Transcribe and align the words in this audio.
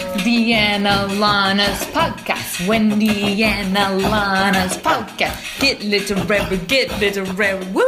Wendy 0.00 0.54
and 0.54 0.86
Ilana's 0.86 1.84
podcast. 1.86 2.66
Wendy 2.66 3.44
and 3.44 3.76
Ilana's 3.76 4.76
podcast. 4.78 5.60
Get 5.60 5.82
literary, 5.82 6.56
get 6.66 6.88
literary. 6.98 7.64
Woo! 7.66 7.82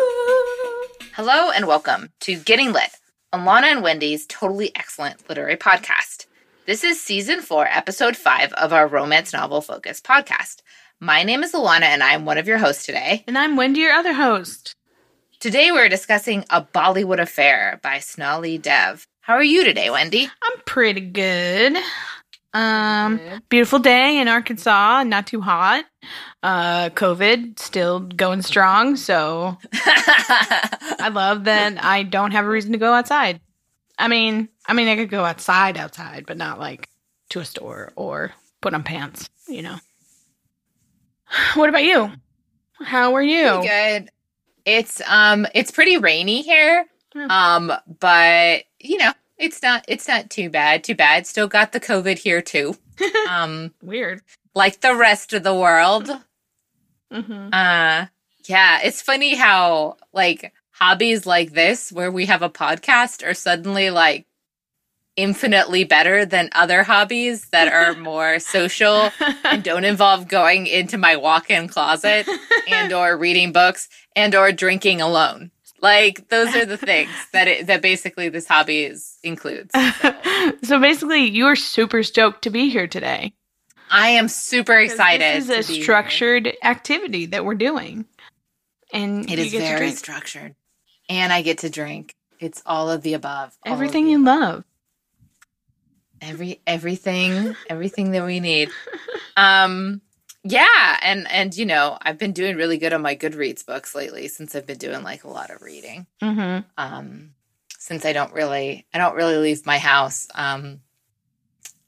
Hello 1.15 1.51
and 1.51 1.67
welcome 1.67 2.11
to 2.21 2.37
Getting 2.37 2.73
Lit, 2.73 2.91
Ilana 3.33 3.73
and 3.73 3.83
Wendy's 3.83 4.27
totally 4.27 4.71
excellent 4.77 5.27
literary 5.29 5.57
podcast. 5.57 6.27
This 6.67 6.85
is 6.85 7.01
season 7.01 7.41
four, 7.41 7.67
episode 7.67 8.17
five 8.17 8.53
of 8.53 8.75
our 8.75 8.87
romance 8.87 9.33
novel 9.33 9.63
focused 9.63 10.05
podcast. 10.05 10.61
My 11.01 11.23
name 11.23 11.43
is 11.43 11.53
Ilana 11.53 11.85
and 11.85 12.03
I'm 12.03 12.27
one 12.27 12.37
of 12.37 12.47
your 12.47 12.59
hosts 12.59 12.85
today. 12.85 13.25
And 13.27 13.39
I'm 13.39 13.57
Wendy, 13.57 13.81
your 13.81 13.93
other 13.93 14.13
host. 14.13 14.75
Today 15.41 15.73
we're 15.73 15.89
discussing 15.89 16.45
A 16.51 16.61
Bollywood 16.61 17.21
Affair 17.21 17.81
by 17.83 18.01
Sonali 18.01 18.59
Dev. 18.59 19.07
How 19.23 19.35
are 19.35 19.45
you 19.45 19.63
today, 19.63 19.89
Wendy? 19.89 20.25
I'm 20.25 20.61
pretty 20.67 21.01
good. 21.01 21.77
Um, 22.53 23.21
beautiful 23.49 23.79
day 23.79 24.19
in 24.19 24.27
Arkansas, 24.27 25.05
not 25.05 25.29
too 25.29 25.41
hot. 25.41 25.85
Uh, 26.43 26.91
COVID 26.91 27.57
still 27.61 28.01
going 28.01 28.43
strong, 28.43 28.97
so 28.97 29.57
I 29.73 31.09
love 31.13 31.45
that 31.45 31.83
I 31.83 32.03
don't 32.03 32.33
have 32.33 32.45
a 32.45 32.49
reason 32.49 32.73
to 32.73 32.79
go 32.79 32.93
outside. 32.93 33.41
I 33.97 34.09
mean, 34.09 34.49
I 34.67 34.73
mean, 34.73 34.89
I 34.89 34.97
could 34.97 35.09
go 35.09 35.25
outside, 35.25 35.79
outside, 35.79 36.25
but 36.27 36.37
not 36.37 36.59
like 36.59 36.89
to 37.31 37.39
a 37.39 37.45
store 37.45 37.93
or 37.95 38.33
put 38.61 38.75
on 38.75 38.83
pants. 38.83 39.31
You 39.49 39.63
know. 39.63 39.77
What 41.55 41.69
about 41.69 41.85
you? 41.85 42.11
How 42.85 43.15
are 43.15 43.23
you? 43.23 43.63
Good. 43.63 44.11
It's 44.65 45.01
um 45.07 45.47
it's 45.55 45.71
pretty 45.71 45.97
rainy 45.97 46.43
here. 46.43 46.87
Um 47.15 47.73
but 48.01 48.65
you 48.79 48.99
know, 48.99 49.13
it's 49.43 49.63
not 49.63 49.85
it's 49.89 50.09
not 50.09 50.31
too 50.31 50.49
bad. 50.49 50.83
Too 50.85 50.95
bad. 50.95 51.27
Still 51.27 51.49
got 51.49 51.73
the 51.73 51.81
COVID 51.81 52.19
here 52.19 52.41
too. 52.41 52.75
um 53.29 53.75
Weird. 53.83 54.23
like 54.55 54.81
the 54.81 54.95
rest 54.97 55.33
of 55.35 55.43
the 55.43 55.55
world. 55.55 56.09
hmm 57.13 57.49
Uh 57.53 58.07
yeah, 58.49 58.81
it's 58.83 59.03
funny 59.03 59.35
how 59.37 59.97
like 60.13 60.53
hobbies 60.73 61.27
like 61.27 61.53
this 61.53 61.93
where 61.93 62.11
we 62.11 62.27
have 62.27 62.43
a 62.43 62.51
podcast 62.51 63.25
are 63.27 63.35
suddenly 63.35 63.91
like 63.91 64.27
infinitely 65.15 65.85
better 65.85 66.25
than 66.25 66.49
other 66.53 66.83
hobbies 66.83 67.49
that 67.51 67.71
are 67.73 67.95
more 68.01 68.39
social 68.41 69.11
and 69.45 69.63
don't 69.63 69.85
involve 69.85 70.27
going 70.27 70.67
into 70.67 70.97
my 70.99 71.15
walk-in 71.17 71.69
closet 71.69 72.27
and 72.69 72.93
or 72.93 73.17
reading 73.17 73.53
books 73.53 73.89
and 74.17 74.35
or 74.35 74.51
drinking 74.53 75.01
alone. 75.01 75.52
Like 75.83 76.29
those 76.29 76.55
are 76.57 76.67
the 76.67 76.79
things 76.79 77.11
that 77.33 77.49
it, 77.49 77.67
that 77.69 77.83
basically 77.83 78.31
this 78.31 78.47
hobby 78.49 78.85
is 78.85 79.19
includes. 79.25 79.73
so 80.65 80.81
basically, 80.81 81.25
you 81.25 81.47
are 81.47 81.57
super 81.57 82.05
stoked 82.05 82.43
to 82.43 82.51
be 82.51 82.71
here 82.71 82.89
today. 82.89 83.35
I 83.91 84.11
am 84.11 84.29
super 84.29 84.79
excited. 84.79 85.43
This 85.43 85.49
to 85.49 85.55
is 85.55 85.71
a 85.71 85.73
here. 85.75 85.83
structured 85.83 86.53
activity 86.63 87.27
that 87.27 87.45
we're 87.45 87.57
doing, 87.57 88.07
and 88.93 89.31
It 89.31 89.39
is 89.41 89.53
very 89.53 89.91
structured, 89.93 90.55
and 91.09 91.33
I 91.33 91.43
get 91.43 91.59
to 91.59 91.71
drink. 91.71 92.15
It's 92.41 92.63
all 92.67 92.91
of 92.91 93.03
the 93.03 93.15
above. 93.15 93.57
everything 93.67 94.07
the 94.07 94.13
you 94.13 94.25
love. 94.25 94.65
every 96.21 96.61
everything 96.67 97.57
everything 97.69 98.13
that 98.13 98.25
we 98.25 98.41
need 98.41 98.71
um 99.37 100.01
yeah 100.45 100.99
and 101.03 101.31
and 101.31 101.57
you 101.57 101.65
know 101.67 101.97
i've 102.03 102.19
been 102.19 102.33
doing 102.33 102.57
really 102.57 102.79
good 102.79 102.93
on 102.93 103.03
my 103.03 103.15
goodreads 103.15 103.65
books 103.65 103.95
lately 103.95 104.27
since 104.29 104.55
i've 104.55 104.67
been 104.67 104.79
doing 104.79 105.03
like 105.03 105.25
a 105.25 105.29
lot 105.29 105.51
of 105.51 105.63
reading 105.63 106.07
Mm-hmm. 106.23 106.67
um 106.77 107.31
since 107.79 108.05
i 108.05 108.13
don't 108.13 108.33
really 108.33 108.87
i 108.93 108.99
don't 108.99 109.15
really 109.15 109.37
leave 109.37 109.65
my 109.67 109.79
house 109.79 110.27
um 110.35 110.81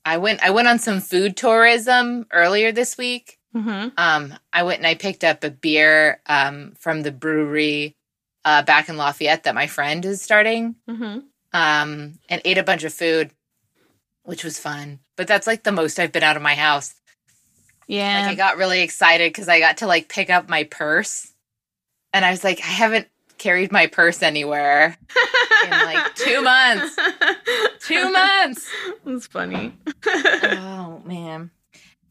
i 0.05 0.19
went 0.19 0.43
i 0.43 0.51
went 0.51 0.69
on 0.69 0.79
some 0.79 1.01
food 1.01 1.37
tourism 1.37 2.27
earlier 2.33 2.73
this 2.73 2.97
week 2.99 3.39
Mm-hmm. 3.55 3.89
um 3.97 4.35
i 4.53 4.63
went 4.65 4.79
and 4.79 4.87
i 4.87 4.95
picked 4.95 5.23
up 5.25 5.45
a 5.45 5.51
beer 5.51 6.21
um 6.27 6.75
from 6.79 7.03
the 7.03 7.13
brewery 7.13 7.97
uh 8.45 8.63
back 8.63 8.89
in 8.89 8.97
lafayette 8.97 9.45
that 9.45 9.55
my 9.55 9.67
friend 9.69 10.05
is 10.05 10.21
starting 10.23 10.75
Mm-hmm. 10.89 11.19
um, 11.59 12.19
and 12.29 12.43
ate 12.45 12.59
a 12.59 12.65
bunch 12.65 12.83
of 12.85 12.93
food, 12.93 13.31
which 14.25 14.43
was 14.43 14.59
fun. 14.59 14.99
But 15.17 15.29
that's 15.29 15.47
like 15.47 15.63
the 15.63 15.71
most 15.71 16.01
I've 16.01 16.11
been 16.11 16.25
out 16.25 16.37
of 16.37 16.43
my 16.43 16.55
house. 16.57 16.95
Yeah. 17.87 18.23
Like 18.23 18.33
I 18.33 18.35
got 18.35 18.57
really 18.57 18.83
excited 18.83 19.33
because 19.33 19.49
I 19.49 19.61
got 19.61 19.79
to 19.79 19.87
like 19.87 20.09
pick 20.09 20.31
up 20.31 20.49
my 20.49 20.65
purse, 20.65 21.33
and 22.13 22.25
I 22.25 22.31
was 22.31 22.45
like, 22.45 22.61
I 22.61 22.67
haven't 22.67 23.09
carried 23.39 23.73
my 23.73 23.87
purse 23.87 24.23
anywhere 24.23 24.97
in 25.65 25.71
like 25.71 26.15
two 26.15 26.43
months. 26.43 26.97
Two 27.81 28.11
months. 28.11 28.67
That's 29.05 29.27
funny. 29.27 29.77
oh 30.07 31.03
man. 31.05 31.51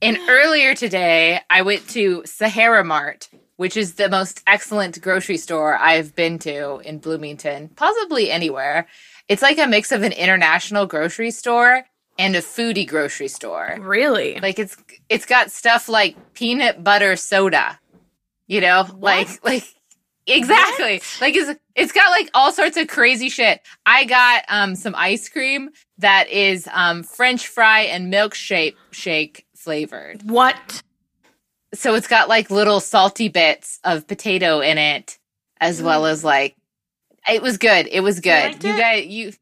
And 0.04 0.20
earlier 0.30 0.76
today, 0.76 1.40
I 1.50 1.64
went 1.64 1.88
to 1.90 2.22
Sahara 2.26 2.84
Mart, 2.84 3.30
which 3.56 3.76
is 3.76 3.96
the 3.96 4.10
most 4.10 4.44
excellent 4.46 5.02
grocery 5.02 5.38
store 5.38 5.76
I've 5.76 6.14
been 6.14 6.38
to 6.40 6.78
in 6.80 7.00
Bloomington, 7.00 7.70
possibly 7.70 8.30
anywhere. 8.30 8.88
It's 9.28 9.42
like 9.42 9.58
a 9.58 9.66
mix 9.66 9.92
of 9.92 10.04
an 10.04 10.12
international 10.12 10.86
grocery 10.86 11.32
store 11.32 11.86
and 12.18 12.35
a 12.35 12.41
foodie 12.41 12.88
grocery 12.88 13.28
store. 13.28 13.78
really? 13.81 14.40
Like 14.40 14.59
it's 14.59 14.78
it's 15.09 15.25
got 15.25 15.51
stuff 15.51 15.90
like 15.90 16.16
peanut 16.34 16.84
butter 16.84 17.16
soda. 17.16 17.79
You 18.47 18.62
know? 18.62 18.88
Like 18.97 19.44
like 19.44 19.63
exactly. 20.28 21.01
Like 21.22 21.35
it's 21.35 21.59
it's 21.75 21.91
got 21.91 22.09
like 22.12 22.29
all 22.34 22.51
sorts 22.51 22.78
of 22.78 22.88
crazy 22.88 23.29
shit. 23.29 23.62
I 23.85 24.06
got 24.06 24.44
um 24.47 24.75
some 24.75 24.94
ice 24.96 25.29
cream 25.29 25.69
that 25.97 26.29
is 26.29 26.68
um 26.72 27.03
french 27.03 27.47
fry 27.47 27.81
and 27.81 28.13
milkshake 28.13 28.75
shake 28.91 29.45
flavored. 29.56 30.22
what? 30.30 30.84
So 31.74 31.95
it's 31.95 32.07
got 32.07 32.30
like 32.30 32.51
little 32.51 32.80
salty 32.80 33.30
bits 33.30 33.80
of 33.84 34.06
potato 34.07 34.59
in 34.59 34.78
it 34.78 35.18
as 35.59 35.81
well 35.81 36.06
as 36.06 36.24
like 36.24 36.56
it 37.28 37.41
was 37.41 37.57
good. 37.57 37.88
It 37.90 38.01
was 38.01 38.19
good. 38.19 38.63
You 38.63 38.74
it? 38.74 38.78
guys 38.78 39.06
you 39.07 39.34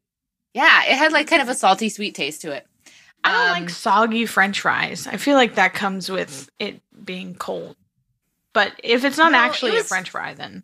Yeah, 0.54 0.84
it 0.84 0.96
had 0.96 1.12
like 1.12 1.28
kind 1.28 1.42
of 1.42 1.48
a 1.48 1.54
salty 1.54 1.88
sweet 1.88 2.14
taste 2.14 2.42
to 2.42 2.52
it. 2.52 2.66
I 3.24 3.30
don't 3.32 3.56
Um, 3.56 3.62
like 3.62 3.70
soggy 3.70 4.26
French 4.26 4.60
fries. 4.60 5.06
I 5.06 5.16
feel 5.16 5.36
like 5.36 5.54
that 5.54 5.74
comes 5.74 6.10
with 6.10 6.50
it 6.58 6.82
being 7.04 7.34
cold. 7.34 7.76
But 8.52 8.72
if 8.82 9.04
it's 9.04 9.16
not 9.16 9.32
No, 9.32 9.38
it 9.38 9.46
actually 9.46 9.78
a 9.78 9.84
French 9.84 10.10
fry, 10.10 10.34
then 10.34 10.62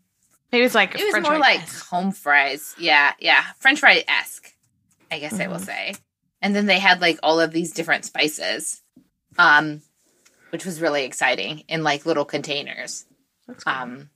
maybe 0.52 0.64
it's 0.64 0.74
like 0.74 0.94
a 0.94 0.98
It 0.98 1.04
was 1.04 1.12
French 1.12 1.26
more 1.28 1.38
like 1.38 1.68
home 1.68 2.12
fries. 2.12 2.74
Yeah, 2.78 3.12
yeah. 3.18 3.44
French 3.60 3.80
fry 3.80 4.04
esque, 4.06 4.52
I 5.10 5.18
guess 5.20 5.40
I 5.40 5.46
will 5.46 5.56
Mhm. 5.56 5.64
say. 5.64 5.94
And 6.42 6.54
then 6.54 6.66
they 6.66 6.78
had 6.78 7.00
like 7.00 7.18
all 7.22 7.40
of 7.40 7.52
these 7.52 7.72
different 7.72 8.04
spices, 8.04 8.82
um, 9.38 9.82
which 10.50 10.64
was 10.66 10.80
really 10.80 11.04
exciting 11.04 11.60
in 11.68 11.82
like 11.82 12.04
little 12.06 12.24
containers. 12.26 13.06
That's 13.46 13.64
cool. 13.64 13.72
Um, 13.72 14.10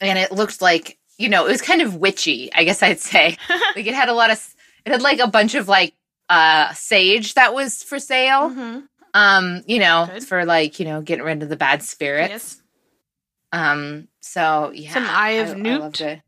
and 0.00 0.18
it 0.18 0.32
looked 0.32 0.60
like, 0.60 0.98
you 1.22 1.28
know, 1.28 1.46
it 1.46 1.50
was 1.50 1.62
kind 1.62 1.80
of 1.82 1.96
witchy, 1.96 2.50
I 2.54 2.64
guess 2.64 2.82
I'd 2.82 3.00
say. 3.00 3.36
like 3.76 3.86
it 3.86 3.94
had 3.94 4.08
a 4.08 4.14
lot 4.14 4.30
of, 4.30 4.54
it 4.84 4.92
had 4.92 5.02
like 5.02 5.20
a 5.20 5.28
bunch 5.28 5.54
of 5.54 5.68
like 5.68 5.94
uh 6.28 6.72
sage 6.74 7.34
that 7.34 7.54
was 7.54 7.82
for 7.82 7.98
sale. 7.98 8.50
Mhm. 8.50 8.82
Um, 9.14 9.62
you 9.66 9.78
know, 9.78 10.08
Good. 10.10 10.24
for 10.24 10.44
like, 10.44 10.80
you 10.80 10.86
know, 10.86 11.00
getting 11.02 11.24
rid 11.24 11.42
of 11.42 11.48
the 11.48 11.56
bad 11.56 11.82
spirits. 11.82 12.30
Yes. 12.30 12.62
Um, 13.52 14.08
so 14.20 14.72
yeah. 14.74 14.92
Some 14.92 15.04
Eye 15.06 15.30
of 15.32 15.48
I- 15.48 15.52
I 15.52 15.54
Newt? 15.54 16.00
it. 16.00 16.22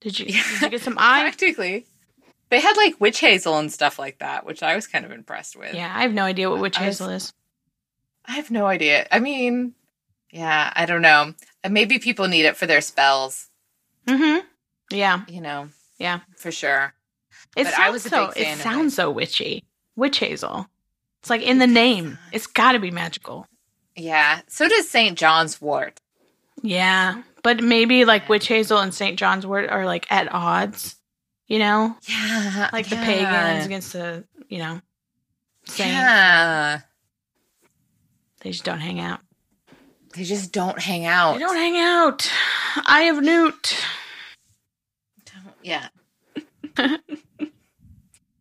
Did 0.00 0.18
you 0.18 0.26
Yeah. 0.28 0.42
did 0.52 0.62
you 0.62 0.68
get 0.70 0.80
some 0.82 0.94
eye? 0.98 1.20
Practically. 1.22 1.86
They 2.50 2.60
had 2.60 2.76
like 2.76 3.00
witch 3.00 3.20
hazel 3.20 3.58
and 3.58 3.72
stuff 3.72 3.98
like 3.98 4.18
that, 4.20 4.46
which 4.46 4.62
I 4.62 4.74
was 4.74 4.86
kind 4.86 5.04
of 5.04 5.10
impressed 5.12 5.56
with. 5.56 5.74
Yeah, 5.74 5.92
I 5.94 6.02
have 6.02 6.12
no 6.14 6.24
idea 6.24 6.48
what 6.50 6.60
witch 6.60 6.78
I 6.78 6.86
was- 6.86 6.98
hazel 6.98 7.10
is. 7.14 7.32
I 8.24 8.32
have 8.32 8.50
no 8.50 8.66
idea. 8.66 9.06
I 9.10 9.20
mean, 9.20 9.74
yeah, 10.30 10.70
I 10.76 10.84
don't 10.84 11.00
know. 11.02 11.32
Maybe 11.68 11.98
people 11.98 12.28
need 12.28 12.44
it 12.44 12.56
for 12.58 12.66
their 12.66 12.82
spells, 12.82 13.47
Mm-hmm. 14.08 14.46
Yeah, 14.90 15.22
you 15.28 15.40
know, 15.40 15.68
yeah. 15.98 16.20
for 16.36 16.50
sure. 16.50 16.94
It 17.56 17.64
But 17.64 17.72
sounds 17.74 17.78
I 17.78 17.90
was 17.90 18.06
a 18.06 18.08
so. 18.08 18.26
big 18.28 18.44
fan 18.44 18.58
it 18.58 18.60
sounds 18.62 18.94
so 18.94 19.10
witchy. 19.10 19.64
Witch 19.96 20.18
hazel. 20.18 20.66
It's 21.20 21.30
like 21.30 21.42
in 21.42 21.58
the 21.58 21.66
name. 21.66 22.18
It's 22.32 22.46
got 22.46 22.72
to 22.72 22.78
be 22.78 22.90
magical. 22.90 23.46
Yeah. 23.96 24.40
So 24.48 24.68
does 24.68 24.88
St. 24.88 25.18
John's 25.18 25.60
wort. 25.60 26.00
Yeah, 26.62 27.22
but 27.42 27.62
maybe 27.62 28.04
like 28.04 28.28
witch 28.28 28.48
hazel 28.48 28.78
and 28.78 28.92
St. 28.94 29.18
John's 29.18 29.46
wort 29.46 29.68
are 29.70 29.84
like 29.86 30.10
at 30.10 30.32
odds. 30.32 30.96
You 31.46 31.58
know, 31.58 31.96
Yeah. 32.08 32.68
like 32.72 32.88
the 32.88 32.96
pagans 32.96 33.66
against 33.66 33.92
the 33.92 34.24
you 34.48 34.58
know 34.58 34.80
saints. 35.64 35.92
Yeah. 35.92 36.80
They 38.40 38.50
just 38.52 38.64
don't 38.64 38.80
hang 38.80 39.00
out. 39.00 39.20
They 40.14 40.24
just 40.24 40.52
don't 40.52 40.78
hang 40.80 41.04
out. 41.06 41.34
They 41.34 41.40
don't 41.40 41.56
hang 41.56 41.76
out. 41.78 42.30
Eye 42.86 43.04
of 43.12 43.22
Newt. 43.22 43.76
Yeah. 45.62 45.88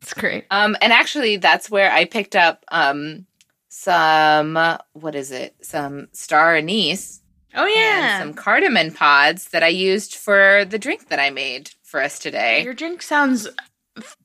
It's 0.01 0.13
great. 0.13 0.45
Um, 0.51 0.77
and 0.81 0.93
actually, 0.93 1.35
that's 1.35 1.69
where 1.69 1.91
I 1.91 2.05
picked 2.05 2.35
up 2.35 2.63
um 2.69 3.25
some 3.67 4.55
what 4.93 5.15
is 5.15 5.31
it? 5.31 5.53
Some 5.61 6.07
star 6.13 6.55
anise 6.55 7.21
Oh 7.53 7.65
yeah. 7.65 8.19
and 8.21 8.23
some 8.23 8.33
cardamom 8.33 8.91
pods 8.93 9.49
that 9.49 9.63
I 9.63 9.67
used 9.67 10.15
for 10.15 10.63
the 10.63 10.79
drink 10.79 11.09
that 11.09 11.19
I 11.19 11.29
made 11.29 11.71
for 11.83 12.01
us 12.01 12.19
today. 12.19 12.63
Your 12.63 12.73
drink 12.73 13.01
sounds 13.01 13.49
f- 13.97 14.15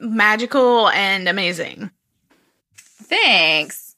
magical 0.00 0.88
and 0.88 1.28
amazing. 1.28 1.90
Thanks. 2.76 3.94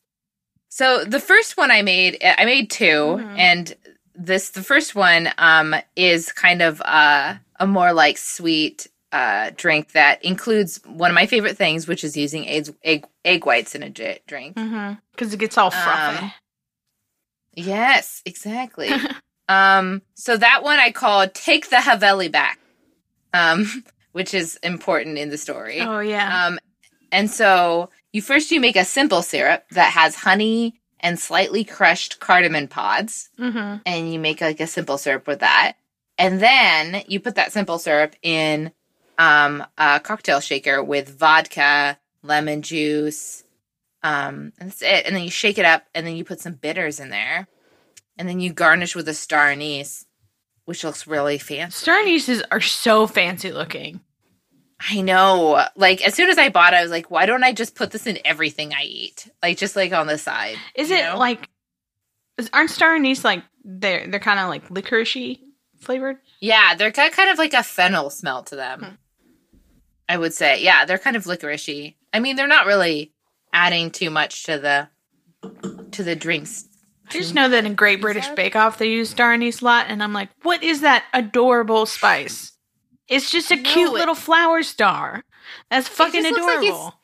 So 0.68 1.04
the 1.04 1.20
first 1.20 1.56
one 1.56 1.70
I 1.70 1.80
made, 1.82 2.18
I 2.22 2.44
made 2.44 2.70
2 2.70 2.84
Mhm. 2.84 3.38
and 3.38 3.74
this 4.14 4.50
the 4.50 4.62
first 4.62 4.94
one 4.94 5.30
um 5.38 5.74
is 5.96 6.30
kind 6.32 6.60
of 6.60 6.82
uh, 6.84 7.36
a 7.62 7.66
more 7.66 7.92
like 7.92 8.18
sweet 8.18 8.88
uh 9.12 9.50
drink 9.56 9.92
that 9.92 10.24
includes 10.24 10.80
one 10.86 11.10
of 11.10 11.14
my 11.14 11.26
favorite 11.26 11.56
things, 11.56 11.86
which 11.86 12.02
is 12.02 12.16
using 12.16 12.46
egg 12.48 12.74
egg, 12.82 13.06
egg 13.24 13.46
whites 13.46 13.74
in 13.74 13.82
a 13.82 13.90
j- 13.90 14.20
drink. 14.26 14.56
Mm-hmm. 14.56 14.94
Because 15.12 15.32
it 15.32 15.38
gets 15.38 15.56
all 15.56 15.70
frothy. 15.70 16.24
Um, 16.24 16.32
Yes, 17.54 18.22
exactly. 18.24 18.90
um, 19.48 20.02
so 20.14 20.36
that 20.36 20.62
one 20.62 20.78
I 20.78 20.90
call 20.90 21.28
"Take 21.28 21.68
the 21.70 21.76
Haveli 21.76 22.30
Back," 22.30 22.58
um, 23.34 23.84
which 24.12 24.34
is 24.34 24.56
important 24.62 25.18
in 25.18 25.30
the 25.30 25.38
story. 25.38 25.80
oh 25.80 26.00
yeah. 26.00 26.46
Um, 26.46 26.58
and 27.10 27.30
so 27.30 27.90
you 28.12 28.22
first 28.22 28.50
you 28.50 28.60
make 28.60 28.76
a 28.76 28.84
simple 28.84 29.22
syrup 29.22 29.64
that 29.72 29.92
has 29.92 30.14
honey 30.14 30.80
and 31.00 31.18
slightly 31.18 31.64
crushed 31.64 32.20
cardamom 32.20 32.68
pods, 32.68 33.28
mm-hmm. 33.38 33.82
and 33.84 34.12
you 34.12 34.18
make 34.18 34.40
like 34.40 34.60
a 34.60 34.66
simple 34.66 34.96
syrup 34.96 35.26
with 35.26 35.40
that. 35.40 35.74
And 36.18 36.40
then 36.40 37.02
you 37.08 37.20
put 37.20 37.36
that 37.36 37.52
simple 37.52 37.78
syrup 37.78 38.14
in 38.22 38.72
um, 39.18 39.64
a 39.78 40.00
cocktail 40.00 40.40
shaker 40.40 40.82
with 40.82 41.18
vodka, 41.18 41.98
lemon 42.22 42.62
juice, 42.62 43.44
um, 44.02 44.52
and 44.58 44.70
that's 44.70 44.82
it. 44.82 45.06
And 45.06 45.14
then 45.14 45.22
you 45.22 45.30
shake 45.30 45.58
it 45.58 45.64
up, 45.64 45.84
and 45.94 46.06
then 46.06 46.16
you 46.16 46.24
put 46.24 46.40
some 46.40 46.54
bitters 46.54 47.00
in 47.00 47.10
there, 47.10 47.46
and 48.18 48.28
then 48.28 48.40
you 48.40 48.52
garnish 48.52 48.94
with 48.94 49.08
a 49.08 49.14
star 49.14 49.50
anise, 49.50 50.06
which 50.64 50.84
looks 50.84 51.06
really 51.06 51.38
fancy. 51.38 51.76
Star 51.76 51.96
anises 52.02 52.42
are 52.50 52.60
so 52.60 53.06
fancy 53.06 53.52
looking. 53.52 54.00
I 54.90 55.00
know. 55.00 55.64
Like 55.76 56.02
as 56.04 56.14
soon 56.14 56.28
as 56.28 56.38
I 56.38 56.48
bought 56.48 56.72
it, 56.72 56.76
I 56.76 56.82
was 56.82 56.90
like, 56.90 57.10
why 57.10 57.26
don't 57.26 57.44
I 57.44 57.52
just 57.52 57.76
put 57.76 57.92
this 57.92 58.06
in 58.06 58.18
everything 58.24 58.74
I 58.74 58.82
eat? 58.82 59.30
Like 59.42 59.56
just 59.56 59.76
like 59.76 59.92
on 59.92 60.08
the 60.08 60.18
side. 60.18 60.56
Is 60.74 60.90
it 60.90 61.04
know? 61.04 61.18
like? 61.18 61.48
Aren't 62.52 62.70
star 62.70 62.96
anise 62.96 63.24
like 63.24 63.44
they're 63.62 64.08
they're 64.08 64.18
kind 64.18 64.40
of 64.40 64.48
like 64.48 64.68
licoricey 64.70 65.38
flavored? 65.82 66.18
Yeah, 66.40 66.74
they're 66.74 66.90
got 66.90 67.12
kind 67.12 67.30
of 67.30 67.38
like 67.38 67.54
a 67.54 67.62
fennel 67.62 68.10
smell 68.10 68.42
to 68.44 68.56
them. 68.56 68.80
Hmm. 68.80 68.94
I 70.08 70.18
would 70.18 70.34
say. 70.34 70.62
Yeah, 70.62 70.84
they're 70.84 70.98
kind 70.98 71.16
of 71.16 71.24
licoricey. 71.24 71.94
I 72.12 72.20
mean, 72.20 72.36
they're 72.36 72.46
not 72.48 72.66
really 72.66 73.12
adding 73.52 73.90
too 73.90 74.10
much 74.10 74.44
to 74.44 74.58
the 74.58 74.88
to 75.92 76.02
the 76.02 76.16
drinks. 76.16 76.68
I 77.08 77.12
just 77.12 77.34
know 77.34 77.48
that 77.48 77.64
in 77.66 77.74
Great 77.74 78.00
British? 78.00 78.28
Bake 78.28 78.56
Off 78.56 78.78
they 78.78 78.90
use 78.90 79.10
star 79.10 79.32
anise 79.32 79.60
a 79.60 79.64
lot, 79.64 79.86
and 79.88 80.02
I'm 80.02 80.12
like, 80.12 80.30
what 80.42 80.62
is 80.62 80.80
that 80.80 81.04
adorable 81.12 81.84
spice? 81.86 82.52
It's 83.08 83.30
just 83.30 83.50
a 83.50 83.56
cute 83.56 83.88
it- 83.90 83.92
little 83.92 84.14
flower 84.14 84.62
star. 84.62 85.24
That's 85.70 85.88
fucking 85.88 86.22
just 86.22 86.32
looks 86.32 86.46
like 86.46 86.58
adorable. 86.64 86.94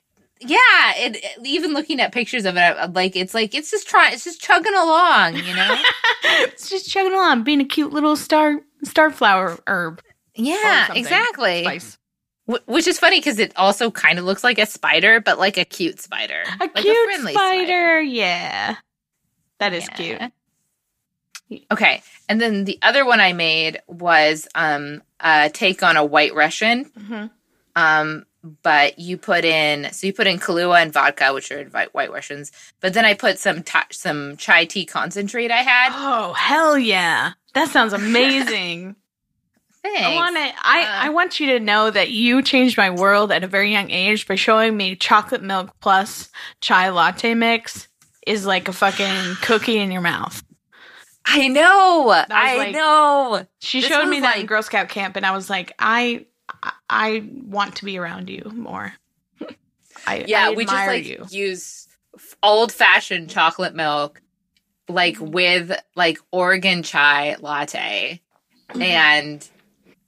Yeah, 0.41 0.59
it, 0.97 1.17
it- 1.17 1.47
even 1.47 1.75
looking 1.75 2.01
at 2.01 2.13
pictures 2.13 2.45
of 2.45 2.57
it, 2.57 2.61
I'm 2.61 2.93
like 2.93 3.17
it's 3.17 3.35
like 3.35 3.55
it's 3.55 3.71
just 3.71 3.89
trying, 3.89 4.15
it's 4.15 4.25
just 4.25 4.41
chugging 4.41 4.75
along, 4.75 5.37
you 5.37 5.55
know? 5.55 5.77
it's 6.25 6.71
just 6.71 6.89
chugging 6.89 7.13
along, 7.13 7.43
being 7.43 7.61
a 7.61 7.65
cute 7.67 7.93
little 7.93 8.17
star 8.17 8.61
star 8.85 9.11
flower 9.11 9.59
herb. 9.67 10.01
yeah, 10.35 10.93
exactly. 10.95 11.63
Spice. 11.65 11.99
Wh- 12.51 12.67
Which 12.69 12.87
is 12.87 12.99
funny 12.99 13.19
because 13.21 13.39
it 13.39 13.53
also 13.57 13.91
kind 13.91 14.19
of 14.19 14.25
looks 14.25 14.43
like 14.45 14.59
a 14.59 14.67
spider, 14.67 15.21
but 15.21 15.39
like 15.39 15.57
a 15.59 15.65
cute 15.65 16.01
spider, 16.01 16.43
A 16.47 16.57
like 16.61 16.75
cute 16.77 16.97
friendly 17.07 17.33
spider, 17.35 18.01
yeah. 18.01 18.77
That 19.59 19.73
is 19.75 19.87
Yeah. 19.99 20.29
cute. 21.49 21.63
Okay, 21.73 22.03
and 22.29 22.41
then 22.41 22.65
the 22.65 22.79
other 22.83 23.07
one 23.07 23.21
I 23.21 23.33
made 23.33 23.81
was 23.87 24.47
um 24.55 25.03
a 25.21 25.49
take 25.51 25.83
on 25.83 25.97
a 25.97 26.05
White 26.05 26.35
Russian. 26.35 26.85
hmm 26.85 27.27
Um, 27.75 28.25
but 28.63 28.99
you 28.99 29.17
put 29.19 29.45
in 29.45 29.91
so 29.93 30.07
you 30.07 30.13
put 30.13 30.27
in 30.27 30.39
Kahlua 30.39 30.81
and 30.83 30.93
vodka, 30.93 31.33
which 31.35 31.51
are 31.51 31.65
White 31.93 32.13
Russians. 32.13 32.53
But 32.81 32.93
then 32.95 33.05
I 33.07 33.15
put 33.15 33.39
some 33.39 33.63
ta- 33.63 33.87
some 33.91 34.37
chai 34.37 34.65
tea 34.67 34.85
concentrate 34.85 35.51
I 35.51 35.63
had. 35.63 35.91
Oh 35.95 36.35
hell 36.35 36.79
yeah! 36.79 37.33
That 37.59 37.69
sounds 37.71 37.93
amazing. 37.93 38.95
Thanks. 39.83 40.01
I 40.07 40.15
want 40.17 40.37
to. 40.37 40.41
I 40.43 40.83
Uh, 40.83 41.07
I 41.07 41.09
want 41.11 41.39
you 41.41 41.47
to 41.49 41.61
know 41.61 41.91
that 41.91 42.11
you 42.11 42.43
changed 42.43 42.77
my 42.77 42.91
world 42.91 43.31
at 43.33 43.45
a 43.45 43.47
very 43.47 43.71
young 43.73 43.91
age 43.91 44.27
by 44.27 44.35
showing 44.35 44.77
me 44.77 44.97
chocolate 44.97 45.43
milk 45.43 45.71
plus 45.81 46.29
chai 46.61 46.89
latte 46.91 47.35
mix 47.35 47.87
is 48.27 48.45
like 48.45 48.69
a 48.69 48.73
fucking 48.73 49.37
cookie 49.43 49.79
in 49.79 49.91
your 49.93 50.01
mouth. 50.03 50.43
I 51.25 51.49
know. 51.49 52.11
I 52.31 52.57
like- 52.57 52.73
know. 52.75 53.47
She 53.61 53.81
This 53.81 53.89
showed 53.91 54.07
me 54.09 54.21
that 54.21 54.39
in 54.39 54.47
Girl 54.47 54.63
Scout 54.63 54.89
camp, 54.89 55.15
and 55.17 55.25
I 55.27 55.31
was 55.33 55.49
like, 55.49 55.73
I 55.79 56.27
I- 56.63 56.73
I 56.91 57.29
want 57.45 57.77
to 57.77 57.85
be 57.85 57.99
around 57.99 58.29
you 58.31 58.51
more. 58.55 58.93
I 60.07 60.25
Yeah, 60.27 60.49
I 60.49 60.51
we 60.55 60.65
just 60.65 60.75
like 60.75 61.05
you. 61.07 61.25
use 61.31 61.87
old 62.43 62.73
fashioned 62.73 63.31
chocolate 63.31 63.75
milk, 63.75 64.21
like 64.89 65.17
with 65.21 65.73
like 65.97 66.19
Oregon 66.33 66.83
chai 66.83 67.37
latte, 67.41 68.21
Mm-hmm. 68.71 68.83
and 68.83 69.49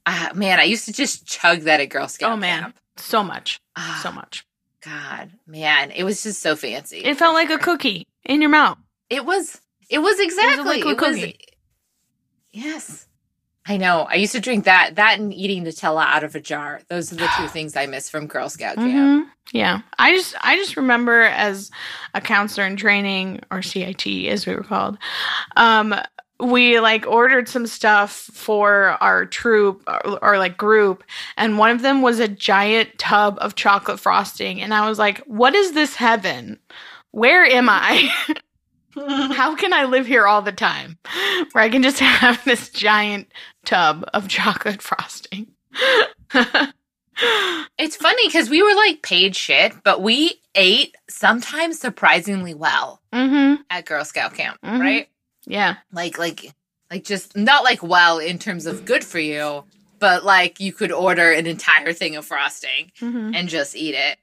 uh, 0.05 0.29
man, 0.35 0.59
I 0.59 0.63
used 0.63 0.85
to 0.85 0.93
just 0.93 1.25
chug 1.25 1.61
that 1.61 1.79
at 1.79 1.89
Girl 1.89 2.07
Scout 2.07 2.31
Oh 2.33 2.37
man, 2.37 2.61
camp. 2.63 2.79
so 2.97 3.23
much, 3.23 3.59
Ah, 3.75 3.99
so 4.03 4.11
much. 4.11 4.45
God, 4.85 5.31
man, 5.47 5.89
it 5.91 6.03
was 6.03 6.21
just 6.23 6.41
so 6.41 6.55
fancy. 6.55 6.97
It 6.99 7.17
felt 7.17 7.33
like 7.33 7.49
a 7.49 7.57
cookie 7.57 8.07
in 8.25 8.41
your 8.41 8.49
mouth. 8.51 8.77
It 9.09 9.25
was. 9.25 9.59
It 9.89 9.99
was 9.99 10.19
exactly. 10.19 10.79
it 10.79 10.85
was. 10.85 10.95
cookie. 10.97 11.37
Yes, 12.51 13.07
I 13.67 13.77
know. 13.77 14.07
I 14.09 14.15
used 14.15 14.31
to 14.33 14.39
drink 14.39 14.65
that. 14.65 14.95
That 14.95 15.19
and 15.19 15.33
eating 15.33 15.63
Nutella 15.63 16.05
out 16.05 16.23
of 16.23 16.33
a 16.35 16.39
jar. 16.39 16.81
Those 16.89 17.11
are 17.13 17.15
the 17.15 17.29
two 17.37 17.47
things 17.49 17.75
I 17.75 17.85
miss 17.85 18.09
from 18.09 18.27
Girl 18.27 18.49
Scout 18.49 18.75
camp. 18.75 19.25
Mhm. 19.25 19.29
Yeah, 19.53 19.81
I 19.99 20.13
just 20.15 20.33
I 20.41 20.55
just 20.55 20.77
remember 20.77 21.21
as 21.23 21.69
a 22.13 22.21
counselor 22.21 22.65
in 22.65 22.75
training 22.77 23.41
or 23.51 23.61
CIT 23.61 24.29
as 24.29 24.45
we 24.47 24.55
were 24.55 24.63
called, 24.63 24.97
um, 25.57 25.93
we 26.39 26.79
like 26.79 27.05
ordered 27.05 27.47
some 27.49 27.67
stuff 27.67 28.11
for 28.33 28.97
our 29.01 29.25
troop 29.25 29.83
or, 29.87 30.19
or 30.23 30.37
like 30.37 30.57
group, 30.57 31.03
and 31.37 31.57
one 31.59 31.69
of 31.69 31.81
them 31.81 32.01
was 32.01 32.19
a 32.19 32.27
giant 32.29 32.97
tub 32.97 33.37
of 33.41 33.55
chocolate 33.55 33.99
frosting, 33.99 34.61
and 34.61 34.73
I 34.73 34.87
was 34.89 34.97
like, 34.97 35.19
"What 35.27 35.53
is 35.53 35.73
this 35.73 35.95
heaven? 35.95 36.57
Where 37.11 37.45
am 37.45 37.67
I?" 37.69 38.09
How 38.95 39.55
can 39.55 39.73
I 39.73 39.85
live 39.85 40.05
here 40.05 40.27
all 40.27 40.41
the 40.41 40.51
time 40.51 40.97
where 41.51 41.63
I 41.63 41.69
can 41.69 41.83
just 41.83 41.99
have 41.99 42.43
this 42.45 42.69
giant 42.69 43.31
tub 43.65 44.05
of 44.13 44.27
chocolate 44.27 44.81
frosting? 44.81 45.47
It's 47.77 47.95
funny 47.97 48.27
because 48.27 48.49
we 48.49 48.63
were 48.63 48.73
like 48.73 49.01
paid 49.03 49.35
shit, 49.35 49.73
but 49.83 50.01
we 50.01 50.41
ate 50.55 50.95
sometimes 51.09 51.77
surprisingly 51.79 52.53
well 52.53 53.01
mm-hmm. 53.13 53.61
at 53.69 53.85
Girl 53.85 54.03
Scout 54.05 54.33
camp, 54.33 54.57
Mhm. 54.63 54.79
right? 54.79 55.09
Yeah. 55.45 55.75
Like, 55.91 56.17
like, 56.17 56.51
like 56.89 57.03
just 57.03 57.35
not 57.35 57.63
like 57.63 57.83
well 57.83 58.17
in 58.19 58.39
terms 58.39 58.65
of 58.65 58.85
good 58.85 59.03
for 59.03 59.19
you, 59.19 59.65
but 59.99 60.23
like 60.23 60.59
you 60.59 60.73
could 60.73 60.91
order 60.91 61.31
an 61.31 61.45
entire 61.47 61.93
thing 61.93 62.15
of 62.15 62.25
frosting 62.25 62.91
Mm-hmm. 62.99 63.35
and 63.35 63.49
just 63.49 63.75
eat 63.75 63.93
it. 63.95 64.17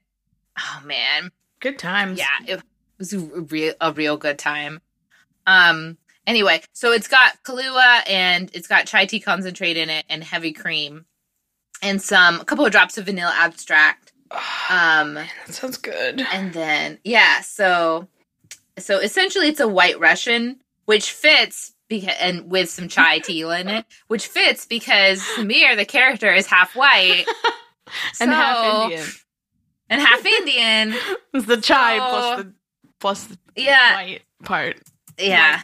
Oh 0.58 0.80
man, 0.84 1.30
Good 1.60 1.78
times. 1.78 2.18
yeah, 2.18 2.26
it 2.56 2.62
was 2.98 3.12
a 3.12 3.18
real 3.18 3.74
a 3.80 3.92
real 3.92 4.16
good 4.16 4.38
time. 4.38 4.80
Um. 5.46 5.96
Anyway, 6.26 6.60
so 6.74 6.92
it's 6.92 7.08
got 7.08 7.42
Kahlua 7.42 8.02
and 8.06 8.50
it's 8.52 8.68
got 8.68 8.86
chai 8.86 9.06
tea 9.06 9.18
concentrate 9.20 9.78
in 9.78 9.88
it 9.88 10.04
and 10.10 10.22
heavy 10.22 10.52
cream, 10.52 11.06
and 11.82 12.02
some 12.02 12.40
a 12.40 12.44
couple 12.44 12.66
of 12.66 12.72
drops 12.72 12.98
of 12.98 13.06
vanilla 13.06 13.32
abstract. 13.34 14.12
Um, 14.68 15.14
That 15.14 15.28
sounds 15.48 15.78
good. 15.78 16.20
and 16.32 16.52
then 16.52 16.98
yeah, 17.02 17.40
so 17.40 18.08
so 18.78 18.98
essentially 18.98 19.48
it's 19.48 19.60
a 19.60 19.66
White 19.68 19.98
Russian, 19.98 20.60
which 20.84 21.12
fits 21.12 21.72
because 21.88 22.14
and 22.20 22.50
with 22.50 22.68
some 22.68 22.88
chai 22.88 23.18
tea 23.24 23.40
in 23.40 23.68
it, 23.68 23.86
which 24.08 24.26
fits 24.26 24.66
because 24.66 25.22
Samir, 25.22 25.76
the 25.76 25.86
character, 25.86 26.30
is 26.34 26.46
half 26.46 26.76
white 26.76 27.24
and 28.20 28.30
half 28.30 28.84
Indian. 28.90 29.06
and 29.88 30.00
half 30.02 30.26
Indian. 30.26 30.94
It's 31.32 31.46
the 31.46 31.56
chai 31.58 31.96
So- 31.96 32.08
plus 32.10 32.44
the 32.44 32.52
plus 33.00 33.24
the 33.24 33.38
Yeah, 33.56 33.94
white 33.96 34.22
part. 34.44 34.76
yeah. 35.18 35.60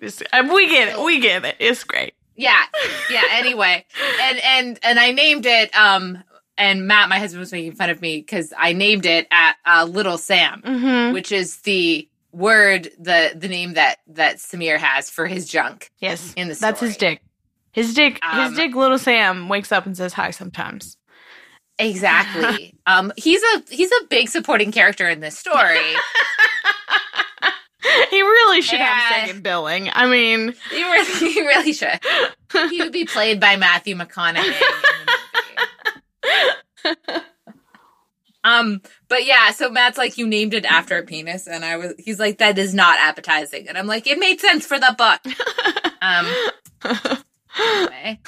It's- 0.00 0.22
uh, 0.32 0.48
we 0.52 0.68
get 0.68 0.88
it. 0.88 1.00
We 1.04 1.20
get 1.20 1.44
it. 1.44 1.56
It's 1.58 1.84
great. 1.84 2.14
Yeah. 2.36 2.62
Yeah. 3.10 3.22
Anyway, 3.32 3.84
and 4.22 4.38
and 4.44 4.78
and 4.82 4.98
I 5.00 5.10
named 5.12 5.44
it. 5.46 5.74
Um, 5.76 6.22
and 6.58 6.86
Matt, 6.86 7.08
my 7.08 7.18
husband, 7.18 7.40
was 7.40 7.50
making 7.52 7.72
fun 7.72 7.90
of 7.90 8.00
me 8.00 8.18
because 8.18 8.52
I 8.56 8.72
named 8.72 9.06
it 9.06 9.26
at 9.30 9.56
uh, 9.66 9.84
Little 9.90 10.18
Sam, 10.18 10.62
Mm-hmm. 10.64 11.12
which 11.14 11.32
is 11.32 11.58
the 11.58 12.08
word 12.32 12.90
the 12.98 13.32
the 13.34 13.48
name 13.48 13.74
that 13.74 13.96
that 14.06 14.36
Samir 14.36 14.78
has 14.78 15.10
for 15.10 15.26
his 15.26 15.46
junk 15.48 15.90
Yes. 15.98 16.32
in 16.34 16.48
the 16.48 16.54
That's 16.54 16.80
his 16.80 16.96
dick. 16.96 17.20
His 17.72 17.92
dick. 17.94 18.18
Um, 18.22 18.48
his 18.48 18.56
dick. 18.56 18.74
Little 18.74 18.98
Sam 18.98 19.48
wakes 19.48 19.72
up 19.72 19.84
and 19.86 19.96
says 19.96 20.12
hi 20.12 20.30
sometimes. 20.30 20.96
Exactly. 21.88 22.74
um, 22.86 23.12
he's 23.16 23.42
a 23.42 23.62
he's 23.70 23.90
a 23.90 24.04
big 24.08 24.28
supporting 24.28 24.72
character 24.72 25.08
in 25.08 25.20
this 25.20 25.36
story. 25.38 25.78
he 28.10 28.22
really 28.22 28.62
should 28.62 28.78
have 28.80 29.10
Yeah. 29.10 29.26
second 29.26 29.42
billing. 29.42 29.90
I 29.92 30.06
mean, 30.06 30.54
he, 30.70 30.82
really, 30.82 31.12
he 31.32 31.40
really 31.40 31.72
should. 31.72 31.98
He 32.70 32.80
would 32.80 32.92
be 32.92 33.04
played 33.04 33.40
by 33.40 33.56
Matthew 33.56 33.96
McConaughey. 33.96 34.44
in 34.44 34.52
the 36.84 36.96
movie. 37.06 37.20
Um, 38.44 38.82
but 39.08 39.24
yeah, 39.24 39.52
so 39.52 39.70
Matt's 39.70 39.96
like, 39.96 40.18
you 40.18 40.26
named 40.26 40.52
it 40.52 40.64
after 40.64 40.98
a 40.98 41.04
penis, 41.04 41.46
and 41.46 41.64
I 41.64 41.76
was, 41.76 41.94
he's 41.96 42.18
like, 42.18 42.38
that 42.38 42.58
is 42.58 42.74
not 42.74 42.98
appetizing, 42.98 43.68
and 43.68 43.78
I'm 43.78 43.86
like, 43.86 44.08
it 44.08 44.18
made 44.18 44.40
sense 44.40 44.66
for 44.66 44.80
the 44.80 44.94
book. 44.98 45.20
Um, 46.02 46.26
anyway, 47.56 48.18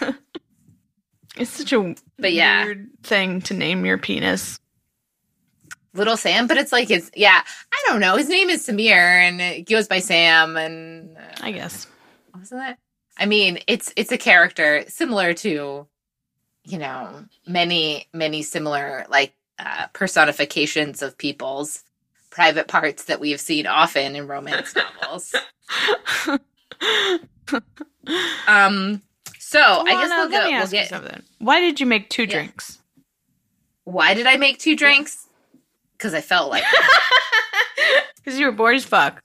a 1.83 1.95
But 2.19 2.33
yeah. 2.33 2.65
weird 2.65 2.89
thing 3.03 3.41
to 3.43 3.55
name 3.55 3.85
your 3.85 3.99
penis. 3.99 4.59
little 5.95 6.17
Sam, 6.17 6.47
but 6.47 6.57
it's 6.57 6.73
like 6.73 6.91
it's 6.91 7.11
yeah, 7.15 7.43
I 7.73 7.85
don't 7.87 8.01
know. 8.01 8.17
His 8.17 8.29
name 8.29 8.51
is 8.51 8.67
Samir, 8.67 8.93
and 8.93 9.41
it 9.41 9.69
goes 9.69 9.89
by 9.89 9.99
Sam, 10.01 10.57
and 10.57 11.17
uh, 11.17 11.21
I 11.43 11.53
guess. 11.53 11.87
wasn't 12.35 12.61
that? 12.61 12.79
I 13.19 13.27
mean, 13.27 13.59
it's 13.67 13.93
it's 13.97 14.11
a 14.13 14.19
character 14.19 14.85
similar 14.89 15.35
to, 15.35 15.87
you 16.65 16.79
know, 16.79 17.25
many 17.47 18.09
many 18.13 18.43
similar 18.43 19.07
like 19.09 19.35
uh, 19.59 19.87
personifications 19.93 21.01
of 21.03 21.17
people's 21.17 21.85
private 22.31 22.67
parts 22.67 23.05
that 23.05 23.21
we 23.21 23.31
have 23.31 23.41
seen 23.41 23.67
often 23.67 24.17
in 24.17 24.27
romance 24.27 24.75
novels. 24.75 25.35
Um, 28.47 29.01
so 29.55 29.83
I 29.87 29.91
guess 29.93 30.09
we'll 30.11 30.29
let 30.29 30.31
go. 30.31 30.45
me 30.47 30.53
We'll 30.53 30.63
ask 30.63 30.73
you 30.73 30.79
get. 30.81 30.89
something. 30.89 31.23
Why 31.39 31.61
did 31.61 31.81
you 31.81 31.87
make 31.87 32.09
two 32.11 32.23
Yeah. 32.25 32.31
drinks? 32.33 32.79
Why 33.85 34.15
did 34.15 34.27
I 34.27 34.37
make 34.37 34.59
two 34.59 34.77
drinks? 34.77 35.27
Because 35.97 36.15
I 36.15 36.21
felt 36.21 36.51
like. 36.51 36.65
Because 38.17 38.39
you 38.41 38.47
were 38.47 38.53
bored 38.53 38.77
as 38.77 38.85
fuck. 38.85 39.23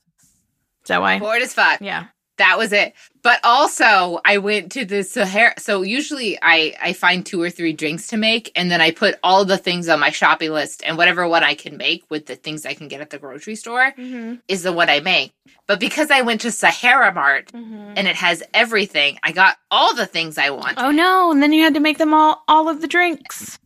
Is 0.82 0.88
that 0.88 1.00
why? 1.00 1.18
bored 1.18 1.40
as 1.42 1.54
fuck. 1.54 1.80
Yeah. 1.80 2.06
That 2.40 2.56
was 2.58 2.72
it. 2.72 2.94
But 3.22 3.38
also, 3.44 4.18
I 4.24 4.38
went 4.38 4.72
to 4.72 4.86
the 4.86 5.02
Sahara. 5.04 5.52
So 5.58 5.82
usually, 5.82 6.38
I 6.40 6.74
I 6.82 6.92
find 6.94 7.24
two 7.24 7.40
or 7.40 7.50
three 7.50 7.74
drinks 7.74 8.06
to 8.08 8.16
make, 8.16 8.50
and 8.56 8.70
then 8.70 8.80
I 8.80 8.90
put 8.92 9.16
all 9.22 9.44
the 9.44 9.58
things 9.58 9.88
on 9.90 10.00
my 10.00 10.08
shopping 10.10 10.50
list, 10.50 10.82
and 10.86 10.96
whatever 10.96 11.28
one 11.28 11.44
I 11.44 11.54
can 11.54 11.76
make 11.76 12.02
with 12.10 12.24
the 12.26 12.36
things 12.36 12.64
I 12.64 12.72
can 12.74 12.88
get 12.88 13.00
at 13.02 13.10
the 13.10 13.18
grocery 13.18 13.56
store 13.56 13.92
Mm-hmm. 13.96 14.36
is 14.48 14.62
the 14.62 14.72
one 14.72 14.88
I 14.88 15.00
make. 15.00 15.32
But 15.66 15.80
because 15.80 16.10
I 16.10 16.22
went 16.22 16.40
to 16.40 16.50
Sahara 16.50 17.12
Mart 17.12 17.50
and 17.52 18.08
it 18.08 18.16
has 18.16 18.42
everything, 18.54 19.18
I 19.22 19.32
got 19.32 19.56
all 19.70 19.94
the 19.94 20.06
things 20.06 20.38
I 20.38 20.50
want. 20.50 20.74
Oh 20.78 20.90
no! 20.90 21.30
And 21.30 21.42
then 21.42 21.52
you 21.52 21.62
had 21.62 21.74
to 21.74 21.80
make 21.80 21.98
them 21.98 22.14
all 22.14 22.42
all 22.48 22.68
of 22.70 22.80
the 22.80 22.88
drinks. 22.88 23.58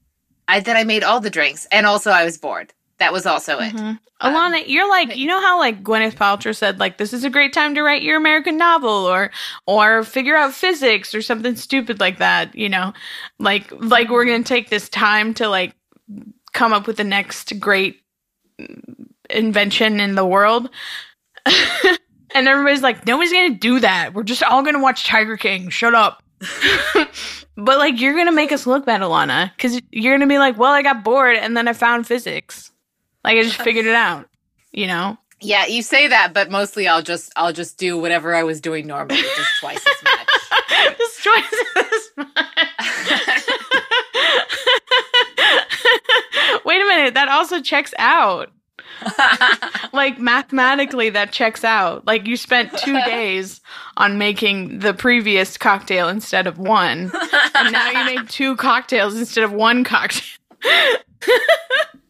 I 0.48 0.60
then 0.60 0.76
I 0.76 0.84
made 0.84 1.04
all 1.04 1.20
the 1.20 1.30
drinks, 1.38 1.66
and 1.70 1.86
also 1.86 2.10
I 2.10 2.24
was 2.24 2.38
bored. 2.38 2.72
That 2.98 3.12
was 3.12 3.26
also 3.26 3.58
it. 3.58 3.72
Mhm. 3.74 3.98
Ilana, 4.22 4.62
you're 4.66 4.88
like 4.88 5.16
you 5.16 5.26
know 5.26 5.40
how 5.40 5.58
like 5.58 5.82
Gwyneth 5.82 6.14
Paltrow 6.14 6.54
said 6.54 6.78
like 6.78 6.96
this 6.98 7.12
is 7.12 7.24
a 7.24 7.30
great 7.30 7.52
time 7.52 7.74
to 7.74 7.82
write 7.82 8.02
your 8.02 8.16
American 8.16 8.56
novel 8.56 8.88
or 8.90 9.30
or 9.66 10.04
figure 10.04 10.36
out 10.36 10.54
physics 10.54 11.14
or 11.14 11.20
something 11.20 11.56
stupid 11.56 12.00
like 12.00 12.18
that. 12.18 12.54
You 12.54 12.68
know, 12.68 12.92
like 13.38 13.70
like 13.72 14.08
we're 14.08 14.24
gonna 14.24 14.44
take 14.44 14.70
this 14.70 14.88
time 14.88 15.34
to 15.34 15.48
like 15.48 15.74
come 16.52 16.72
up 16.72 16.86
with 16.86 16.96
the 16.96 17.04
next 17.04 17.58
great 17.60 18.00
invention 19.30 20.00
in 20.00 20.14
the 20.14 20.24
world. 20.24 20.70
and 22.34 22.48
everybody's 22.48 22.82
like, 22.82 23.06
nobody's 23.06 23.32
gonna 23.32 23.50
do 23.50 23.80
that. 23.80 24.14
We're 24.14 24.22
just 24.22 24.42
all 24.42 24.62
gonna 24.62 24.80
watch 24.80 25.04
Tiger 25.04 25.36
King. 25.36 25.68
Shut 25.68 25.94
up. 25.94 26.22
but 27.56 27.78
like, 27.78 28.00
you're 28.00 28.14
gonna 28.16 28.32
make 28.32 28.52
us 28.52 28.66
look 28.66 28.86
bad, 28.86 29.00
Ilana, 29.00 29.50
because 29.56 29.80
you're 29.90 30.14
gonna 30.14 30.28
be 30.28 30.38
like, 30.38 30.56
well, 30.58 30.72
I 30.72 30.82
got 30.82 31.04
bored 31.04 31.36
and 31.36 31.56
then 31.56 31.68
I 31.68 31.72
found 31.72 32.06
physics. 32.06 32.70
Like 33.24 33.38
I 33.38 33.42
just 33.42 33.60
figured 33.60 33.86
it 33.86 33.94
out. 33.94 34.28
You 34.72 34.86
know. 34.86 35.18
Yeah, 35.40 35.66
you 35.66 35.82
say 35.82 36.08
that, 36.08 36.32
but 36.32 36.50
mostly 36.50 36.88
I'll 36.88 37.02
just 37.02 37.32
I'll 37.36 37.52
just 37.52 37.76
do 37.78 37.98
whatever 37.98 38.34
I 38.34 38.42
was 38.44 38.60
doing 38.60 38.86
normally, 38.86 39.20
just 39.20 39.50
twice 39.60 39.84
as 39.86 40.02
much. 40.04 40.28
Just 40.98 41.22
twice 41.22 41.54
as 41.76 42.10
much. 42.16 42.26
Wait 46.64 46.80
a 46.80 46.84
minute, 46.84 47.14
that 47.14 47.28
also 47.28 47.60
checks 47.60 47.92
out. 47.98 48.50
Like 49.92 50.18
mathematically, 50.18 51.10
that 51.10 51.32
checks 51.32 51.64
out. 51.64 52.06
Like 52.06 52.26
you 52.26 52.36
spent 52.36 52.76
two 52.78 52.94
days 53.04 53.60
on 53.96 54.18
making 54.18 54.80
the 54.80 54.94
previous 54.94 55.56
cocktail 55.56 56.08
instead 56.08 56.46
of 56.46 56.58
one, 56.58 57.10
and 57.54 57.72
now 57.72 57.90
you 57.90 58.16
make 58.16 58.28
two 58.28 58.56
cocktails 58.56 59.16
instead 59.16 59.44
of 59.44 59.52
one 59.52 59.84
cocktail. 59.84 60.22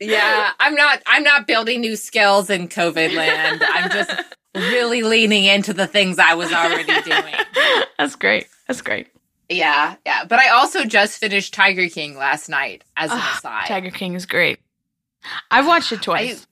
Yeah, 0.01 0.53
I'm 0.61 0.75
not 0.75 1.03
I'm 1.07 1.23
not 1.23 1.47
building 1.47 1.81
new 1.81 1.97
skills 1.97 2.51
in 2.51 2.69
COVID 2.69 3.15
land. 3.15 3.63
I'm 3.67 3.91
just 3.91 4.13
really 4.55 5.03
leaning 5.03 5.45
into 5.45 5.73
the 5.73 5.87
things 5.87 6.19
I 6.19 6.35
was 6.35 6.53
already 6.53 7.01
doing. 7.03 7.35
That's 7.99 8.17
great. 8.17 8.47
That's 8.67 8.81
great. 8.83 9.09
Yeah, 9.49 9.97
yeah. 10.07 10.25
But 10.25 10.39
I 10.39 10.49
also 10.49 10.85
just 10.85 11.19
finished 11.19 11.53
Tiger 11.55 11.89
King 11.89 12.17
last 12.17 12.49
night 12.49 12.83
as 12.97 13.11
an 13.11 13.19
Ugh, 13.21 13.37
aside. 13.39 13.67
Tiger 13.67 13.91
King 13.91 14.15
is 14.15 14.27
great. 14.27 14.59
I've 15.51 15.67
watched 15.67 15.93
it 15.93 16.03
twice. 16.03 16.47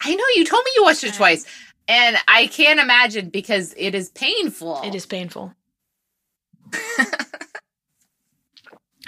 I 0.00 0.14
know 0.14 0.24
you 0.36 0.44
told 0.44 0.64
me 0.64 0.70
you 0.76 0.84
watched 0.84 1.04
it 1.04 1.14
twice. 1.14 1.44
And 1.88 2.16
I 2.28 2.46
can't 2.48 2.78
imagine 2.78 3.30
because 3.30 3.74
it 3.76 3.94
is 3.94 4.10
painful. 4.10 4.82
It 4.84 4.94
is 4.94 5.06
painful. 5.06 5.54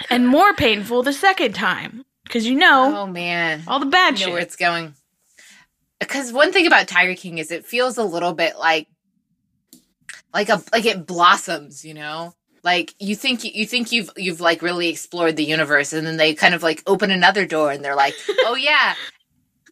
and 0.09 0.27
more 0.27 0.53
painful 0.53 1.03
the 1.03 1.13
second 1.13 1.53
time. 1.53 2.03
Because 2.31 2.47
you 2.47 2.55
know 2.55 2.93
Oh 2.95 3.07
man. 3.07 3.63
all 3.67 3.79
the 3.81 3.85
bad 3.87 4.15
I 4.21 4.25
know 4.25 4.31
where 4.31 4.39
it's 4.41 4.55
going. 4.55 4.93
Because 5.99 6.31
one 6.31 6.53
thing 6.53 6.65
about 6.65 6.87
Tiger 6.87 7.13
King 7.13 7.39
is 7.39 7.51
it 7.51 7.65
feels 7.65 7.97
a 7.97 8.03
little 8.05 8.31
bit 8.33 8.57
like 8.57 8.87
like 10.33 10.47
a 10.47 10.63
like 10.71 10.85
it 10.85 11.05
blossoms, 11.05 11.83
you 11.83 11.93
know? 11.93 12.33
Like 12.63 12.95
you 12.99 13.15
think 13.15 13.43
you 13.43 13.65
think 13.65 13.91
you've 13.91 14.09
you've 14.15 14.39
like 14.39 14.61
really 14.61 14.87
explored 14.87 15.35
the 15.35 15.43
universe 15.43 15.91
and 15.93 16.07
then 16.07 16.15
they 16.17 16.33
kind 16.33 16.53
of 16.55 16.63
like 16.63 16.81
open 16.87 17.11
another 17.11 17.45
door 17.45 17.69
and 17.71 17.83
they're 17.83 17.95
like, 17.97 18.13
"Oh 18.45 18.55
yeah. 18.55 18.95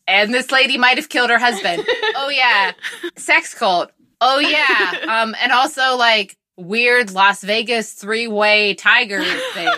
And 0.08 0.34
this 0.34 0.52
lady 0.52 0.78
might 0.78 0.98
have 0.98 1.08
killed 1.08 1.30
her 1.30 1.40
husband. 1.40 1.86
Oh 2.16 2.30
yeah. 2.30 2.74
Sex 3.16 3.54
cult. 3.54 3.92
Oh 4.20 4.40
yeah. 4.40 4.96
Um 5.24 5.34
and 5.42 5.52
also 5.54 5.96
like 5.96 6.36
weird 6.58 7.12
Las 7.12 7.42
Vegas 7.42 7.94
three-way 7.94 8.74
tiger 8.74 9.24
thing. 9.54 9.72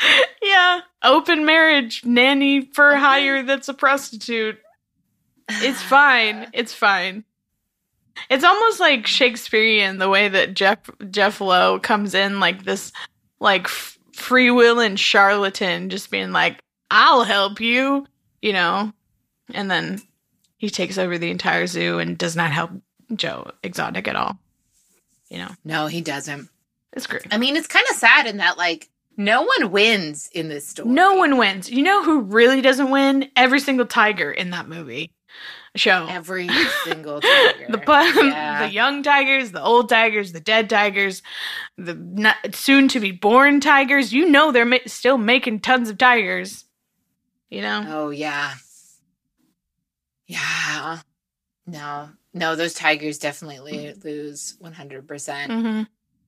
Yeah. 0.42 0.80
Open 1.02 1.44
marriage, 1.44 2.04
nanny 2.04 2.62
for 2.62 2.96
hire 2.96 3.42
that's 3.42 3.68
a 3.68 3.74
prostitute. 3.74 4.58
It's 5.48 5.82
fine. 5.82 6.48
It's 6.54 6.72
fine. 6.72 7.24
It's 8.30 8.44
almost 8.44 8.80
like 8.80 9.06
Shakespearean 9.06 9.98
the 9.98 10.08
way 10.08 10.28
that 10.28 10.54
Jeff 10.54 10.78
Jeff 11.10 11.40
Lowe 11.40 11.78
comes 11.78 12.14
in 12.14 12.40
like 12.40 12.64
this 12.64 12.92
like 13.40 13.66
f- 13.66 13.98
free 14.12 14.50
will 14.50 14.80
and 14.80 14.98
charlatan 14.98 15.88
just 15.90 16.10
being 16.10 16.32
like 16.32 16.58
I'll 16.90 17.22
help 17.24 17.60
you, 17.60 18.06
you 18.42 18.52
know. 18.52 18.92
And 19.54 19.70
then 19.70 20.00
he 20.56 20.68
takes 20.70 20.98
over 20.98 21.18
the 21.18 21.30
entire 21.30 21.66
zoo 21.66 21.98
and 21.98 22.18
does 22.18 22.34
not 22.34 22.50
help 22.50 22.70
Joe 23.14 23.50
Exotic 23.62 24.08
at 24.08 24.16
all. 24.16 24.38
You 25.28 25.38
know. 25.38 25.50
No, 25.64 25.86
he 25.86 26.00
doesn't. 26.00 26.48
It's 26.94 27.06
great. 27.06 27.26
I 27.30 27.38
mean, 27.38 27.56
it's 27.56 27.66
kind 27.66 27.86
of 27.90 27.96
sad 27.96 28.26
in 28.26 28.38
that 28.38 28.58
like 28.58 28.88
no 29.18 29.42
one 29.42 29.70
wins 29.70 30.30
in 30.32 30.48
this 30.48 30.66
story. 30.66 30.88
No 30.88 31.14
one 31.16 31.36
wins. 31.36 31.68
You 31.70 31.82
know 31.82 32.02
who 32.04 32.20
really 32.22 32.60
doesn't 32.62 32.90
win? 32.90 33.30
Every 33.36 33.60
single 33.60 33.84
tiger 33.84 34.30
in 34.32 34.50
that 34.50 34.68
movie 34.68 35.12
show. 35.76 36.06
Every 36.08 36.48
single 36.84 37.20
tiger. 37.20 37.66
the 37.68 37.82
Yeah. 38.24 38.66
the 38.66 38.72
young 38.72 39.02
tigers, 39.02 39.50
the 39.50 39.62
old 39.62 39.88
tigers, 39.88 40.32
the 40.32 40.40
dead 40.40 40.70
tigers, 40.70 41.20
the 41.76 41.94
not, 41.94 42.36
soon 42.52 42.88
to 42.88 43.00
be 43.00 43.10
born 43.10 43.60
tigers. 43.60 44.12
You 44.12 44.30
know 44.30 44.52
they're 44.52 44.64
ma- 44.64 44.78
still 44.86 45.18
making 45.18 45.60
tons 45.60 45.90
of 45.90 45.98
tigers. 45.98 46.64
You 47.50 47.62
know. 47.62 47.84
Oh 47.88 48.10
yeah. 48.10 48.54
Yeah. 50.26 50.98
No. 51.66 52.10
No, 52.34 52.54
those 52.54 52.74
tigers 52.74 53.18
definitely 53.18 53.94
lose 54.04 54.56
100%. 54.62 55.46
hmm 55.46 55.82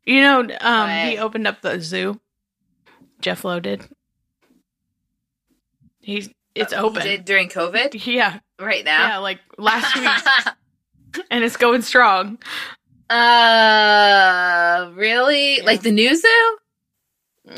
You 0.04 0.20
know, 0.22 0.40
um, 0.60 0.90
he 1.08 1.18
opened 1.18 1.46
up 1.46 1.60
the 1.62 1.80
zoo. 1.80 2.20
Jeff 3.20 3.44
Lowe 3.44 3.60
did. 3.60 3.86
He's 6.00 6.28
it's 6.54 6.72
Uh, 6.72 6.76
open. 6.76 7.02
He 7.02 7.08
did 7.08 7.24
during 7.24 7.48
COVID 7.48 8.04
Yeah, 8.06 8.40
right 8.58 8.84
now? 8.84 9.08
yeah, 9.08 9.18
like 9.18 9.40
last 9.58 9.94
week, 9.96 11.24
and 11.30 11.44
it's 11.44 11.56
going 11.56 11.82
strong. 11.82 12.38
uh 13.10 14.90
really? 14.94 15.58
Yeah. 15.58 15.64
Like 15.64 15.82
the 15.82 15.92
new 15.92 16.14
zoo? 16.16 16.56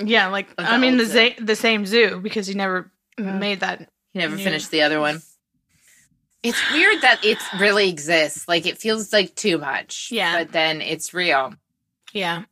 Yeah, 0.04 0.28
like 0.28 0.48
Oh, 0.58 0.64
I 0.64 0.78
mean 0.78 0.96
the 0.96 1.06
zoo. 1.06 1.30
the 1.40 1.56
same 1.56 1.86
zoo 1.86 2.20
because 2.20 2.46
he 2.46 2.54
never 2.54 2.90
Mhm. 3.18 3.38
made 3.38 3.60
that. 3.60 3.88
He 4.12 4.18
never 4.18 4.36
New. 4.36 4.44
finished 4.44 4.70
the 4.70 4.82
other 4.82 5.00
one. 5.00 5.22
It's 6.44 6.60
weird 6.72 7.02
that 7.02 7.24
it 7.24 7.38
really 7.60 7.88
exists. 7.88 8.48
Like 8.48 8.66
it 8.66 8.76
feels 8.76 9.12
like 9.12 9.36
too 9.36 9.58
much. 9.58 10.08
Yeah. 10.10 10.38
But 10.38 10.50
then 10.50 10.80
it's 10.80 11.14
real. 11.14 11.54
Yeah, 12.12 12.46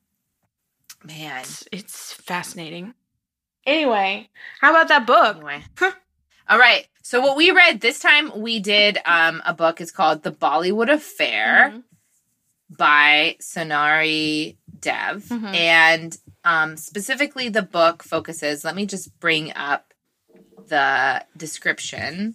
Man. 1.02 1.40
it's, 1.40 1.66
it's 1.72 2.12
fascinating. 2.12 2.94
Anyway, 3.66 4.28
how 4.60 4.70
about 4.70 4.88
that 4.88 5.06
book? 5.06 5.36
Anyway. 5.36 5.62
All 6.48 6.58
right. 6.58 6.86
So 7.02 7.20
what 7.20 7.36
we 7.36 7.50
read 7.50 7.80
this 7.80 7.98
time, 8.00 8.40
we 8.40 8.60
did 8.60 8.98
um, 9.04 9.42
a 9.44 9.52
book. 9.54 9.80
It's 9.80 9.90
called 9.90 10.22
The 10.22 10.32
Bollywood 10.32 10.90
Affair 10.92 11.72
Mhm. 11.74 11.82
by 12.76 13.36
Sonali 13.40 14.58
Dev, 14.80 15.24
Mhm. 15.24 15.54
and 15.54 16.18
um, 16.44 16.76
specifically 16.76 17.48
the 17.48 17.62
book 17.62 18.02
focuses. 18.02 18.64
Let 18.64 18.74
me 18.74 18.86
just 18.86 19.18
bring 19.20 19.52
up 19.54 19.92
the 20.68 21.24
description. 21.36 22.34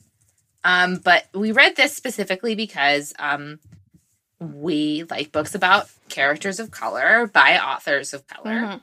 Um, 0.64 0.98
but 0.98 1.26
we 1.34 1.52
read 1.52 1.76
this 1.76 1.96
specifically 1.96 2.54
because 2.56 3.14
um, 3.18 3.60
we 4.40 5.04
like 5.10 5.32
books 5.32 5.56
about 5.56 5.90
characters 6.10 6.60
of 6.60 6.70
color 6.72 7.28
by 7.28 7.58
authors 7.58 8.14
of 8.14 8.28
color. 8.28 8.52
Mhm. 8.62 8.82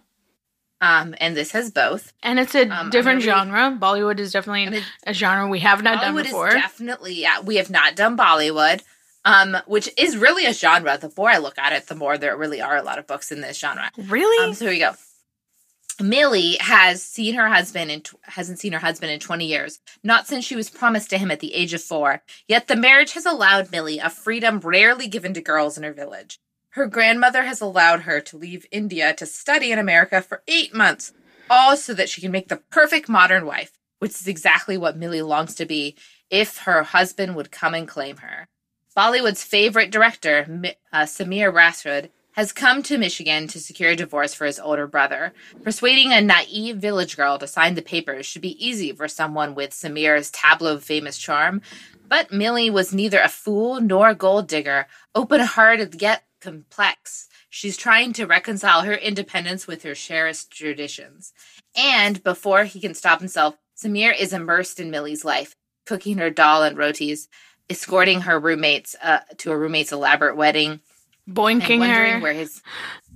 Um, 0.83 1.15
and 1.21 1.37
this 1.37 1.53
has 1.53 1.71
both. 1.71 2.13
And 2.25 2.41
it's 2.41 2.55
a 2.57 2.69
Um, 2.69 2.91
different 2.91 3.25
gonna 3.25 3.45
genre. 3.47 3.79
Bollywood 3.81 4.19
is 4.19 4.33
definitely 4.33 4.83
a 5.07 5.15
genre 5.15 5.47
we 5.49 5.61
have 5.61 5.83
not 5.83 6.01
done 6.03 6.15
Bollywood 6.15 6.25
before. 6.25 6.49
is 6.49 6.55
definitely 6.55 7.15
yeah. 7.15 7.41
We 7.41 7.57
have 7.57 7.71
not 7.71 7.95
done 7.95 8.17
Bollywood, 8.17 8.83
um, 9.25 9.57
which 9.67 9.89
is 9.97 10.17
really 10.17 10.45
a 10.45 10.53
genre. 10.53 10.99
The 10.99 11.13
more 11.17 11.31
I 11.31 11.39
look 11.39 11.57
at 11.57 11.73
it, 11.73 11.87
the 11.87 11.95
more 11.95 12.19
there 12.19 12.37
really 12.37 12.61
are 12.61 12.77
a 12.77 12.83
lot 12.83 12.99
of 12.99 13.07
books 13.07 13.31
in 13.31 13.41
this 13.41 13.59
genre. 13.59 13.91
really? 13.97 14.45
Um, 14.45 14.55
so 14.55 14.65
here 14.67 14.75
we 14.75 14.81
go. 14.81 14.93
Millie 16.01 16.57
has 16.59 17.03
seen 17.03 17.35
her 17.35 17.49
husband 17.49 17.91
and 17.91 18.09
hasn't 18.23 18.59
seen 18.59 18.73
her 18.73 18.79
husband 18.81 19.13
in 19.13 19.21
20 19.21 19.47
years, 19.47 19.79
not 20.03 20.27
since 20.27 20.45
she 20.45 20.57
was 20.57 20.69
promised 20.71 21.11
to 21.11 21.19
him 21.19 21.31
at 21.31 21.39
the 21.41 21.55
age 21.55 21.75
of 21.75 21.83
four. 21.83 22.23
Yet 22.49 22.67
the 22.67 22.75
marriage 22.77 23.13
has 23.13 23.27
allowed 23.27 23.71
Millie 23.71 23.99
a 23.99 24.11
freedom 24.11 24.59
rarely 24.59 25.07
given 25.07 25.33
to 25.35 25.41
girls 25.41 25.77
in 25.77 25.85
her 25.85 25.93
village. 25.93 26.41
Her 26.73 26.87
grandmother 26.87 27.43
has 27.43 27.61
allowed 27.61 28.01
her 28.01 28.21
to 28.23 28.39
leave 28.39 28.65
India 28.71 29.13
to 29.15 29.27
study 29.27 29.73
in 29.73 29.79
America 29.79 30.23
for 30.23 30.43
eight 30.49 30.75
months, 30.75 31.13
all 31.51 31.77
so 31.77 31.93
that 31.93 32.09
she 32.09 32.23
can 32.23 32.33
make 32.33 32.49
the 32.49 32.63
perfect 32.71 33.11
modern 33.11 33.45
wife, 33.45 33.79
which 33.99 34.13
is 34.13 34.27
exactly 34.27 34.79
what 34.79 34.97
Millie 34.97 35.21
longs 35.21 35.55
to 35.57 35.67
be 35.67 35.97
if 36.31 36.59
her 36.59 36.83
husband 36.83 37.37
would 37.37 37.51
come 37.51 37.75
and 37.75 37.87
claim 37.87 38.17
her. 38.19 38.49
Bollywood's 38.97 39.45
favorite 39.45 39.91
director, 39.91 40.47
uh, 40.95 41.03
Samir 41.03 41.53
Rathod, 41.53 42.09
has 42.33 42.53
come 42.53 42.83
to 42.83 42.99
Michigan 42.99 43.47
to 43.49 43.61
secure 43.61 43.91
a 43.91 43.97
divorce 43.97 44.35
for 44.35 44.47
his 44.47 44.59
older 44.59 44.87
brother. 44.87 45.33
Persuading 45.63 46.13
a 46.13 46.21
naive 46.21 46.77
village 46.77 47.17
girl 47.17 47.39
to 47.39 47.47
sign 47.47 47.75
the 47.75 47.83
papers 47.83 48.27
should 48.27 48.43
be 48.43 48.65
easy 48.65 48.93
for 48.93 49.09
someone 49.09 49.55
with 49.55 49.71
Samir's 49.71 50.31
tableau 50.31 50.79
famous 50.79 51.19
charm. 51.19 51.61
But 52.09 52.33
Millie 52.33 52.71
was 52.71 52.93
neither 52.93 53.21
a 53.21 53.29
fool 53.29 53.81
nor 53.81 54.11
a 54.11 54.15
gold 54.15 54.49
digger, 54.49 54.87
open 55.15 55.41
hearted 55.41 56.01
yet 56.01 56.25
complex. 56.41 57.29
She's 57.49 57.77
trying 57.77 58.13
to 58.15 58.27
reconcile 58.27 58.83
her 58.83 58.95
independence 58.95 59.67
with 59.67 59.83
her 59.83 59.95
cherished 59.95 60.51
traditions. 60.51 61.33
And 61.77 62.23
before 62.23 62.65
he 62.65 62.81
can 62.81 62.95
stop 62.95 63.21
himself, 63.21 63.57
Samir 63.77 64.19
is 64.19 64.33
immersed 64.33 64.81
in 64.81 64.91
Millie's 64.91 65.25
life, 65.25 65.55
cooking 65.87 66.19
her 66.19 66.31
dal 66.31 66.63
and 66.63 66.77
rotis, 66.77 67.29
escorting 67.69 68.23
her 68.23 68.39
roommates 68.39 68.95
uh, 69.03 69.21
to 69.39 69.53
a 69.53 69.57
roommate's 69.57 69.93
elaborate 69.93 70.37
wedding, 70.37 70.81
Boinking 71.29 71.87
her. 71.87 72.21
where 72.21 72.33
his 72.33 72.63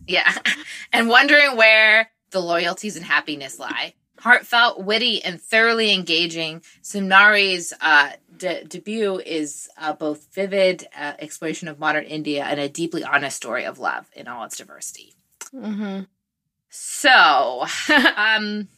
yeah. 0.06 0.32
And 0.92 1.08
wondering 1.08 1.56
where 1.56 2.10
the 2.30 2.40
loyalties 2.40 2.96
and 2.96 3.04
happiness 3.04 3.58
lie. 3.58 3.94
Heartfelt 4.20 4.82
witty 4.82 5.22
and 5.22 5.40
thoroughly 5.40 5.92
engaging. 5.92 6.62
Sonali's 6.82 7.72
uh, 7.80 8.12
de- 8.36 8.64
debut 8.64 9.18
is 9.18 9.68
uh, 9.78 9.92
both 9.92 10.32
vivid 10.32 10.86
uh, 10.98 11.14
exploration 11.18 11.68
of 11.68 11.78
modern 11.78 12.04
india 12.04 12.44
and 12.44 12.58
a 12.60 12.68
deeply 12.68 13.04
honest 13.04 13.36
story 13.36 13.64
of 13.64 13.78
love 13.78 14.08
in 14.14 14.26
all 14.28 14.44
its 14.44 14.56
diversity. 14.56 15.14
Hmm 15.50 16.02
so 16.76 17.64
um 18.16 18.68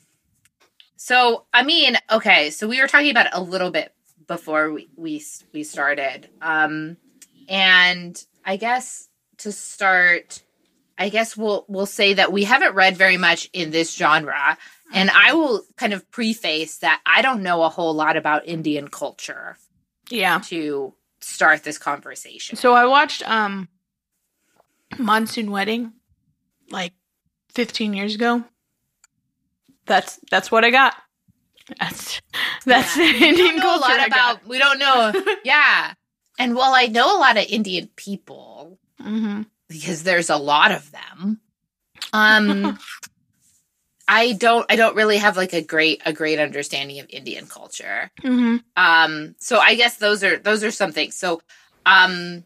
so 0.96 1.44
i 1.52 1.62
mean 1.62 1.96
okay 2.10 2.50
so 2.50 2.68
we 2.68 2.80
were 2.80 2.86
talking 2.86 3.10
about 3.10 3.26
it 3.26 3.32
a 3.34 3.42
little 3.42 3.70
bit 3.70 3.92
before 4.26 4.70
we 4.72 4.88
we, 4.96 5.22
we 5.52 5.64
started. 5.64 6.28
Um 6.40 6.96
and 7.48 8.22
i 8.44 8.56
guess 8.56 9.07
to 9.38 9.52
start 9.52 10.42
i 10.98 11.08
guess 11.08 11.36
we'll 11.36 11.64
we'll 11.68 11.86
say 11.86 12.14
that 12.14 12.32
we 12.32 12.44
haven't 12.44 12.74
read 12.74 12.96
very 12.96 13.16
much 13.16 13.48
in 13.52 13.70
this 13.70 13.94
genre 13.96 14.56
and 14.92 15.10
i 15.10 15.32
will 15.32 15.62
kind 15.76 15.92
of 15.92 16.08
preface 16.10 16.78
that 16.78 17.00
i 17.06 17.22
don't 17.22 17.42
know 17.42 17.62
a 17.62 17.68
whole 17.68 17.94
lot 17.94 18.16
about 18.16 18.46
indian 18.46 18.88
culture 18.88 19.56
yeah. 20.10 20.38
to 20.40 20.94
start 21.20 21.62
this 21.64 21.76
conversation 21.78 22.56
So 22.56 22.72
I 22.74 22.86
watched 22.86 23.28
um 23.28 23.68
Monsoon 24.98 25.50
Wedding 25.50 25.92
like 26.70 26.94
15 27.54 27.92
years 27.92 28.14
ago. 28.14 28.42
That's 29.86 30.18
that's 30.30 30.50
what 30.50 30.64
I 30.64 30.70
got. 30.70 30.94
That's 31.78 32.22
that's 32.64 32.96
Yeah. 32.96 33.12
the 33.12 33.26
Indian 33.26 33.36
don't 33.36 33.56
know 33.56 33.76
a 33.76 33.78
culture 33.78 33.80
lot 33.98 34.00
I 34.00 34.08
got. 34.08 34.36
about 34.36 34.48
we 34.48 34.58
don't 34.58 34.78
know 34.78 35.12
yeah 35.44 35.92
and 36.38 36.54
while 36.54 36.72
i 36.72 36.86
know 36.86 37.14
a 37.14 37.20
lot 37.20 37.36
of 37.36 37.44
indian 37.48 37.90
people 37.96 38.78
hmm 39.00 39.42
because 39.68 40.02
there's 40.02 40.30
a 40.30 40.36
lot 40.36 40.72
of 40.72 40.90
them. 40.90 41.40
Um 42.12 42.78
I 44.08 44.32
don't 44.32 44.64
I 44.70 44.76
don't 44.76 44.96
really 44.96 45.18
have 45.18 45.36
like 45.36 45.52
a 45.52 45.60
great 45.62 46.00
a 46.06 46.12
great 46.12 46.38
understanding 46.38 46.98
of 47.00 47.06
Indian 47.10 47.46
culture. 47.46 48.10
hmm 48.22 48.56
Um 48.76 49.34
so 49.38 49.58
I 49.58 49.74
guess 49.74 49.96
those 49.98 50.24
are 50.24 50.38
those 50.38 50.64
are 50.64 50.70
some 50.70 50.92
things. 50.92 51.14
So 51.16 51.42
um 51.84 52.44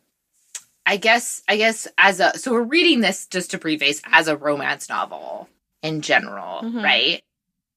I 0.85 0.97
guess 0.97 1.43
I 1.49 1.57
guess 1.57 1.87
as 1.97 2.19
a 2.19 2.37
so 2.37 2.53
we're 2.53 2.63
reading 2.63 3.01
this 3.01 3.27
just 3.27 3.53
to 3.53 3.59
preface 3.59 4.03
as 4.07 4.27
a 4.27 4.37
romance 4.37 4.89
novel 4.89 5.49
in 5.83 6.01
general, 6.03 6.63
Mhm. 6.63 6.83
right? 6.83 7.23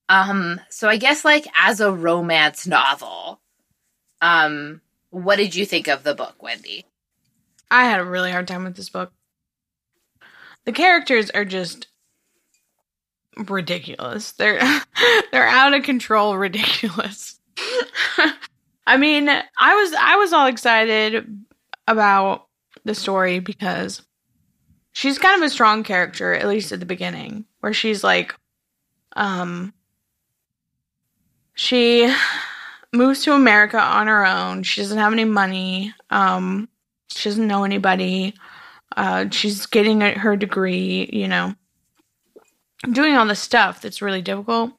Um 0.09 0.59
so 0.69 0.89
I 0.89 0.97
guess 0.97 1.23
like 1.23 1.45
as 1.59 1.79
a 1.81 1.91
romance 1.91 2.65
novel, 2.65 3.39
um 4.21 4.81
what 5.11 5.35
did 5.37 5.53
you 5.55 5.65
think 5.65 5.87
of 5.87 6.03
the 6.03 6.15
book, 6.15 6.41
Wendy? 6.41 6.85
I 7.71 7.85
had 7.85 7.99
a 7.99 8.05
really 8.05 8.31
hard 8.31 8.47
time 8.47 8.63
with 8.63 8.75
this 8.75 8.89
book. 8.89 9.11
The 10.65 10.71
characters 10.71 11.29
are 11.31 11.45
just 11.45 11.87
ridiculous. 13.49 14.31
They're 14.33 14.59
they're 15.31 15.47
out 15.47 15.73
of 15.73 15.83
control 15.83 16.37
ridiculous. 16.37 17.39
I 18.87 18.97
mean, 18.97 19.29
I 19.29 19.75
was 19.75 19.93
I 19.93 20.15
was 20.15 20.33
all 20.33 20.47
excited 20.47 21.45
about 21.87 22.47
the 22.83 22.95
story 22.95 23.39
because 23.39 24.01
she's 24.91 25.17
kind 25.19 25.41
of 25.41 25.45
a 25.45 25.49
strong 25.49 25.83
character 25.83 26.33
at 26.33 26.47
least 26.47 26.71
at 26.71 26.79
the 26.79 26.85
beginning 26.85 27.45
where 27.59 27.73
she's 27.73 28.03
like 28.03 28.35
um 29.15 29.73
she 31.55 32.13
moves 32.93 33.23
to 33.23 33.33
America 33.33 33.79
on 33.79 34.07
her 34.07 34.25
own. 34.25 34.63
She 34.63 34.81
doesn't 34.81 34.97
have 34.97 35.13
any 35.13 35.25
money. 35.25 35.93
Um 36.09 36.69
she 37.09 37.29
doesn't 37.29 37.47
know 37.47 37.63
anybody. 37.63 38.33
Uh, 38.95 39.25
she's 39.29 39.65
getting 39.65 40.01
her 40.01 40.35
degree, 40.35 41.09
you 41.11 41.27
know, 41.27 41.53
doing 42.91 43.15
all 43.15 43.25
this 43.25 43.39
stuff 43.39 43.81
that's 43.81 44.01
really 44.01 44.21
difficult. 44.21 44.71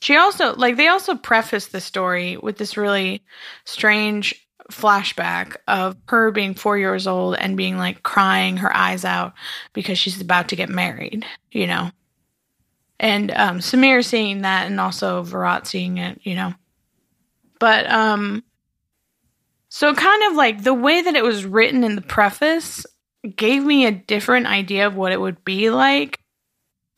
She 0.00 0.16
also, 0.16 0.54
like, 0.54 0.76
they 0.76 0.88
also 0.88 1.14
preface 1.14 1.68
the 1.68 1.80
story 1.80 2.36
with 2.36 2.58
this 2.58 2.76
really 2.76 3.22
strange 3.64 4.46
flashback 4.70 5.56
of 5.68 5.96
her 6.08 6.30
being 6.30 6.54
four 6.54 6.76
years 6.76 7.06
old 7.06 7.36
and 7.36 7.56
being 7.56 7.78
like 7.78 8.02
crying 8.02 8.58
her 8.58 8.74
eyes 8.76 9.04
out 9.04 9.32
because 9.72 9.98
she's 9.98 10.20
about 10.20 10.48
to 10.48 10.56
get 10.56 10.68
married, 10.68 11.24
you 11.52 11.66
know. 11.66 11.90
And 12.98 13.30
um, 13.32 13.58
Samir 13.60 14.04
seeing 14.04 14.42
that 14.42 14.66
and 14.66 14.80
also 14.80 15.22
Virat 15.22 15.66
seeing 15.66 15.98
it, 15.98 16.18
you 16.22 16.34
know. 16.34 16.54
But 17.58 17.90
um, 17.90 18.42
so 19.76 19.92
kind 19.92 20.22
of 20.30 20.36
like 20.36 20.62
the 20.62 20.72
way 20.72 21.02
that 21.02 21.16
it 21.16 21.22
was 21.22 21.44
written 21.44 21.84
in 21.84 21.96
the 21.96 22.00
preface 22.00 22.86
gave 23.36 23.62
me 23.62 23.84
a 23.84 23.92
different 23.92 24.46
idea 24.46 24.86
of 24.86 24.96
what 24.96 25.12
it 25.12 25.20
would 25.20 25.44
be 25.44 25.68
like 25.68 26.18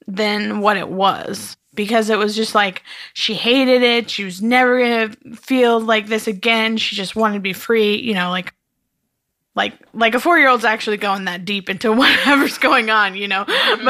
than 0.07 0.61
what 0.61 0.77
it 0.77 0.89
was 0.89 1.57
because 1.75 2.09
it 2.09 2.19
was 2.19 2.37
just 2.37 2.55
like 2.55 2.85
she 3.15 3.35
hated 3.35 3.83
it. 3.83 4.09
She 4.09 4.23
was 4.23 4.41
never 4.41 4.79
going 4.79 5.11
to 5.11 5.37
feel 5.37 5.81
like 5.81 6.07
this 6.07 6.29
again. 6.29 6.77
She 6.77 6.95
just 6.95 7.17
wanted 7.17 7.35
to 7.35 7.41
be 7.41 7.53
free, 7.53 7.97
you 7.97 8.15
know, 8.15 8.31
like 8.31 8.55
like 9.59 9.75
like 9.93 10.15
a 10.15 10.19
4-year-old's 10.19 10.65
actually 10.65 10.99
going 10.99 11.25
that 11.25 11.45
deep 11.45 11.69
into 11.69 11.93
whatever's 12.03 12.57
going 12.59 12.89
on, 12.91 13.17
you 13.17 13.27
know. 13.27 13.45
But 13.45 13.57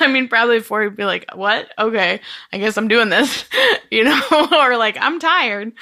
I 0.00 0.08
mean 0.10 0.28
probably 0.28 0.56
a 0.56 0.62
4 0.62 0.84
would 0.84 0.96
be 0.96 1.04
like, 1.04 1.26
"What? 1.34 1.70
Okay, 1.78 2.20
I 2.52 2.58
guess 2.58 2.76
I'm 2.78 2.88
doing 2.88 3.10
this." 3.10 3.44
you 3.90 4.02
know, 4.02 4.20
or 4.50 4.78
like 4.78 4.96
I'm 4.98 5.20
tired, 5.20 5.72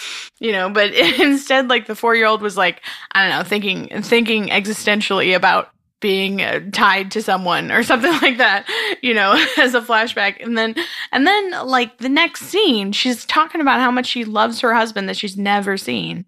you 0.40 0.50
know, 0.52 0.68
but 0.68 0.92
instead 0.92 1.70
like 1.70 1.86
the 1.86 1.94
4-year-old 1.94 2.42
was 2.42 2.56
like, 2.56 2.82
I 3.12 3.22
don't 3.22 3.38
know, 3.38 3.44
thinking 3.44 4.02
thinking 4.02 4.48
existentially 4.48 5.36
about 5.36 5.70
being 6.00 6.42
uh, 6.42 6.60
tied 6.72 7.10
to 7.12 7.22
someone 7.22 7.70
or 7.72 7.82
something 7.82 8.12
like 8.22 8.38
that, 8.38 8.68
you 9.02 9.14
know, 9.14 9.32
as 9.56 9.74
a 9.74 9.80
flashback. 9.80 10.42
And 10.42 10.58
then 10.58 10.74
and 11.12 11.28
then 11.28 11.50
like 11.64 11.98
the 11.98 12.08
next 12.08 12.42
scene, 12.42 12.90
she's 12.90 13.24
talking 13.24 13.60
about 13.60 13.78
how 13.78 13.92
much 13.92 14.06
she 14.06 14.24
loves 14.24 14.60
her 14.62 14.74
husband 14.74 15.08
that 15.08 15.16
she's 15.16 15.36
never 15.36 15.76
seen 15.76 16.26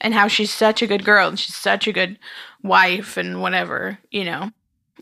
and 0.00 0.14
how 0.14 0.28
she's 0.28 0.52
such 0.52 0.82
a 0.82 0.86
good 0.86 1.04
girl 1.04 1.28
and 1.28 1.38
she's 1.38 1.56
such 1.56 1.86
a 1.86 1.92
good 1.92 2.18
wife 2.62 3.16
and 3.16 3.40
whatever, 3.40 3.98
you 4.10 4.24
know. 4.24 4.50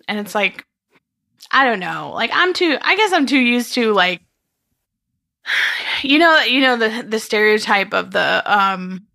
And 0.06 0.18
it's 0.18 0.34
like 0.34 0.64
I 1.50 1.64
don't 1.64 1.80
know. 1.80 2.12
Like 2.14 2.30
I'm 2.32 2.52
too 2.52 2.76
I 2.80 2.96
guess 2.96 3.12
I'm 3.12 3.26
too 3.26 3.38
used 3.38 3.74
to 3.74 3.92
like 3.92 4.20
you 6.02 6.18
know 6.18 6.40
you 6.42 6.60
know 6.60 6.76
the 6.76 7.04
the 7.06 7.18
stereotype 7.18 7.92
of 7.92 8.10
the 8.12 8.42
um 8.46 9.06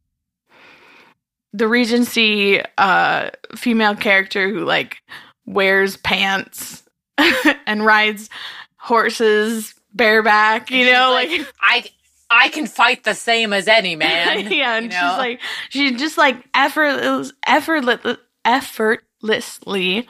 the 1.53 1.67
regency 1.67 2.61
uh 2.77 3.29
female 3.55 3.95
character 3.95 4.49
who 4.49 4.65
like 4.65 4.97
wears 5.45 5.97
pants 5.97 6.83
and 7.67 7.85
rides 7.85 8.29
horses 8.77 9.75
bareback 9.93 10.71
you 10.71 10.91
know 10.91 11.11
like, 11.11 11.29
I 11.61 11.85
I 12.33 12.49
can 12.49 12.65
fight 12.65 13.03
the 13.03 13.13
same 13.13 13.53
as 13.53 13.67
any 13.67 13.95
man. 13.97 14.51
yeah, 14.51 14.75
and 14.75 14.85
you 14.85 14.91
she's 14.91 15.17
like 15.17 15.39
she 15.69 15.95
just 15.95 16.17
like 16.17 16.43
effortless, 16.53 17.31
effortless, 17.45 18.17
effortlessly, 18.43 20.07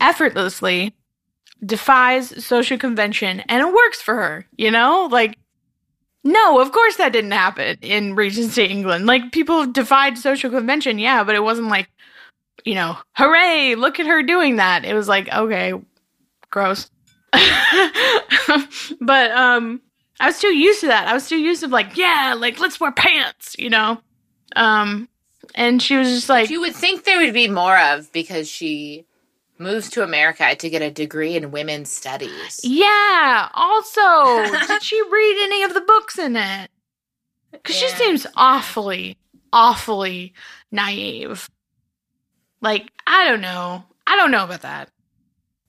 effortlessly 0.00 0.94
defies 1.64 2.44
social 2.44 2.78
convention, 2.78 3.40
and 3.40 3.66
it 3.66 3.72
works 3.72 4.02
for 4.02 4.14
her. 4.14 4.46
You 4.56 4.70
know, 4.70 5.08
like 5.10 5.38
no, 6.24 6.60
of 6.60 6.72
course 6.72 6.96
that 6.96 7.12
didn't 7.12 7.30
happen 7.30 7.78
in 7.82 8.14
Regency 8.14 8.64
England. 8.66 9.06
Like 9.06 9.32
people 9.32 9.66
defied 9.66 10.18
social 10.18 10.50
convention, 10.50 10.98
yeah, 10.98 11.24
but 11.24 11.34
it 11.34 11.42
wasn't 11.42 11.68
like 11.68 11.88
you 12.64 12.74
know, 12.74 12.98
hooray, 13.12 13.74
look 13.74 13.98
at 14.00 14.06
her 14.06 14.22
doing 14.22 14.56
that. 14.56 14.84
It 14.84 14.94
was 14.94 15.08
like 15.08 15.32
okay, 15.32 15.72
gross. 16.50 16.90
but 19.00 19.30
um 19.30 19.80
I 20.20 20.26
was 20.26 20.38
too 20.38 20.54
used 20.54 20.80
to 20.82 20.88
that. 20.88 21.08
I 21.08 21.14
was 21.14 21.28
too 21.28 21.38
used 21.38 21.62
to 21.62 21.68
like, 21.68 21.96
yeah, 21.96 22.34
like 22.38 22.60
let's 22.60 22.78
wear 22.78 22.92
pants, 22.92 23.56
you 23.58 23.70
know. 23.70 24.00
Um 24.54 25.08
and 25.54 25.82
she 25.82 25.96
was 25.96 26.08
just 26.08 26.28
like 26.28 26.50
you 26.50 26.60
would 26.60 26.76
think 26.76 27.04
there 27.04 27.18
would 27.18 27.34
be 27.34 27.48
more 27.48 27.78
of 27.78 28.12
because 28.12 28.48
she 28.48 29.06
moves 29.58 29.90
to 29.90 30.02
America 30.02 30.54
to 30.54 30.70
get 30.70 30.82
a 30.82 30.90
degree 30.90 31.36
in 31.36 31.50
women's 31.50 31.90
studies. 31.90 32.60
Yeah. 32.62 33.48
Also, 33.54 34.00
did 34.66 34.82
she 34.82 35.00
read 35.10 35.42
any 35.44 35.62
of 35.64 35.74
the 35.74 35.80
books 35.80 36.18
in 36.18 36.36
it? 36.36 36.70
Cuz 37.64 37.76
she 37.76 37.88
seems 37.88 38.26
awfully 38.36 39.18
awfully 39.52 40.34
naive. 40.70 41.48
Like, 42.60 42.90
I 43.06 43.24
don't 43.24 43.40
know. 43.40 43.84
I 44.06 44.16
don't 44.16 44.30
know 44.30 44.44
about 44.44 44.62
that. 44.62 44.90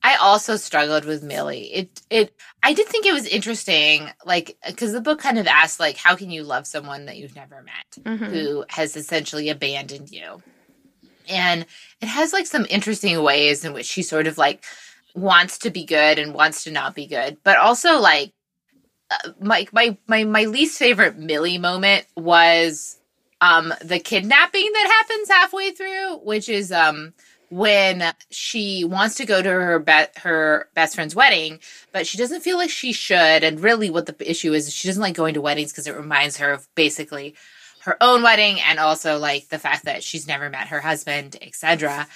I 0.03 0.15
also 0.15 0.55
struggled 0.55 1.05
with 1.05 1.23
Millie. 1.23 1.71
It 1.73 2.01
it 2.09 2.35
I 2.63 2.73
did 2.73 2.87
think 2.87 3.05
it 3.05 3.13
was 3.13 3.27
interesting, 3.27 4.09
like 4.25 4.57
because 4.65 4.93
the 4.93 5.01
book 5.01 5.19
kind 5.19 5.37
of 5.37 5.47
asks 5.47 5.79
like, 5.79 5.97
how 5.97 6.15
can 6.15 6.31
you 6.31 6.43
love 6.43 6.65
someone 6.67 7.05
that 7.05 7.17
you've 7.17 7.35
never 7.35 7.61
met, 7.63 8.03
Mhm. 8.05 8.29
who 8.31 8.65
has 8.69 8.95
essentially 8.95 9.49
abandoned 9.49 10.09
you, 10.11 10.41
and 11.29 11.65
it 12.01 12.07
has 12.07 12.33
like 12.33 12.47
some 12.47 12.65
interesting 12.69 13.21
ways 13.21 13.63
in 13.63 13.73
which 13.73 13.85
she 13.85 14.01
sort 14.01 14.27
of 14.27 14.37
like 14.37 14.63
wants 15.15 15.57
to 15.59 15.69
be 15.69 15.85
good 15.85 16.17
and 16.19 16.33
wants 16.33 16.63
to 16.63 16.71
not 16.71 16.95
be 16.95 17.05
good, 17.07 17.37
but 17.43 17.57
also 17.57 17.99
like 17.99 18.33
uh, 19.11 19.31
my 19.39 19.67
my 19.71 19.97
my 20.07 20.23
my 20.23 20.45
least 20.45 20.79
favorite 20.79 21.17
Millie 21.17 21.57
moment 21.57 22.05
was 22.15 22.97
um 23.41 23.73
the 23.83 23.99
kidnapping 23.99 24.69
that 24.73 25.03
happens 25.07 25.29
halfway 25.29 25.71
through, 25.71 26.17
which 26.23 26.49
is 26.49 26.71
um 26.71 27.13
when 27.51 28.13
she 28.29 28.85
wants 28.85 29.15
to 29.15 29.25
go 29.25 29.41
to 29.41 29.49
her 29.49 29.77
be- 29.77 30.21
her 30.21 30.69
best 30.73 30.95
friend's 30.95 31.13
wedding, 31.13 31.59
but 31.91 32.07
she 32.07 32.17
doesn't 32.17 32.41
feel 32.41 32.57
like 32.57 32.69
she 32.69 32.93
should. 32.93 33.43
And 33.43 33.59
really, 33.59 33.89
what 33.89 34.05
the 34.05 34.15
issue 34.29 34.53
is, 34.53 34.73
she 34.73 34.87
doesn't 34.87 35.01
like 35.01 35.15
going 35.15 35.33
to 35.33 35.41
weddings 35.41 35.71
because 35.71 35.85
it 35.85 35.95
reminds 35.95 36.37
her 36.37 36.53
of 36.53 36.67
basically 36.75 37.35
her 37.81 37.97
own 38.01 38.23
wedding, 38.23 38.59
and 38.61 38.79
also 38.79 39.17
like 39.17 39.49
the 39.49 39.59
fact 39.59 39.85
that 39.85 40.01
she's 40.01 40.27
never 40.27 40.49
met 40.49 40.67
her 40.67 40.79
husband, 40.79 41.37
etc. 41.41 42.07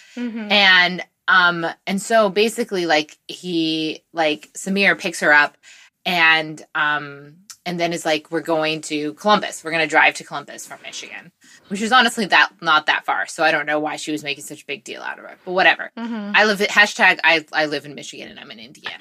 And 0.51 1.03
um, 1.27 1.65
and 1.85 2.01
so 2.01 2.29
basically, 2.29 2.85
like 2.85 3.17
he 3.27 4.03
like 4.13 4.49
Samir 4.53 4.97
picks 4.97 5.19
her 5.19 5.33
up, 5.33 5.57
and 6.05 6.65
um, 6.75 7.35
and 7.65 7.79
then 7.79 7.93
is 7.93 8.05
like, 8.05 8.31
we're 8.31 8.41
going 8.41 8.81
to 8.81 9.13
Columbus. 9.15 9.63
We're 9.63 9.71
going 9.71 9.83
to 9.83 9.89
drive 9.89 10.13
to 10.15 10.23
Columbus 10.23 10.65
from 10.67 10.79
Michigan, 10.83 11.31
which 11.69 11.81
is 11.81 11.91
honestly 11.91 12.25
that 12.27 12.49
not 12.61 12.85
that 12.85 13.05
far. 13.05 13.25
So 13.27 13.43
I 13.43 13.51
don't 13.51 13.65
know 13.65 13.79
why 13.79 13.95
she 13.95 14.11
was 14.11 14.23
making 14.23 14.43
such 14.43 14.63
a 14.63 14.65
big 14.65 14.83
deal 14.83 15.01
out 15.01 15.19
of 15.19 15.25
it, 15.25 15.37
but 15.45 15.51
whatever. 15.53 15.91
Mhm. 15.97 16.31
I 16.35 16.45
live 16.45 16.61
at 16.61 16.69
hashtag 16.69 17.19
I 17.23 17.45
I 17.53 17.65
live 17.65 17.85
in 17.85 17.95
Michigan 17.95 18.29
and 18.29 18.39
I'm 18.39 18.51
in 18.51 18.59
Indiana. 18.59 18.97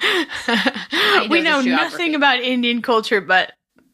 we 1.29 1.41
know 1.41 1.61
nothing 1.61 2.15
about 2.15 2.39
Indian 2.39 2.81
culture, 2.81 3.21
but 3.21 3.53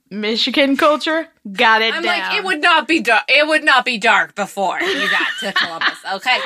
Michigan 0.10 0.76
culture 0.76 1.28
got 1.54 1.82
it 1.82 1.94
I'm 1.94 2.04
down. 2.04 2.20
like, 2.20 2.38
it 2.38 2.44
would 2.44 2.62
not 2.62 2.86
be 2.88 3.00
dark. 3.00 3.24
It 3.30 3.48
would 3.48 3.64
not 3.64 3.86
be 3.86 3.98
dark 3.98 4.36
before 4.36 4.80
you 4.82 5.10
got 5.10 5.28
to 5.40 5.54
Columbus. 5.56 5.98
Okay. 6.16 6.38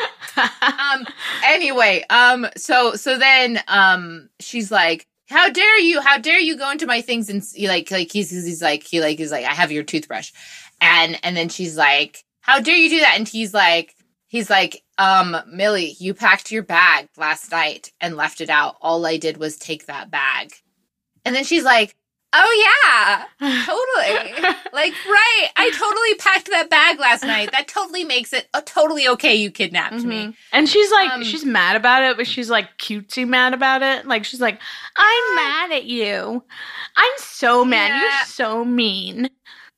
um 0.62 1.06
anyway 1.46 2.04
um 2.10 2.46
so 2.58 2.94
so 2.96 3.18
then 3.18 3.60
um 3.68 4.30
she's 4.40 4.70
like 4.72 5.08
how 5.30 5.50
dare 5.50 5.80
you 5.80 6.02
how 6.02 6.18
dare 6.20 6.40
you 6.40 6.56
go 6.58 6.70
into 6.70 6.86
my 6.86 7.02
things 7.02 7.30
and 7.30 7.44
like 7.68 7.90
like 7.90 8.12
he's 8.12 8.30
he's 8.30 8.62
like 8.62 8.84
he 8.84 9.00
like 9.02 9.18
he's 9.18 9.32
like 9.32 9.46
i 9.46 9.54
have 9.54 9.72
your 9.72 9.82
toothbrush 9.84 10.32
and 10.82 11.20
and 11.24 11.36
then 11.38 11.50
she's 11.50 11.78
like 11.78 12.24
how 12.42 12.60
dare 12.60 12.76
you 12.76 12.90
do 12.90 13.00
that 13.00 13.16
and 13.18 13.28
he's 13.28 13.54
like 13.54 13.96
he's 14.28 14.50
like 14.50 14.84
um 14.98 15.36
millie 15.52 15.96
you 16.00 16.14
packed 16.14 16.52
your 16.52 16.64
bag 16.64 17.08
last 17.18 17.52
night 17.52 17.92
and 18.02 18.16
left 18.18 18.42
it 18.42 18.50
out 18.50 18.76
all 18.82 19.06
i 19.06 19.18
did 19.18 19.38
was 19.38 19.58
take 19.58 19.86
that 19.88 20.10
bag 20.12 20.54
and 21.24 21.36
then 21.36 21.44
she's 21.44 21.64
like 21.64 21.96
oh 22.38 22.66
yeah 23.00 23.26
totally 23.66 24.34
like 24.74 24.94
right 25.06 25.48
i 25.56 25.70
totally 25.72 26.16
packed 26.16 26.50
that 26.50 26.70
bag 26.70 27.00
last 27.00 27.24
night 27.24 27.50
that 27.54 27.68
totally 27.68 28.04
makes 28.04 28.34
it 28.34 28.48
uh, 28.54 28.62
totally 28.66 29.08
okay 29.08 29.34
you 29.36 29.50
kidnapped 29.50 30.04
me 30.04 30.28
Mhm. 30.28 30.36
And 30.52 30.70
she's 30.70 30.90
like, 30.92 31.12
Um, 31.12 31.24
she's 31.24 31.44
mad 31.46 31.76
about 31.76 32.04
it, 32.04 32.16
but 32.18 32.28
she's 32.28 32.50
like 32.50 32.78
cutesy 32.78 33.28
mad 33.28 33.54
about 33.54 33.82
it. 33.84 34.06
Like 34.06 34.24
she's 34.24 34.40
like, 34.40 34.58
I'm 34.96 35.36
mad 35.36 35.72
at 35.74 35.84
you. 35.84 36.44
I'm 36.96 37.12
so 37.18 37.66
mad. 37.66 37.90
Yeah. 37.90 38.00
You're 38.02 38.26
so 38.26 38.64
mean. 38.64 39.30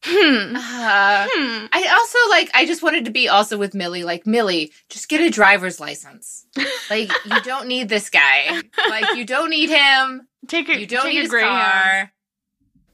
Hmm. 0.04 0.56
Uh, 0.56 1.28
Hmm. 1.32 1.66
I 1.74 1.88
also 1.92 2.18
like. 2.30 2.50
I 2.54 2.66
just 2.66 2.84
wanted 2.84 3.06
to 3.06 3.12
be 3.12 3.28
also 3.28 3.58
with 3.58 3.74
Millie. 3.74 4.04
Like 4.04 4.26
Millie, 4.28 4.72
just 4.90 5.10
get 5.10 5.22
a 5.22 5.30
driver's 5.30 5.80
license. 5.80 6.46
Like 6.90 7.12
you 7.26 7.42
don't 7.42 7.68
need 7.68 7.90
this 7.90 8.10
guy. 8.10 8.62
Like 8.90 9.16
you 9.16 9.26
don't 9.26 9.50
need 9.50 9.70
him. 9.70 10.28
Take 10.48 10.70
a 10.70 10.80
You 10.80 10.86
don't 10.86 11.04
take 11.04 11.14
need 11.14 11.20
a 11.20 11.22
his 11.24 11.30
Greyhound. 11.30 11.62
car. 11.62 12.12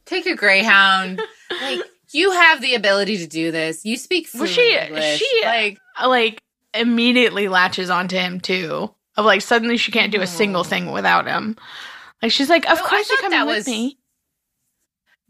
Take 0.05 0.25
a 0.25 0.35
Greyhound. 0.35 1.21
like 1.61 1.81
you 2.13 2.31
have 2.31 2.61
the 2.61 2.75
ability 2.75 3.17
to 3.17 3.27
do 3.27 3.51
this. 3.51 3.83
You 3.85 3.97
speak 3.97 4.29
Well, 4.33 4.45
she- 4.45 4.75
English. 4.77 5.19
she- 5.19 5.41
like 5.45 5.77
Uh, 6.01 6.07
Like 6.09 6.41
immediately 6.73 7.47
latches 7.49 7.89
onto 7.89 8.15
him 8.17 8.39
too. 8.39 8.93
Of 9.17 9.25
like 9.25 9.41
suddenly 9.41 9.77
she 9.77 9.91
can't 9.91 10.11
do 10.11 10.21
a 10.21 10.27
single 10.27 10.61
Oh. 10.61 10.63
thing 10.63 10.91
without 10.91 11.27
him. 11.27 11.57
Like 12.21 12.31
she's 12.31 12.49
like, 12.49 12.67
of 12.69 12.79
Oh, 12.81 12.87
course 12.87 13.09
you're 13.09 13.19
coming 13.19 13.37
that 13.39 13.45
with 13.45 13.57
was- 13.57 13.67
me. 13.67 13.99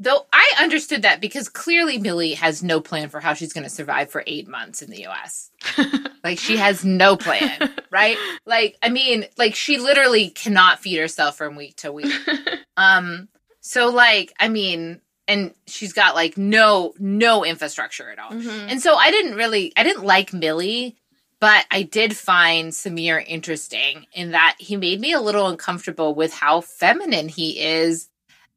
Though 0.03 0.25
I 0.31 0.55
understood 0.61 1.01
that 1.01 1.21
because 1.21 1.49
clearly 1.49 1.97
Millie 1.97 2.33
has 2.35 2.61
no 2.61 2.79
plan 2.81 3.09
for 3.09 3.19
how 3.19 3.33
she's 3.33 3.53
going 3.53 3.63
to 3.63 3.69
survive 3.69 4.09
for 4.11 4.23
eight 4.27 4.47
months 4.47 4.81
in 4.81 4.89
the 4.89 5.01
U.S. 5.01 5.49
Like 6.23 6.39
she 6.39 6.55
has 6.55 6.85
no 6.85 7.17
plan, 7.17 7.69
right? 7.91 8.15
Like 8.45 8.77
I 8.81 8.87
mean, 8.89 9.25
like 9.37 9.55
she 9.55 9.77
literally 9.77 10.29
cannot 10.29 10.79
feed 10.79 10.97
herself 10.97 11.35
from 11.37 11.55
week 11.57 11.75
to 11.77 11.91
week. 11.91 12.13
Um 12.77 13.27
so 13.59 13.89
like 13.89 14.33
I 14.39 14.47
mean, 14.49 15.01
and 15.27 15.53
she's 15.67 15.91
got 15.93 16.15
like 16.15 16.37
no 16.37 16.93
no 16.97 17.43
infrastructure 17.43 18.09
at 18.09 18.19
all. 18.19 18.31
Mhm. 18.31 18.67
And 18.69 18.81
so 18.81 18.95
I 18.95 19.11
didn't 19.11 19.35
really 19.35 19.73
I 19.75 19.83
didn't 19.83 20.05
like 20.05 20.31
Millie, 20.33 20.95
but 21.41 21.65
I 21.69 21.83
did 21.83 22.15
find 22.15 22.71
Samir 22.71 23.23
interesting 23.27 24.05
in 24.13 24.31
that 24.31 24.55
he 24.59 24.77
made 24.77 25.01
me 25.01 25.11
a 25.11 25.19
little 25.21 25.47
uncomfortable 25.47 26.15
with 26.15 26.33
how 26.33 26.61
feminine 26.61 27.27
he 27.27 27.59
is 27.59 28.07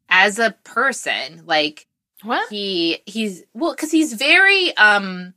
as 0.08 0.38
a 0.38 0.52
person. 0.64 1.42
Like 1.46 1.86
What? 2.22 2.48
he 2.48 3.02
he's 3.06 3.42
well 3.54 3.72
because 3.72 3.90
he's 3.92 4.12
very 4.14 4.76
um 4.76 5.34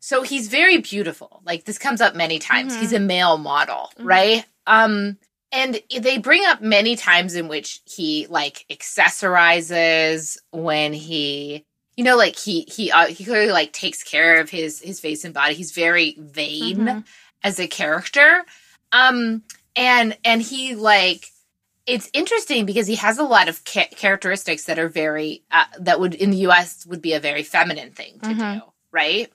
so 0.00 0.22
he's 0.22 0.48
very 0.48 0.78
beautiful 0.78 1.40
like 1.44 1.64
this 1.64 1.78
comes 1.78 2.00
up 2.00 2.14
many 2.14 2.38
times 2.38 2.74
Mhm. 2.76 2.80
he's 2.80 2.92
a 2.92 3.00
male 3.00 3.38
model 3.38 3.90
Mhm. 3.98 4.04
right 4.04 4.44
um 4.66 5.18
and 5.50 5.80
they 6.00 6.18
bring 6.18 6.44
up 6.44 6.60
many 6.60 6.94
times 6.96 7.34
in 7.34 7.48
which 7.48 7.80
he 7.86 8.26
like 8.28 8.66
accessorizes 8.70 10.36
when 10.50 10.92
he 10.92 11.64
you 11.96 12.04
know 12.04 12.16
like 12.16 12.36
he 12.38 12.62
he 12.62 12.90
uh, 12.90 13.06
he 13.06 13.24
clearly 13.24 13.52
like 13.52 13.72
takes 13.72 14.02
care 14.02 14.40
of 14.40 14.50
his 14.50 14.80
his 14.80 15.00
face 15.00 15.24
and 15.24 15.32
body 15.34 15.54
he's 15.54 15.72
very 15.72 16.16
vain 16.18 16.78
Mhm. 16.78 17.04
as 17.42 17.58
a 17.58 17.66
character 17.66 18.44
um 18.92 19.42
and 19.76 20.16
and 20.24 20.42
he 20.42 20.74
like 20.74 21.26
it's 21.86 22.08
interesting 22.12 22.64
because 22.66 22.86
he 22.86 22.94
has 22.96 23.18
a 23.18 23.24
lot 23.24 23.48
of 23.48 23.64
ca- 23.64 23.88
characteristics 23.94 24.64
that 24.64 24.78
are 24.78 24.88
very 24.88 25.42
uh, 25.50 25.64
that 25.80 26.00
would 26.00 26.14
in 26.14 26.30
the 26.30 26.38
US 26.48 26.86
would 26.86 27.02
be 27.02 27.12
a 27.12 27.20
very 27.20 27.42
feminine 27.42 27.90
thing 27.92 28.18
to 28.20 28.28
Mhm. 28.30 28.54
do, 28.60 28.62
right? 28.90 29.32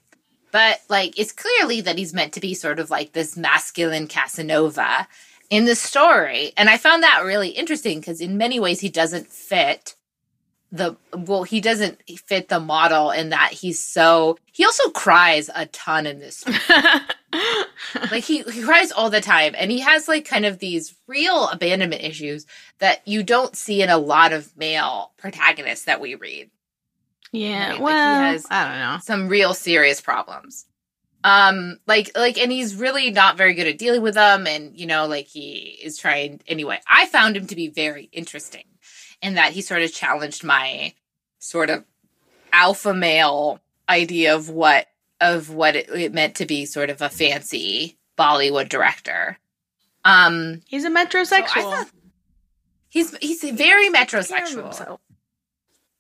But 0.52 0.82
like 0.90 1.18
it's 1.20 1.32
clearly 1.32 1.82
that 1.82 1.98
he's 1.98 2.14
meant 2.14 2.34
to 2.34 2.40
be 2.40 2.54
sort 2.56 2.80
of 2.80 2.90
like 2.90 3.14
this 3.14 3.38
masculine 3.38 4.08
Casanova 4.08 5.08
in 5.50 5.66
the 5.66 5.76
story, 5.76 6.54
and 6.58 6.70
I 6.70 6.78
found 6.78 7.04
that 7.04 7.24
really 7.24 7.50
interesting 7.50 8.00
because 8.00 8.22
in 8.22 8.38
many 8.38 8.60
ways 8.60 8.80
he 8.80 8.90
doesn't 8.90 9.28
fit 9.28 9.96
the 10.72 10.96
well 11.16 11.44
he 11.44 11.60
doesn't 11.62 12.00
fit 12.28 12.48
the 12.50 12.60
model 12.60 13.10
in 13.12 13.30
that 13.30 13.52
he's 13.52 13.80
so 13.80 14.38
he 14.52 14.64
also 14.64 14.90
cries 14.92 15.50
a 15.56 15.66
ton 15.68 16.06
in 16.06 16.20
this 16.20 16.44
like 18.12 18.24
he, 18.24 18.42
he 18.44 18.62
cries 18.64 18.92
all 18.92 19.10
the 19.10 19.22
time 19.22 19.54
and 19.58 19.72
he 19.72 19.80
has 19.80 20.08
like 20.08 20.26
kind 20.26 20.46
of 20.46 20.60
these 20.60 20.96
real 21.08 21.48
abandonment 21.50 22.04
issues 22.04 22.46
that 22.80 23.08
you 23.08 23.24
don't 23.24 23.56
see 23.56 23.82
in 23.82 23.90
a 23.90 23.98
lot 23.98 24.34
of 24.34 24.56
male 24.58 25.12
protagonists 25.18 25.86
that 25.86 26.02
we 26.02 26.16
read 26.16 26.50
yeah. 27.32 27.60
Right, 27.60 27.70
like 27.70 27.78
he 27.78 27.84
well, 27.84 28.22
has- 28.22 28.48
I 28.50 28.64
don't 28.68 28.80
know. 28.80 29.00
some 29.04 29.28
real 29.28 29.54
serious 29.54 30.02
problems 30.02 30.66
um 31.24 31.78
like 31.86 32.12
like 32.16 32.38
and 32.38 32.52
he's 32.52 32.76
really 32.76 33.12
not 33.12 33.38
very 33.38 33.54
good 33.54 33.68
at 33.68 33.78
dealing 33.78 34.02
with 34.02 34.14
them 34.14 34.48
and 34.48 34.78
you 34.78 34.86
know 34.86 35.06
like 35.06 35.28
he 35.28 35.78
is 35.84 35.98
trying 35.98 36.40
anyway 36.48 36.80
i 36.88 37.06
found 37.08 37.36
him 37.36 37.46
to 37.46 37.56
be 37.58 37.68
very 37.68 38.08
interesting 38.14 38.64
in 39.22 39.34
that 39.36 39.52
he 39.52 39.62
sort 39.62 39.82
of 39.82 39.92
challenged 39.94 40.46
my 40.46 40.94
sort 41.40 41.70
of 41.70 41.84
alpha 42.54 42.94
male 42.94 43.60
idea 43.90 44.34
of 44.34 44.50
what 44.50 44.88
of 45.22 45.50
what 45.50 45.76
it, 45.76 45.90
it 45.90 46.14
meant 46.14 46.36
to 46.36 46.46
be 46.46 46.66
sort 46.66 46.90
of 46.90 47.02
a 47.02 47.10
fancy 47.10 47.98
Bollywood 48.18 48.70
director. 48.70 49.38
Um, 50.06 50.62
He's 50.68 50.86
a 50.86 50.90
metrosexual. 50.90 51.48
So 51.54 51.62
thought- 51.62 51.90
he's 52.90 53.16
he's 53.18 53.44
very 53.44 53.90
metrosexual. 53.90 55.00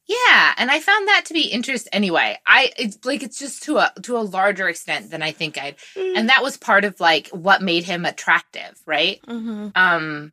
Yeah, 0.07 0.53
and 0.57 0.71
I 0.71 0.79
found 0.79 1.07
that 1.07 1.25
to 1.25 1.35
be 1.35 1.43
interesting. 1.49 1.93
Anyway, 1.93 2.39
I 2.47 2.71
it's 2.77 2.97
like 3.05 3.21
it's 3.21 3.37
just 3.37 3.61
to 3.63 3.77
a 3.77 3.91
to 4.03 4.17
a 4.17 4.21
larger 4.25 4.67
extent 4.67 5.11
than 5.11 5.21
I 5.21 5.31
think 5.31 5.57
I'd, 5.59 5.75
and 5.95 6.29
that 6.29 6.41
was 6.41 6.57
part 6.57 6.83
of 6.83 6.99
like 6.99 7.27
what 7.29 7.61
made 7.61 7.83
him 7.83 8.05
attractive, 8.05 8.79
right? 8.87 9.21
Mhm. 9.27 9.71
Um, 9.75 10.31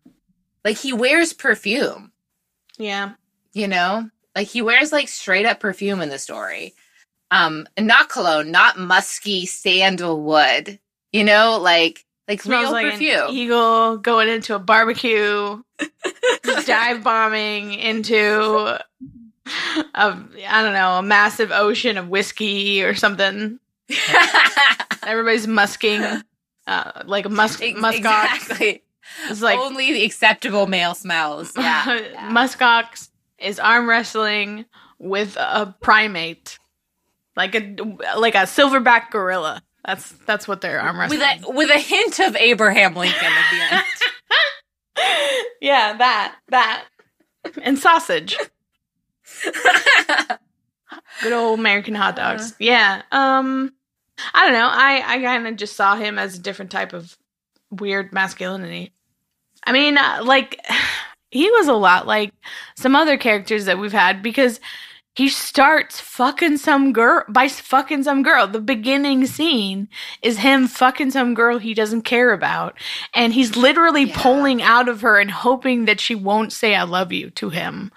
like 0.65 0.79
he 0.79 0.95
wears 0.95 1.35
perfume, 1.35 2.13
Yeah. 2.79 3.13
you 3.53 3.69
know, 3.69 4.09
like 4.35 4.49
he 4.49 4.63
wears 4.63 4.93
like 4.93 5.09
straight 5.09 5.45
up 5.45 5.61
perfume 5.61 6.01
in 6.01 6.09
the 6.09 6.19
story, 6.19 6.75
um, 7.31 7.67
not 7.79 8.09
cologne, 8.09 8.51
not 8.51 8.79
musky 8.79 9.47
sandalwood, 9.47 10.79
you 11.13 11.25
know, 11.25 11.59
like 11.61 12.05
like 12.29 12.43
Smells 12.43 12.65
real 12.65 12.73
like 12.73 12.93
perfume. 12.93 13.29
eagle 13.31 13.99
going 13.99 14.29
into 14.29 14.55
a 14.55 14.59
barbecue, 14.59 15.63
dive 16.67 17.05
bombing 17.05 17.75
into 17.75 18.77
a 18.77 18.81
I 19.95 20.63
don't 20.63 20.73
know 20.73 20.99
a 20.99 21.03
massive 21.03 21.53
ocean 21.53 21.99
of 21.99 22.09
whiskey 22.09 22.83
or 22.83 22.95
something. 22.95 23.59
Everybody's 25.07 25.47
musking, 25.47 26.23
uh, 26.67 27.03
like 27.05 27.27
a 27.27 27.29
musk 27.29 27.61
muskox. 27.61 27.95
exactly. 27.97 28.83
It's 29.31 29.41
like 29.41 29.59
Only 29.59 29.93
the 29.93 30.05
acceptable 30.05 30.67
male 30.67 30.95
smells. 30.95 31.53
Yeah. 31.57 32.01
yeah. 32.13 32.31
muskox 32.31 33.09
is 33.39 33.59
arm 33.61 33.89
wrestling 33.89 34.65
with 34.99 35.37
a 35.37 35.75
primate, 35.81 36.59
like 37.37 37.55
a 37.55 37.77
like 38.17 38.35
a 38.35 38.45
silverback 38.45 39.11
gorilla. 39.11 39.63
That's 39.85 40.11
that's 40.27 40.49
what 40.49 40.61
they're 40.61 40.81
arm 40.81 41.09
with 41.09 41.21
a 41.21 41.45
with 41.49 41.71
a 41.71 41.79
hint 41.79 42.19
of 42.21 42.35
Abraham 42.37 42.95
Lincoln 42.95 43.25
at 43.25 43.51
the 43.51 43.77
end. 43.77 43.85
yeah, 45.61 45.97
that 45.97 46.37
that 46.49 46.85
and 47.63 47.79
sausage. 47.79 48.37
Good 51.23 51.33
old 51.33 51.59
American 51.59 51.95
hot 51.95 52.17
dogs. 52.17 52.55
Yeah. 52.59 53.03
Um 53.13 53.73
I 54.35 54.45
don't 54.45 54.55
know. 54.55 54.69
I 54.71 55.03
I 55.07 55.23
kind 55.23 55.47
of 55.47 55.57
just 55.57 55.77
saw 55.77 55.97
him 55.97 56.19
as 56.19 56.37
a 56.37 56.41
different 56.41 56.71
type 56.71 56.93
of 56.93 57.17
weird 57.71 58.13
masculinity. 58.13 58.93
I 59.65 59.73
mean, 59.73 59.99
uh, 59.99 60.23
like 60.25 60.61
he 61.31 61.51
was 61.51 61.69
a 61.69 61.75
lot 61.75 62.07
like 62.07 62.33
some 62.77 62.97
other 62.97 63.17
characters 63.17 63.67
that 63.67 63.79
we've 63.79 63.93
had 63.93 64.23
because 64.23 64.61
he 65.17 65.29
starts 65.29 65.99
fucking 65.99 66.59
some 66.59 66.93
girl 66.93 67.25
by 67.29 67.49
fucking 67.49 68.03
some 68.03 68.23
girl. 68.23 68.47
The 68.47 68.61
beginning 68.61 69.27
scene 69.27 69.89
is 70.23 70.39
him 70.39 70.69
fucking 70.69 71.11
some 71.11 71.33
girl 71.35 71.59
he 71.59 71.73
doesn't 71.73 72.03
care 72.03 72.33
about 72.33 72.79
and 73.15 73.33
he's 73.33 73.57
literally 73.57 74.05
Yeah. 74.05 74.23
pulling 74.23 74.63
out 74.63 74.89
of 74.89 75.01
her 75.01 75.19
and 75.19 75.31
hoping 75.31 75.87
that 75.87 76.01
she 76.01 76.15
won't 76.15 76.53
say 76.53 76.75
I 76.75 76.83
love 76.83 77.13
you 77.13 77.31
to 77.31 77.49
him. 77.51 77.91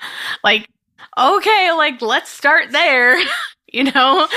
Like 0.43 0.69
okay, 1.17 1.71
like 1.73 2.01
let's 2.01 2.29
start 2.29 2.71
there. 2.71 3.17
you 3.73 3.83
know? 3.83 4.27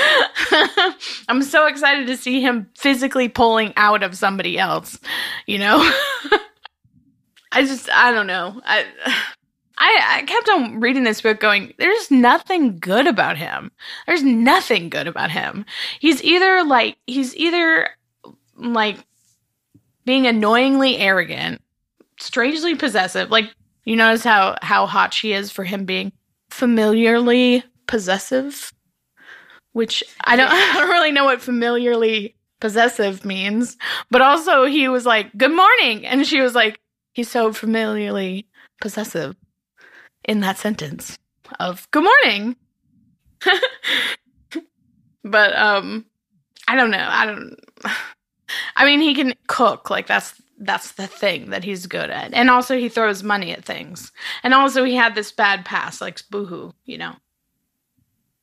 I'm 1.29 1.41
so 1.41 1.65
excited 1.67 2.05
to 2.07 2.17
see 2.17 2.41
him 2.41 2.69
physically 2.77 3.29
pulling 3.29 3.73
out 3.77 4.03
of 4.03 4.15
somebody 4.15 4.59
else, 4.59 4.99
you 5.47 5.57
know? 5.57 5.77
I 7.51 7.61
just 7.65 7.89
I 7.89 8.11
don't 8.11 8.27
know. 8.27 8.61
I 8.65 8.85
I 9.77 10.19
I 10.19 10.21
kept 10.23 10.49
on 10.49 10.79
reading 10.79 11.03
this 11.03 11.21
book 11.21 11.39
going, 11.39 11.73
there's 11.77 12.11
nothing 12.11 12.79
good 12.79 13.07
about 13.07 13.37
him. 13.37 13.71
There's 14.05 14.23
nothing 14.23 14.89
good 14.89 15.07
about 15.07 15.31
him. 15.31 15.65
He's 15.99 16.23
either 16.23 16.63
like 16.63 16.97
he's 17.07 17.35
either 17.35 17.89
like 18.55 18.97
being 20.05 20.27
annoyingly 20.27 20.97
arrogant, 20.97 21.61
strangely 22.19 22.75
possessive. 22.75 23.31
Like 23.31 23.53
you 23.85 23.95
notice 23.95 24.23
how 24.23 24.57
how 24.61 24.85
hot 24.85 25.13
she 25.13 25.33
is 25.33 25.51
for 25.51 25.63
him 25.63 25.85
being 25.85 26.11
familiarly 26.49 27.63
possessive, 27.87 28.71
which 29.71 30.03
I 30.23 30.35
don't 30.35 30.49
I 30.51 30.73
don't 30.79 30.89
really 30.89 31.11
know 31.11 31.25
what 31.25 31.41
familiarly 31.41 32.35
possessive 32.59 33.25
means. 33.25 33.77
But 34.11 34.21
also 34.21 34.65
he 34.65 34.87
was 34.87 35.05
like, 35.05 35.35
"Good 35.37 35.55
morning," 35.55 36.05
and 36.05 36.25
she 36.27 36.41
was 36.41 36.53
like, 36.53 36.79
"He's 37.13 37.29
so 37.29 37.51
familiarly 37.51 38.47
possessive." 38.79 39.35
In 40.25 40.39
that 40.41 40.57
sentence 40.57 41.17
of 41.59 41.89
"Good 41.91 42.03
morning," 42.03 42.55
but 45.23 45.55
um, 45.55 46.05
I 46.67 46.75
don't 46.75 46.91
know. 46.91 47.07
I 47.09 47.25
don't. 47.25 47.55
I 48.75 48.85
mean, 48.85 49.01
he 49.01 49.15
can 49.15 49.33
cook. 49.47 49.89
Like 49.89 50.07
that's 50.07 50.41
that's 50.59 50.93
the 50.93 51.07
thing 51.07 51.49
that 51.49 51.63
he's 51.63 51.87
good 51.87 52.09
at. 52.09 52.33
And 52.33 52.49
also 52.49 52.77
he 52.77 52.89
throws 52.89 53.23
money 53.23 53.51
at 53.51 53.65
things. 53.65 54.11
And 54.43 54.53
also 54.53 54.83
he 54.83 54.95
had 54.95 55.15
this 55.15 55.31
bad 55.31 55.65
past, 55.65 56.01
like 56.01 56.21
Boohoo, 56.29 56.71
you 56.85 56.97
know. 56.97 57.15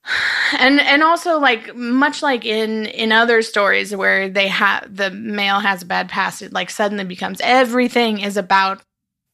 And 0.59 0.81
and 0.81 1.05
also 1.05 1.38
like 1.38 1.77
much 1.77 2.23
like 2.25 2.45
in 2.45 2.87
in 2.87 3.12
other 3.12 3.40
stories 3.40 3.95
where 3.95 4.29
they 4.29 4.49
have 4.49 4.85
the 4.95 5.11
male 5.12 5.61
has 5.61 5.83
a 5.83 5.87
bad 5.87 6.09
past, 6.09 6.43
it 6.43 6.53
like 6.53 6.71
suddenly 6.71 7.05
becomes 7.05 7.40
everything 7.40 8.19
is 8.19 8.37
about 8.37 8.83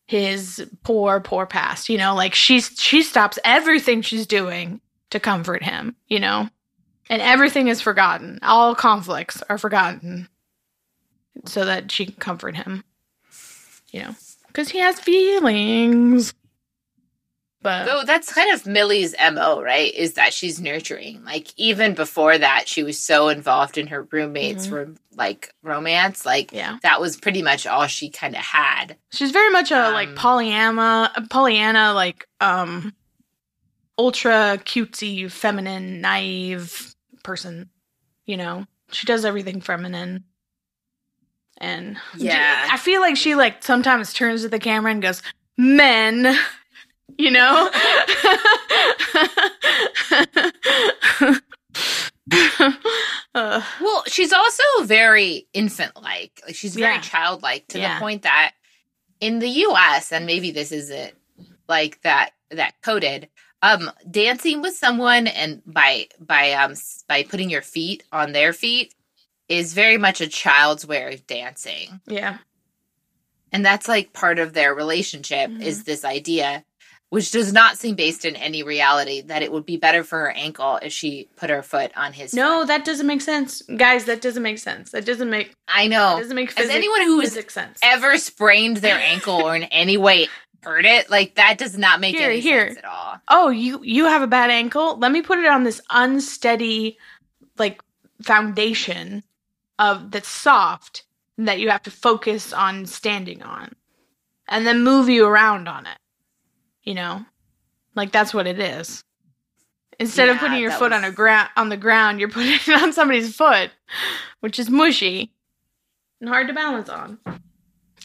his 0.07 0.65
poor 0.85 1.21
poor 1.21 1.47
past, 1.47 1.89
you 1.89 1.99
know, 1.99 2.15
like 2.15 2.35
she's 2.35 2.71
she 2.79 3.03
stops 3.03 3.39
everything 3.45 4.03
she's 4.03 4.27
doing 4.27 4.81
to 5.11 5.21
comfort 5.21 5.63
him, 5.63 5.97
you 6.09 6.21
know. 6.21 6.49
And 7.09 7.23
everything 7.23 7.69
is 7.69 7.81
forgotten. 7.81 8.41
All 8.43 8.75
conflicts 8.75 9.41
are 9.49 9.59
forgotten 9.59 10.29
so 11.45 11.65
that 11.65 11.93
she 11.93 12.07
can 12.07 12.17
comfort 12.17 12.57
him. 12.57 12.83
You 13.93 14.03
know, 14.03 14.15
because 14.49 14.69
he 14.71 14.79
has 14.79 14.99
feelings. 14.99 16.35
But 17.67 17.87
So 17.89 18.03
that's 18.05 18.33
kind 18.33 18.55
of 18.55 18.65
Millie's 18.65 19.13
MO, 19.33 19.61
right? 19.61 19.93
Is 19.93 20.13
that 20.15 20.33
she's 20.33 20.61
nurturing. 20.61 21.25
Like 21.25 21.49
even 21.57 21.95
before 21.95 22.39
that, 22.39 22.69
she 22.69 22.85
was 22.85 22.97
so 22.99 23.29
involved 23.29 23.77
in 23.77 23.89
her 23.89 24.03
roommates' 24.13 24.69
Mhm. 24.69 24.73
rom- 24.73 24.97
like 25.17 25.53
romance. 25.65 26.25
Like 26.25 26.53
yeah, 26.53 26.79
that 26.83 27.01
was 27.01 27.17
pretty 27.17 27.43
much 27.43 27.67
all 27.67 27.87
she 27.89 28.09
kind 28.09 28.37
of 28.37 28.41
had. 28.43 28.97
she's 29.13 29.33
very 29.33 29.51
much 29.51 29.73
a 29.73 29.91
like 29.91 30.11
Um, 30.11 30.15
Pollyanna, 30.15 31.27
Pollyanna, 31.29 31.93
like 31.93 32.29
um, 32.41 32.95
ultra 33.99 34.59
cutesy, 34.65 35.29
feminine, 35.31 36.01
naive 36.01 36.95
person. 37.25 37.71
You 38.27 38.37
know, 38.37 38.67
she 38.93 39.07
does 39.07 39.25
everything 39.25 39.61
feminine. 39.61 40.25
And 41.59 41.97
Yeah. 42.17 42.69
I 42.71 42.77
feel 42.77 43.01
like 43.01 43.17
she 43.17 43.35
like 43.35 43.65
sometimes 43.65 44.13
turns 44.13 44.43
to 44.43 44.49
the 44.49 44.59
camera 44.59 44.93
and 44.93 45.03
goes, 45.03 45.23
"Men," 45.57 46.37
you 47.19 47.31
know. 47.31 47.71
Well, 53.35 54.03
she's 54.07 54.33
also 54.33 54.63
very 54.85 55.47
infant-like. 55.53 56.41
Like 56.47 56.57
she's 56.57 56.75
very 56.75 56.95
Yeah. 56.95 57.01
childlike 57.03 57.67
to 57.69 57.79
Yeah. 57.79 57.95
the 57.95 58.01
point 58.01 58.23
that 58.23 58.53
in 59.21 59.39
the 59.41 59.49
U.S. 59.49 60.11
and 60.13 60.25
maybe 60.27 60.51
this 60.51 60.73
isn't 60.73 61.15
like 61.69 62.01
that 62.03 62.31
that 62.51 62.75
coded. 62.83 63.29
Um, 63.63 63.91
dancing 64.11 64.63
with 64.63 64.75
someone 64.75 65.27
and 65.27 65.63
by 65.67 66.09
by 66.19 66.53
um 66.53 66.75
by 67.09 67.25
putting 67.25 67.51
your 67.51 67.63
feet 67.63 68.05
on 68.13 68.33
their 68.33 68.53
feet 68.55 68.95
is 69.49 69.75
very 69.75 69.99
much 69.99 70.21
a 70.23 70.29
child's 70.29 70.87
way 70.87 71.13
of 71.15 71.27
dancing. 71.27 72.01
yeah, 72.07 72.39
and 73.53 73.65
that's 73.65 73.87
like 73.89 74.13
part 74.15 74.39
of 74.39 74.53
their 74.55 74.75
relationship 74.75 75.51
Mhm. 75.51 75.63
is 75.63 75.85
this 75.85 76.05
idea 76.05 76.65
which 77.11 77.31
does 77.31 77.53
not 77.53 77.79
seem 77.79 77.95
based 77.95 78.25
in 78.25 78.35
any 78.37 78.63
reality 78.63 79.21
that 79.21 79.43
it 79.43 79.53
would 79.53 79.65
be 79.65 79.77
better 79.77 80.03
for 80.03 80.19
her 80.19 80.31
ankle 80.33 80.79
if 80.83 80.93
she 80.93 81.29
put 81.37 81.51
her 81.51 81.63
foot 81.63 81.93
on 81.97 82.13
his 82.13 82.35
no, 82.35 82.61
foot. 82.61 82.69
that 82.69 82.85
doesn't 82.85 83.07
make 83.07 83.21
sense, 83.21 83.63
guys. 83.77 84.05
That 84.05 84.21
doesn't 84.21 84.43
make 84.43 84.59
sense. 84.59 84.91
That 84.91 85.05
doesn't 85.05 85.31
make 85.31 85.55
i 85.69 85.87
know 85.87 86.19
doesn't 86.19 86.35
make 86.35 86.51
as 86.51 86.55
physics, 86.55 86.75
anyone 86.75 87.03
who 87.03 87.21
has 87.21 87.33
sense. 87.49 87.79
ever 87.83 88.19
sprained 88.19 88.79
their 88.79 88.99
ankle 88.99 89.35
or 89.35 89.55
in 89.55 89.65
any 89.65 89.97
way 89.97 90.29
hurt 90.63 90.85
it 90.85 91.09
like 91.11 91.37
that 91.37 91.59
does 91.59 91.79
not 91.79 92.01
make 92.01 92.17
Here, 92.17 92.31
any 92.31 92.41
here. 92.41 92.67
sense 92.69 92.79
at 92.79 92.85
all 92.85 93.07
oh, 93.29 93.49
you 93.49 93.81
you 93.83 94.05
have 94.05 94.23
a 94.23 94.27
bad 94.27 94.51
ankle. 94.51 94.99
Let 94.99 95.13
me 95.13 95.23
put 95.23 95.39
it 95.39 95.47
on 95.47 95.65
this 95.65 95.81
unsteady, 95.91 96.99
like 97.59 97.83
foundation 98.23 99.23
of 99.79 100.11
that's 100.11 100.29
soft 100.29 101.05
that 101.39 101.61
you 101.61 101.71
have 101.71 101.83
to 101.83 101.91
focus 101.91 102.53
on 102.53 102.87
standing 102.87 103.43
on, 103.43 103.75
and 104.49 104.67
then 104.67 104.83
move 104.83 105.09
you 105.09 105.27
around 105.27 105.69
on 105.69 105.87
it. 105.87 105.99
You 106.87 106.95
know, 106.95 107.25
like 107.95 108.13
that's 108.13 108.33
what 108.33 108.47
it 108.47 108.59
is. 108.59 109.03
Instead 109.99 110.29
of 110.29 110.39
putting 110.39 110.61
your 110.61 110.71
foot 110.71 110.93
was- 110.93 111.03
on 111.03 111.05
a 111.05 111.11
ground 111.13 111.51
on 111.57 111.69
the 111.69 111.77
ground, 111.77 112.21
you're 112.21 112.31
putting 112.31 112.53
it 112.53 112.69
on 112.83 112.93
somebody's 112.95 113.35
foot, 113.37 113.71
which 114.41 114.59
is 114.59 114.71
mushy 114.71 115.33
and 116.21 116.31
hard 116.31 116.49
to 116.49 116.55
balance 116.55 116.89
on. 116.89 117.19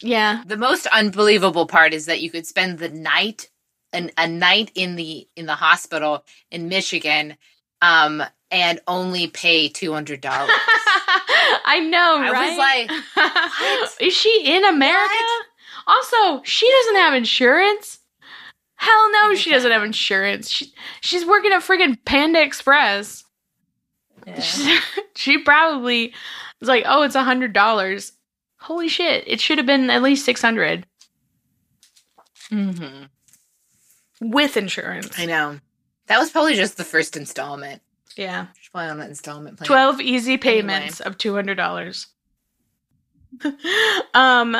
Yeah, 0.00 0.42
the 0.46 0.56
most 0.56 0.86
unbelievable 0.88 1.66
part 1.66 1.94
is 1.94 2.06
that 2.06 2.20
you 2.20 2.30
could 2.30 2.46
spend 2.46 2.78
the 2.78 2.88
night 2.88 3.48
an, 3.92 4.10
a 4.18 4.26
night 4.26 4.72
in 4.74 4.96
the 4.96 5.28
in 5.36 5.46
the 5.46 5.54
hospital 5.54 6.24
in 6.50 6.68
michigan 6.68 7.36
um, 7.82 8.22
and 8.50 8.80
only 8.88 9.28
pay 9.28 9.68
two 9.68 9.92
hundred 9.92 10.20
dollars. 10.20 10.50
I 11.64 11.78
know, 11.80 12.18
I 12.20 12.30
right? 12.32 12.48
was 12.48 12.58
like, 12.58 12.90
what? 13.14 13.96
Is 14.00 14.14
she 14.14 14.42
in 14.46 14.64
America? 14.64 15.14
Also, 15.86 16.42
she 16.42 16.68
doesn't 16.70 16.96
have 16.96 17.14
insurance. 17.14 17.98
Hell 18.82 19.12
no, 19.12 19.34
she 19.36 19.50
doesn't 19.50 19.70
have 19.70 19.84
insurance. 19.84 20.50
She, 20.50 20.72
she's 21.02 21.24
working 21.24 21.52
at 21.52 21.62
friggin' 21.62 22.04
Panda 22.04 22.42
Express. 22.42 23.22
Yeah. 24.26 24.80
she 25.14 25.38
probably 25.38 26.12
was 26.58 26.68
like, 26.68 26.82
"Oh, 26.84 27.02
it's 27.02 27.14
a 27.14 27.22
hundred 27.22 27.52
dollars." 27.52 28.10
Holy 28.58 28.88
shit! 28.88 29.22
It 29.28 29.40
should 29.40 29.58
have 29.58 29.68
been 29.68 29.88
at 29.88 30.02
least 30.02 30.24
six 30.24 30.42
hundred 30.42 30.84
Mhm. 32.50 33.08
with 34.20 34.56
insurance. 34.56 35.16
I 35.16 35.26
know. 35.26 35.60
That 36.08 36.18
was 36.18 36.30
probably 36.30 36.54
just 36.56 36.76
the 36.76 36.84
first 36.84 37.16
installment. 37.16 37.82
Yeah, 38.16 38.46
She's 38.58 38.68
probably 38.68 38.90
on 38.90 39.00
an 39.00 39.08
installment 39.08 39.58
plan. 39.58 39.66
twelve 39.68 40.00
easy 40.00 40.36
payments 40.38 40.98
of 41.00 41.16
two 41.18 41.34
hundred 41.34 41.54
dollars. 41.54 42.08
um, 44.14 44.56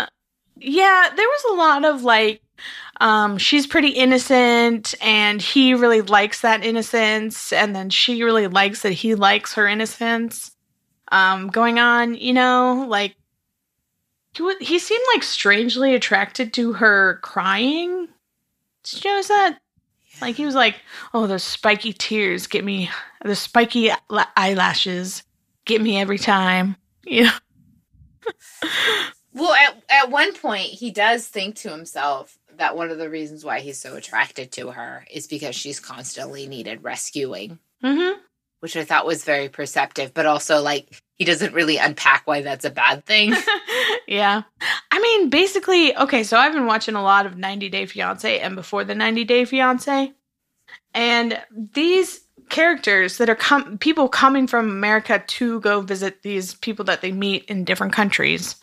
yeah, 0.57 1.09
there 1.17 1.27
was 1.29 1.45
a 1.51 1.55
lot 1.55 1.85
of 1.85 2.03
like, 2.05 2.41
um, 3.03 3.37
she's 3.37 3.67
pretty 3.67 3.89
innocent, 3.89 4.95
and 5.01 5.43
he 5.43 5.75
really 5.75 6.03
likes 6.03 6.43
that 6.43 6.65
innocence, 6.65 7.53
and 7.53 7.75
then 7.75 7.91
she 7.91 8.23
really 8.23 8.47
likes 8.47 8.83
that 8.83 8.93
he 8.93 9.17
likes 9.17 9.55
her 9.55 9.67
innocence. 9.67 10.53
Um, 11.11 11.49
going 11.49 11.81
on, 11.81 12.15
you 12.15 12.33
know, 12.33 12.87
like 12.89 13.17
he 14.35 14.55
he 14.61 14.79
seemed 14.79 15.05
like 15.13 15.25
strangely 15.25 15.97
attracted 15.97 16.53
to 16.55 16.75
her 16.75 17.19
crying. 17.23 18.07
Did 18.85 19.05
you 19.05 19.23
that? 19.25 19.59
Like 20.21 20.37
he 20.37 20.47
was 20.47 20.55
like, 20.55 20.77
"Oh, 21.13 21.27
those 21.27 21.43
spiky 21.43 21.93
tears 21.93 22.47
get 22.47 22.65
me. 22.65 22.89
The 23.25 23.35
spiky 23.35 23.91
eyelashes 24.37 25.25
get 25.65 25.83
me 25.83 26.01
every 26.01 26.19
time." 26.19 26.77
Know? 27.05 27.31
Well, 29.35 29.55
at, 29.55 29.83
at 29.89 30.11
one 30.11 30.35
point, 30.35 30.67
he 30.67 30.91
does 30.91 31.27
think 31.27 31.57
to 31.57 31.71
himself 31.71 32.39
that 32.63 32.77
one 32.77 32.91
of 32.91 32.99
the 32.99 33.11
reasons 33.11 33.45
why 33.45 33.59
he's 33.59 33.77
so 33.81 33.97
attracted 33.97 34.53
to 34.53 34.71
her 34.71 35.05
is 35.11 35.27
because 35.27 35.57
she's 35.57 35.81
constantly 35.81 36.47
needed 36.47 36.85
rescuing, 36.85 37.59
Mm-hmm. 37.83 38.21
which 38.61 38.77
I 38.77 38.85
thought 38.85 39.05
was 39.05 39.25
very 39.25 39.49
perceptive, 39.49 40.15
but 40.15 40.25
also 40.27 40.63
like 40.63 40.89
he 41.19 41.25
doesn't 41.25 41.53
really 41.55 41.77
unpack 41.79 42.23
why 42.25 42.43
that's 42.43 42.65
a 42.65 42.71
bad 42.71 43.05
thing. 43.05 43.35
yeah. 44.07 44.43
I 44.93 45.01
mean, 45.01 45.29
basically, 45.29 45.97
okay, 45.97 46.23
so 46.23 46.37
I've 46.37 46.53
been 46.53 46.67
watching 46.67 46.95
a 46.95 47.03
lot 47.03 47.27
of 47.27 47.37
90 47.37 47.69
Day 47.69 47.87
Fiance 47.87 48.39
and 48.39 48.55
before 48.55 48.85
the 48.85 48.95
90 48.95 49.25
Day 49.25 49.45
Fiance. 49.45 50.13
And 50.95 51.41
these 51.75 52.21
characters 52.49 53.19
that 53.19 53.29
are 53.29 53.35
com- 53.35 53.79
people 53.79 54.09
coming 54.09 54.47
from 54.47 54.71
America 54.71 55.25
to 55.27 55.59
go 55.61 55.81
visit 55.81 56.23
these 56.23 56.55
people 56.55 56.85
that 56.85 57.01
they 57.01 57.11
meet 57.11 57.45
in 57.47 57.65
different 57.65 57.93
countries 57.93 58.55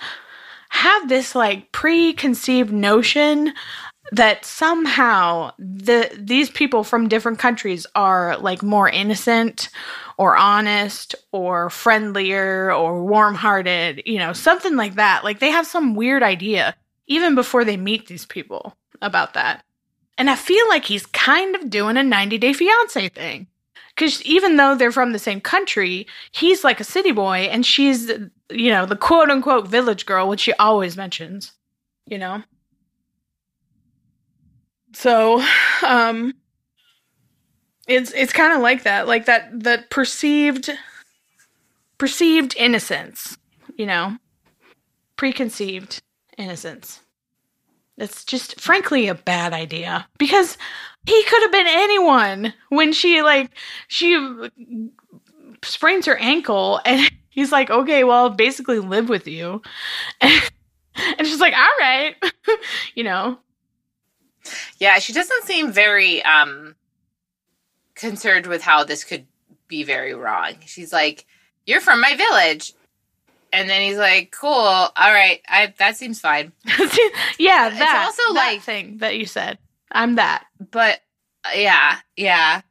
have 0.69 1.09
this 1.09 1.33
like 1.33 1.71
preconceived 1.71 2.71
notion 2.71 3.51
that 4.11 4.45
somehow 4.45 5.51
the 5.59 6.09
these 6.17 6.49
people 6.49 6.83
from 6.83 7.07
different 7.07 7.39
countries 7.39 7.85
are 7.95 8.37
like 8.37 8.63
more 8.63 8.89
innocent 8.89 9.69
or 10.17 10.35
honest 10.35 11.15
or 11.31 11.69
friendlier 11.69 12.73
or 12.73 13.03
warm-hearted, 13.03 14.01
you 14.05 14.17
know, 14.17 14.33
something 14.33 14.75
like 14.75 14.95
that. 14.95 15.23
Like 15.23 15.39
they 15.39 15.51
have 15.51 15.65
some 15.65 15.95
weird 15.95 16.23
idea 16.23 16.75
even 17.07 17.35
before 17.35 17.63
they 17.63 17.77
meet 17.77 18.07
these 18.07 18.25
people 18.25 18.75
about 19.01 19.33
that. 19.33 19.63
And 20.17 20.29
I 20.29 20.35
feel 20.35 20.67
like 20.67 20.85
he's 20.85 21.05
kind 21.05 21.55
of 21.55 21.69
doing 21.69 21.95
a 21.95 22.03
90 22.03 22.37
Day 22.37 22.53
Fiance 22.53 23.09
thing. 23.09 23.47
Because 23.95 24.21
even 24.23 24.57
though 24.57 24.75
they're 24.75 24.91
from 24.91 25.11
the 25.11 25.19
same 25.19 25.41
country, 25.41 26.07
he's 26.31 26.63
like 26.63 26.79
a 26.79 26.85
city 26.85 27.11
boy 27.11 27.49
and 27.51 27.65
she's, 27.65 28.09
you 28.49 28.69
know, 28.71 28.85
the 28.85 28.95
quote 28.95 29.29
unquote 29.29 29.67
village 29.67 30.05
girl, 30.05 30.27
which 30.27 30.41
she 30.41 30.53
always 30.53 30.95
mentions, 30.95 31.53
you 32.05 32.17
know? 32.17 32.43
So, 34.93 35.43
um, 35.85 36.33
it's 37.87 38.11
it's 38.11 38.33
kind 38.33 38.53
of 38.53 38.61
like 38.61 38.83
that, 38.83 39.07
like 39.07 39.25
that 39.25 39.63
that 39.63 39.89
perceived 39.89 40.69
perceived 41.97 42.55
innocence, 42.57 43.37
you 43.75 43.85
know, 43.85 44.17
preconceived 45.15 46.01
innocence. 46.37 47.01
It's 47.97 48.23
just 48.23 48.61
frankly 48.61 49.07
a 49.07 49.15
bad 49.15 49.53
idea 49.53 50.07
because 50.17 50.57
he 51.05 51.23
could 51.23 51.41
have 51.41 51.51
been 51.51 51.67
anyone 51.67 52.53
when 52.69 52.93
she 52.93 53.21
like 53.21 53.51
she 53.87 54.15
sprains 55.63 56.05
her 56.05 56.17
ankle 56.17 56.79
and 56.85 57.11
he's 57.29 57.51
like, 57.51 57.69
"Okay, 57.69 58.03
well, 58.03 58.29
basically 58.29 58.79
live 58.79 59.09
with 59.09 59.27
you." 59.27 59.61
And, 60.21 60.51
and 61.17 61.27
she's 61.27 61.41
like, 61.41 61.53
"All 61.53 61.77
right." 61.79 62.15
you 62.95 63.03
know. 63.03 63.39
Yeah, 64.79 64.99
she 64.99 65.13
doesn't 65.13 65.43
seem 65.45 65.71
very 65.71 66.23
um 66.23 66.75
concerned 67.95 68.47
with 68.47 68.61
how 68.61 68.83
this 68.83 69.03
could 69.03 69.25
be 69.67 69.83
very 69.83 70.13
wrong. 70.13 70.53
She's 70.65 70.91
like, 70.93 71.25
"You're 71.65 71.81
from 71.81 72.01
my 72.01 72.15
village." 72.15 72.73
And 73.51 73.69
then 73.69 73.81
he's 73.81 73.97
like, 73.97 74.31
"Cool. 74.31 74.51
All 74.51 74.91
right. 74.95 75.41
I 75.47 75.73
that 75.77 75.97
seems 75.97 76.19
fine." 76.19 76.51
yeah, 77.39 77.67
It's 77.67 77.79
that 77.79 78.03
also 78.05 78.33
that 78.33 78.51
like- 78.53 78.61
thing 78.61 78.97
that 78.99 79.17
you 79.17 79.25
said. 79.25 79.57
I'm 79.91 80.15
that. 80.15 80.45
but 80.71 80.99
uh, 81.43 81.51
yeah, 81.55 81.97
yeah. 82.15 82.61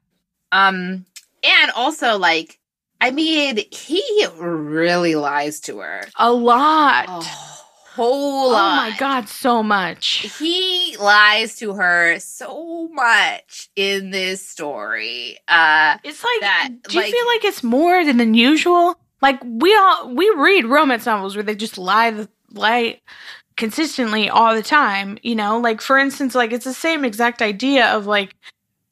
Um 0.52 1.04
and 1.44 1.70
also 1.74 2.16
like 2.18 2.58
I 3.00 3.10
mean, 3.12 3.60
he 3.70 4.02
really 4.36 5.14
lies 5.14 5.60
to 5.60 5.78
her. 5.78 6.02
A 6.16 6.32
lot. 6.32 7.08
A 7.08 7.22
whole 7.98 8.50
oh 8.50 8.76
my 8.76 8.94
god, 8.98 9.28
so 9.28 9.62
much. 9.62 10.06
He 10.38 10.96
lies 10.98 11.56
to 11.56 11.74
her 11.74 12.18
so 12.20 12.88
much 12.92 13.68
in 13.76 14.10
this 14.10 14.40
story. 14.46 15.36
Uh 15.48 15.98
It's 16.04 16.22
like, 16.24 16.40
that, 16.40 16.68
do 16.88 16.94
you 16.94 17.00
like- 17.02 17.12
feel 17.12 17.26
like 17.26 17.44
it's 17.44 17.62
more 17.62 18.04
than 18.04 18.16
than 18.18 18.34
usual? 18.34 18.96
Like 19.20 19.40
we 19.44 19.74
all 19.74 20.14
we 20.14 20.32
read 20.36 20.64
romance 20.66 21.04
novels 21.06 21.34
where 21.36 21.42
they 21.42 21.56
just 21.56 21.76
lie 21.76 22.10
the 22.12 22.28
lie 22.52 23.00
consistently 23.56 24.30
all 24.30 24.54
the 24.54 24.62
time. 24.62 25.18
You 25.22 25.34
know, 25.34 25.58
like 25.58 25.80
for 25.80 25.98
instance, 25.98 26.34
like 26.36 26.52
it's 26.52 26.64
the 26.64 26.72
same 26.74 27.04
exact 27.04 27.42
idea 27.42 27.86
of 27.96 28.06
like 28.06 28.36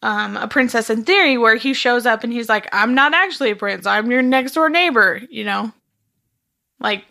um 0.03 0.37
a 0.37 0.49
princess 0.49 0.91
in 0.91 1.05
theory 1.05 1.39
where 1.39 1.57
he 1.57 1.73
shows 1.75 2.07
up 2.07 2.25
and 2.25 2.33
he's 2.33 2.49
like, 2.49 2.69
I'm 2.73 2.95
not 2.95 3.15
actually 3.15 3.53
a 3.53 3.57
prince. 3.57 3.87
I'm 3.87 4.11
your 4.11 4.23
next 4.23 4.53
door 4.55 4.69
neighbor. 4.69 5.23
You 5.31 5.45
know, 5.45 5.73
like 6.81 7.05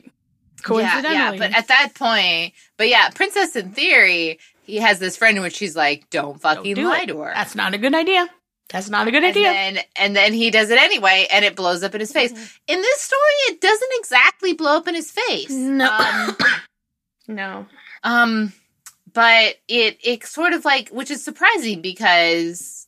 coincidentally. 0.65 1.15
Yeah, 1.15 1.31
yeah, 1.31 1.37
but 1.37 1.55
at 1.55 1.67
that 1.69 1.93
point, 1.95 2.53
but 2.75 2.89
yeah, 2.89 3.09
Princess 3.09 3.55
in 3.55 3.71
Theory, 3.71 4.39
he 4.63 4.77
has 4.77 4.99
this 4.99 5.15
friend 5.15 5.37
in 5.37 5.43
which 5.43 5.55
she's 5.55 5.75
like, 5.75 6.09
"Don't 6.09 6.41
fucking 6.41 6.75
do 6.75 6.89
lie 6.89 7.01
it. 7.03 7.07
to 7.07 7.19
her." 7.19 7.31
That's 7.33 7.55
not 7.55 7.73
a 7.73 7.77
good 7.77 7.95
idea. 7.95 8.27
That's 8.69 8.89
not 8.89 9.07
a 9.07 9.11
good 9.11 9.23
and 9.23 9.27
idea. 9.27 9.43
then 9.43 9.79
and 9.95 10.15
then 10.15 10.33
he 10.33 10.49
does 10.49 10.69
it 10.71 10.79
anyway, 10.79 11.27
and 11.31 11.45
it 11.45 11.55
blows 11.55 11.83
up 11.83 11.93
in 11.93 12.01
his 12.01 12.11
face. 12.11 12.31
In 12.31 12.81
this 12.81 13.01
story, 13.01 13.19
it 13.47 13.61
doesn't 13.61 13.91
exactly 13.93 14.53
blow 14.53 14.77
up 14.77 14.87
in 14.87 14.95
his 14.95 15.11
face. 15.11 15.51
No. 15.51 15.89
Um, 15.91 16.37
no. 17.27 17.65
um, 18.03 18.53
but 19.13 19.55
it 19.67 19.99
it 20.03 20.25
sort 20.25 20.53
of 20.53 20.65
like, 20.65 20.89
which 20.89 21.11
is 21.11 21.23
surprising 21.23 21.81
because, 21.81 22.87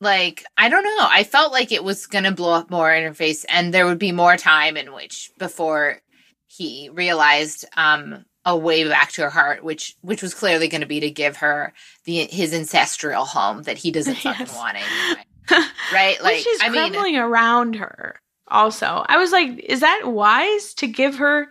like, 0.00 0.44
I 0.58 0.68
don't 0.68 0.84
know. 0.84 0.98
I 1.00 1.24
felt 1.24 1.50
like 1.52 1.72
it 1.72 1.82
was 1.82 2.06
gonna 2.06 2.32
blow 2.32 2.52
up 2.52 2.70
more 2.70 2.92
in 2.92 3.04
her 3.04 3.14
face, 3.14 3.44
and 3.44 3.72
there 3.72 3.86
would 3.86 3.98
be 3.98 4.12
more 4.12 4.36
time 4.36 4.76
in 4.76 4.92
which 4.92 5.30
before 5.38 6.02
he 6.56 6.90
realized 6.92 7.64
um 7.76 8.24
a 8.44 8.56
way 8.56 8.86
back 8.88 9.12
to 9.12 9.22
her 9.22 9.30
heart, 9.30 9.62
which 9.64 9.96
which 10.02 10.22
was 10.22 10.34
clearly 10.34 10.68
going 10.68 10.80
to 10.80 10.86
be 10.86 11.00
to 11.00 11.10
give 11.10 11.36
her 11.36 11.72
the 12.04 12.24
his 12.26 12.52
ancestral 12.52 13.24
home 13.24 13.62
that 13.62 13.78
he 13.78 13.90
doesn't 13.90 14.16
fucking 14.22 14.46
Yes. 14.46 14.56
want 14.56 14.76
anyway. 14.76 15.24
Right? 15.92 16.22
Like, 16.22 16.36
she's 16.36 16.62
I 16.62 16.68
mean, 16.68 16.92
crumbling 16.92 17.16
around 17.16 17.76
her. 17.76 18.20
Also, 18.48 19.04
I 19.08 19.16
was 19.18 19.32
like, 19.32 19.58
is 19.58 19.80
that 19.80 20.02
wise 20.06 20.72
to 20.74 20.86
give 20.86 21.16
her 21.16 21.48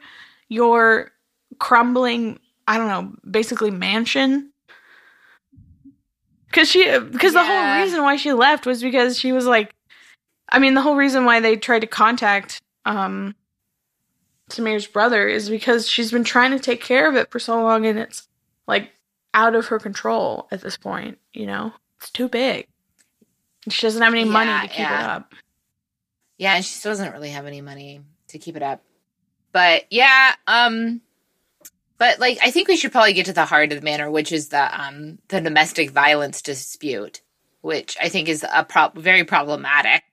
your 0.50 1.12
crumbling? 1.60 2.40
I 2.68 2.78
don't 2.78 2.88
know, 2.88 3.14
basically 3.30 3.70
mansion. 3.70 4.52
Because 6.48 6.70
she, 6.70 6.84
because 7.00 7.34
the 7.34 7.44
whole 7.44 7.82
reason 7.82 8.02
why 8.04 8.16
she 8.18 8.34
left 8.34 8.66
was 8.66 8.82
because 8.82 9.18
she 9.20 9.32
was 9.32 9.46
like, 9.46 9.74
I 10.50 10.60
mean, 10.60 10.74
the 10.74 10.82
whole 10.82 10.96
reason 10.96 11.26
why 11.26 11.40
they 11.40 11.56
tried 11.56 11.80
to 11.80 11.88
contact 11.88 12.62
um 12.86 13.36
Samir's 14.52 14.88
brother 14.88 15.28
is 15.28 15.50
because 15.50 15.88
she's 15.88 16.12
been 16.12 16.24
trying 16.24 16.52
to 16.52 16.60
take 16.60 16.82
care 16.82 17.10
of 17.10 17.16
it 17.16 17.32
for 17.32 17.40
so 17.40 17.62
long, 17.62 17.86
and 17.86 17.98
it's 17.98 18.28
like 18.68 18.92
out 19.34 19.56
of 19.56 19.68
her 19.68 19.80
control 19.80 20.48
at 20.52 20.62
this 20.62 20.78
point. 20.78 21.18
You 21.34 21.46
know, 21.46 21.74
it's 21.98 22.12
too 22.12 22.28
big. 22.30 22.68
She 23.70 23.86
doesn't 23.86 24.02
have 24.02 24.14
any 24.14 24.26
money 24.26 24.68
to 24.68 24.74
keep 24.74 24.80
yeah. 24.80 25.04
it 25.04 25.10
up. 25.10 25.34
yeah, 26.38 26.56
and 26.56 26.66
she 26.66 26.74
still 26.74 26.92
doesn't 26.92 27.14
really 27.14 27.30
have 27.30 27.46
any 27.46 27.62
money 27.62 28.02
to 28.30 28.40
keep 28.40 28.56
it 28.56 28.64
up. 28.64 28.82
But 29.52 29.86
yeah, 29.90 30.34
um 30.48 31.02
but 31.98 32.20
like 32.20 32.40
I 32.42 32.52
think 32.52 32.68
we 32.68 32.78
should 32.78 32.92
probably 32.92 33.14
get 33.14 33.28
to 33.28 33.34
the 33.34 33.46
heart 33.46 33.72
of 33.72 33.80
the 33.80 33.86
matter, 33.86 34.10
which 34.10 34.32
is 34.32 34.50
the 34.50 34.82
um 34.82 35.20
the 35.28 35.42
domestic 35.42 35.92
violence 35.92 36.42
dispute, 36.42 37.22
which 37.62 37.98
I 38.02 38.10
think 38.10 38.30
is 38.30 38.44
a 38.52 38.64
pro- 38.64 38.90
very 38.96 39.24
problematic 39.24 40.04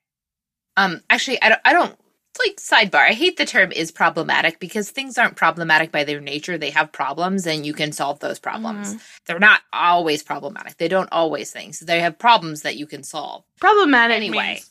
um 0.76 1.02
actually 1.10 1.42
I 1.42 1.48
don't 1.50 1.60
I 1.64 1.72
don't 1.72 1.98
like 2.46 2.56
sidebar. 2.56 3.08
I 3.08 3.12
hate 3.12 3.36
the 3.36 3.44
term 3.46 3.72
is 3.72 3.90
problematic 3.90 4.58
because 4.60 4.90
things 4.90 5.18
aren't 5.18 5.36
problematic 5.36 5.92
by 5.92 6.04
their 6.04 6.20
nature. 6.20 6.58
They 6.58 6.70
have 6.70 6.92
problems 6.92 7.46
and 7.46 7.64
you 7.66 7.72
can 7.72 7.92
solve 7.92 8.20
those 8.20 8.38
problems. 8.38 8.94
Mhm. 8.94 9.00
They're 9.26 9.38
not 9.38 9.60
always 9.72 10.22
problematic. 10.22 10.76
They 10.76 10.88
don't 10.88 11.08
always 11.12 11.50
things. 11.50 11.80
They 11.80 12.00
have 12.00 12.18
problems 12.18 12.62
that 12.62 12.76
you 12.76 12.86
can 12.86 13.02
solve. 13.02 13.44
Problematic 13.60 14.16
Anyway. 14.16 14.62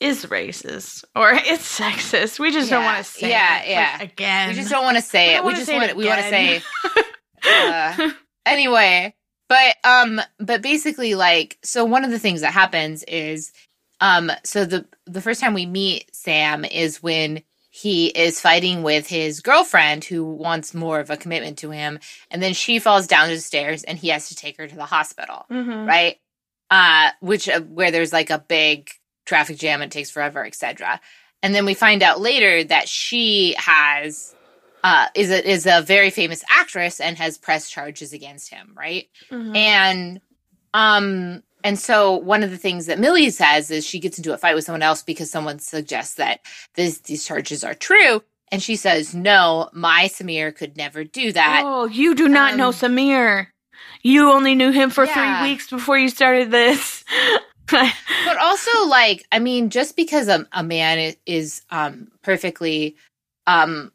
is 0.00 0.26
racist 0.26 1.04
or 1.14 1.32
it's 1.34 1.78
sexist. 1.78 2.38
We 2.38 2.52
just 2.52 2.70
don't 2.70 2.84
want 2.84 2.98
to 2.98 3.04
say 3.04 3.30
yeah, 3.30 3.62
it, 3.62 3.70
yeah. 3.70 3.96
like, 4.00 4.12
again. 4.12 4.48
We 4.50 4.54
just 4.54 4.70
don't 4.70 4.84
want 4.84 4.96
to 4.96 5.02
say 5.02 5.28
We 5.28 5.34
it. 5.36 5.44
We 5.44 5.54
just 5.54 5.68
it 5.68 5.76
want 5.76 5.96
we 5.96 6.06
want 6.06 6.20
to 6.20 6.28
say 6.28 6.62
uh, 7.44 8.10
anyway 8.46 9.14
but 9.48 9.76
um 9.84 10.20
but 10.38 10.62
basically 10.62 11.14
like 11.14 11.58
so 11.62 11.84
one 11.84 12.04
of 12.04 12.10
the 12.10 12.18
things 12.18 12.40
that 12.40 12.52
happens 12.52 13.02
is 13.04 13.52
um 14.00 14.30
so 14.44 14.64
the 14.64 14.86
the 15.06 15.20
first 15.20 15.40
time 15.40 15.54
we 15.54 15.66
meet 15.66 16.14
sam 16.14 16.64
is 16.64 17.02
when 17.02 17.42
he 17.70 18.06
is 18.06 18.40
fighting 18.40 18.82
with 18.82 19.06
his 19.06 19.40
girlfriend 19.40 20.02
who 20.04 20.24
wants 20.24 20.72
more 20.74 20.98
of 21.00 21.10
a 21.10 21.16
commitment 21.16 21.58
to 21.58 21.70
him 21.70 21.98
and 22.30 22.42
then 22.42 22.54
she 22.54 22.78
falls 22.78 23.06
down 23.06 23.28
the 23.28 23.38
stairs 23.38 23.82
and 23.84 23.98
he 23.98 24.08
has 24.08 24.28
to 24.28 24.34
take 24.34 24.56
her 24.56 24.66
to 24.66 24.76
the 24.76 24.84
hospital 24.86 25.44
Mhm. 25.50 25.86
right 25.86 26.16
uh 26.70 27.10
which 27.20 27.48
uh, 27.48 27.60
where 27.60 27.90
there's 27.90 28.12
like 28.12 28.30
a 28.30 28.38
big 28.38 28.90
traffic 29.24 29.56
jam 29.58 29.82
and 29.82 29.92
it 29.92 29.94
takes 29.94 30.10
forever 30.10 30.44
etc 30.44 31.00
and 31.42 31.54
then 31.54 31.64
we 31.66 31.74
find 31.74 32.02
out 32.02 32.20
later 32.20 32.64
that 32.64 32.88
she 32.88 33.54
has 33.58 34.34
uh 34.84 35.06
is 35.14 35.30
a 35.30 35.48
is 35.48 35.66
a 35.66 35.82
very 35.82 36.10
famous 36.10 36.42
actress 36.48 36.98
and 37.00 37.16
has 37.18 37.38
pressed 37.38 37.70
charges 37.70 38.12
against 38.12 38.50
him 38.50 38.72
right 38.76 39.08
Mhm. 39.30 39.56
and 39.56 40.20
um 40.74 41.42
and 41.66 41.78
so 41.78 42.12
one 42.16 42.44
of 42.44 42.50
the 42.52 42.56
things 42.56 42.86
that 42.86 42.98
Mili 42.98 43.32
says 43.32 43.70
is 43.72 43.84
she 43.84 43.98
gets 43.98 44.18
into 44.18 44.32
a 44.32 44.38
fight 44.38 44.54
with 44.54 44.64
someone 44.64 44.82
else 44.82 45.02
because 45.02 45.30
someone 45.30 45.58
suggests 45.58 46.14
that 46.14 46.40
this 46.76 46.98
these 47.00 47.24
charges 47.24 47.64
are 47.64 47.74
true 47.74 48.22
and 48.52 48.62
she 48.62 48.76
says 48.76 49.14
no 49.14 49.68
my 49.72 50.04
Samir 50.04 50.54
could 50.54 50.76
never 50.76 51.02
do 51.02 51.32
that 51.32 51.62
Oh, 51.64 51.86
you 51.86 52.14
do 52.14 52.28
not 52.28 52.56
know 52.56 52.68
Um, 52.68 52.72
Samir. 52.72 53.48
You 54.02 54.30
only 54.30 54.54
knew 54.54 54.70
him 54.70 54.90
for 54.90 55.04
Yeah. 55.04 55.14
three 55.42 55.50
weeks 55.50 55.68
before 55.68 55.98
you 55.98 56.08
started 56.08 56.50
this. 56.52 57.04
but 57.68 58.36
also 58.40 58.86
like 58.86 59.26
i 59.32 59.40
mean 59.40 59.70
just 59.70 59.96
because 59.96 60.28
a, 60.28 60.46
a 60.52 60.62
man 60.62 61.14
is 61.26 61.62
um 61.70 62.06
perfectly 62.22 62.94
um 63.48 63.90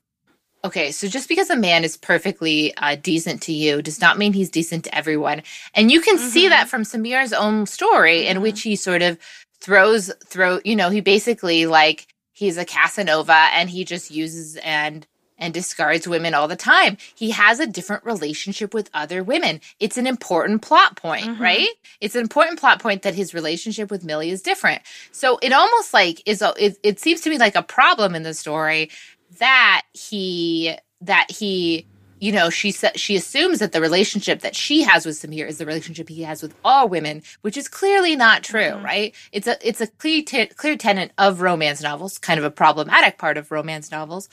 okay 0.64 0.92
so 0.92 1.08
just 1.08 1.28
because 1.30 1.50
a 1.50 1.56
man 1.56 1.84
is 1.84 1.98
perfectly 1.98 2.76
uh, 2.78 2.96
decent 3.02 3.42
to 3.44 3.54
you 3.54 3.82
does 3.82 4.00
not 4.02 4.18
mean 4.18 4.34
he's 4.34 4.50
decent 4.50 4.84
to 4.86 4.96
everyone 4.96 5.42
and 5.74 5.92
you 5.92 6.02
can 6.02 6.18
see 6.18 6.46
Mhm. 6.46 6.50
that 6.50 6.70
from 6.70 6.84
samir's 6.84 7.34
own 7.34 7.66
story 7.66 8.28
in 8.28 8.38
Mhm. 8.38 8.42
which 8.42 8.62
he 8.62 8.76
sort 8.76 9.02
of 9.02 9.18
throws 9.60 10.12
throw 10.26 10.60
you 10.64 10.76
know 10.76 10.90
he 10.90 11.02
basically 11.02 11.66
like 11.66 12.08
he's 12.34 12.58
a 12.58 12.66
casanova 12.66 13.50
and 13.54 13.70
he 13.70 13.84
just 13.86 14.12
uses 14.12 14.58
and 14.58 15.08
and 15.38 15.56
discards 15.56 16.08
women 16.08 16.36
all 16.36 16.48
the 16.48 16.56
time. 16.56 16.98
He 17.16 17.32
has 17.32 17.60
a 17.60 17.66
different 17.66 18.06
relationship 18.06 18.76
with 18.76 18.92
other 18.94 19.24
women. 19.24 19.60
It's 19.80 19.98
an 19.98 20.06
important 20.06 20.62
plot 20.62 20.96
point, 20.98 21.26
Mhm. 21.26 21.40
right? 21.40 21.68
It's 22.00 22.14
an 22.14 22.22
important 22.22 22.60
plot 22.60 22.80
point 22.80 23.02
that 23.02 23.16
his 23.16 23.34
relationship 23.34 23.90
with 23.90 24.06
Mili 24.06 24.32
is 24.32 24.44
different. 24.44 24.84
So 25.12 25.40
it 25.42 25.52
almost 25.52 25.96
like 25.96 26.22
is 26.28 26.44
a 26.44 26.54
it, 26.60 26.78
it 26.84 27.00
seems 27.00 27.22
to 27.22 27.32
me 27.32 27.40
like 27.40 27.56
a 27.56 27.64
problem 27.64 28.14
in 28.14 28.22
the 28.22 28.36
story 28.36 28.92
that 29.40 29.84
he 29.94 30.76
that 31.02 31.32
he 31.32 31.88
you 32.20 32.32
know 32.32 32.50
she 32.50 32.72
she 32.96 33.16
assumes 33.16 33.60
that 33.60 33.72
the 33.72 33.82
relationship 33.82 34.42
that 34.42 34.56
she 34.56 34.84
has 34.84 35.06
with 35.06 35.16
Samir 35.20 35.48
is 35.48 35.58
the 35.58 35.66
relationship 35.66 36.10
he 36.10 36.24
has 36.24 36.42
with 36.42 36.56
all 36.64 36.88
women, 36.90 37.24
which 37.42 37.58
is 37.58 37.68
clearly 37.68 38.16
not 38.16 38.44
true, 38.44 38.60
Mhm. 38.62 38.84
right? 38.84 39.16
It's 39.32 39.48
a 39.48 39.58
it's 39.68 39.82
a 39.82 39.88
clear 39.88 40.22
te- 40.24 40.46
clear 40.48 40.78
tenet 40.78 41.12
of 41.18 41.42
romance 41.42 41.82
novels, 41.82 42.18
kind 42.18 42.38
of 42.40 42.44
a 42.46 42.52
problematic 42.52 43.18
part 43.18 43.38
of 43.38 43.52
romance 43.52 43.92
novels, 43.92 44.30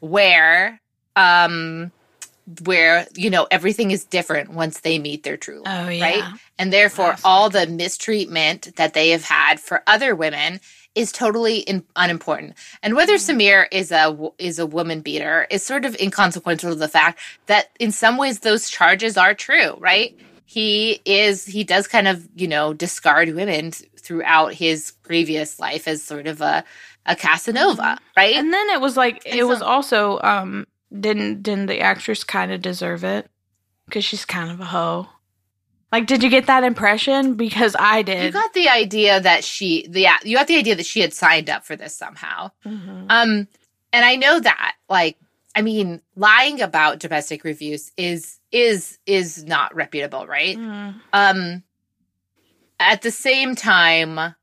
where 0.00 0.80
um 1.16 1.92
where 2.64 3.06
you 3.14 3.30
know 3.30 3.46
everything 3.50 3.90
is 3.92 4.04
different 4.04 4.50
once 4.50 4.80
they 4.80 4.98
meet 4.98 5.22
their 5.22 5.36
true 5.36 5.60
love, 5.60 5.86
Oh, 5.86 5.88
yeah. 5.88 6.04
right? 6.04 6.40
And 6.58 6.72
therefore, 6.72 7.16
all 7.24 7.48
the 7.50 7.66
mistreatment 7.66 8.74
that 8.76 8.92
they 8.94 9.10
have 9.10 9.24
had 9.24 9.60
for 9.60 9.82
other 9.86 10.14
women 10.16 10.60
is 10.94 11.12
totally 11.12 11.58
in, 11.58 11.84
unimportant. 11.96 12.54
And 12.82 12.94
whether 12.94 13.14
Samir 13.14 13.66
is 13.70 13.92
a 13.92 14.16
is 14.38 14.58
a 14.58 14.66
woman 14.66 15.00
beater 15.00 15.46
is 15.50 15.62
sort 15.62 15.84
of 15.84 15.96
inconsequential 16.00 16.70
to 16.70 16.76
the 16.76 16.88
fact 16.88 17.20
that 17.46 17.70
in 17.78 17.92
some 17.92 18.16
ways 18.16 18.40
those 18.40 18.68
charges 18.68 19.16
are 19.16 19.34
true, 19.34 19.76
right? 19.78 20.18
He 20.44 21.00
is 21.04 21.44
he 21.46 21.62
does 21.62 21.86
kind 21.86 22.08
of 22.08 22.28
you 22.34 22.48
know 22.48 22.72
discard 22.74 23.34
women 23.34 23.70
th- 23.70 23.88
throughout 23.98 24.52
his 24.52 24.92
previous 25.02 25.60
life 25.60 25.86
as 25.86 26.02
sort 26.02 26.26
of 26.26 26.40
a 26.40 26.64
a 27.06 27.16
Casanova, 27.16 27.98
right? 28.16 28.34
And 28.34 28.52
then 28.52 28.70
it 28.70 28.80
was 28.80 28.96
like 28.96 29.22
it 29.24 29.44
was 29.44 29.62
also 29.62 30.20
um 30.22 30.66
didn't 30.98 31.42
didn't 31.42 31.66
the 31.66 31.80
actress 31.80 32.24
kind 32.24 32.50
of 32.50 32.62
deserve 32.62 33.04
it 33.04 33.30
because 33.86 34.04
she's 34.04 34.24
kind 34.24 34.50
of 34.50 34.60
a 34.60 34.64
hoe. 34.64 35.06
Like, 35.92 36.06
did 36.06 36.22
you 36.22 36.30
get 36.30 36.46
that 36.46 36.62
impression? 36.62 37.34
Because 37.34 37.74
I 37.78 38.02
did. 38.02 38.24
you 38.24 38.30
got 38.30 38.52
the 38.54 38.68
idea 38.68 39.20
that 39.20 39.42
she 39.44 39.86
the 39.88 40.06
you 40.24 40.36
got 40.36 40.46
the 40.46 40.56
idea 40.56 40.76
that 40.76 40.86
she 40.86 41.00
had 41.00 41.12
signed 41.12 41.50
up 41.50 41.64
for 41.64 41.74
this 41.76 41.96
somehow. 41.96 42.50
Mhm. 42.64 43.06
Um, 43.08 43.48
and 43.92 44.04
I 44.04 44.14
know 44.16 44.38
that, 44.38 44.74
like, 44.88 45.16
I 45.56 45.62
mean, 45.62 46.00
lying 46.14 46.60
about 46.60 47.00
domestic 47.00 47.42
reviews 47.42 47.90
is 47.96 48.38
is 48.52 48.98
is 49.06 49.44
not 49.44 49.74
reputable, 49.74 50.26
right? 50.26 50.56
Mm. 50.56 50.94
Um, 51.12 51.62
at 52.78 53.02
the 53.02 53.10
same 53.10 53.56
time, 53.56 54.18
uh, 54.18 54.34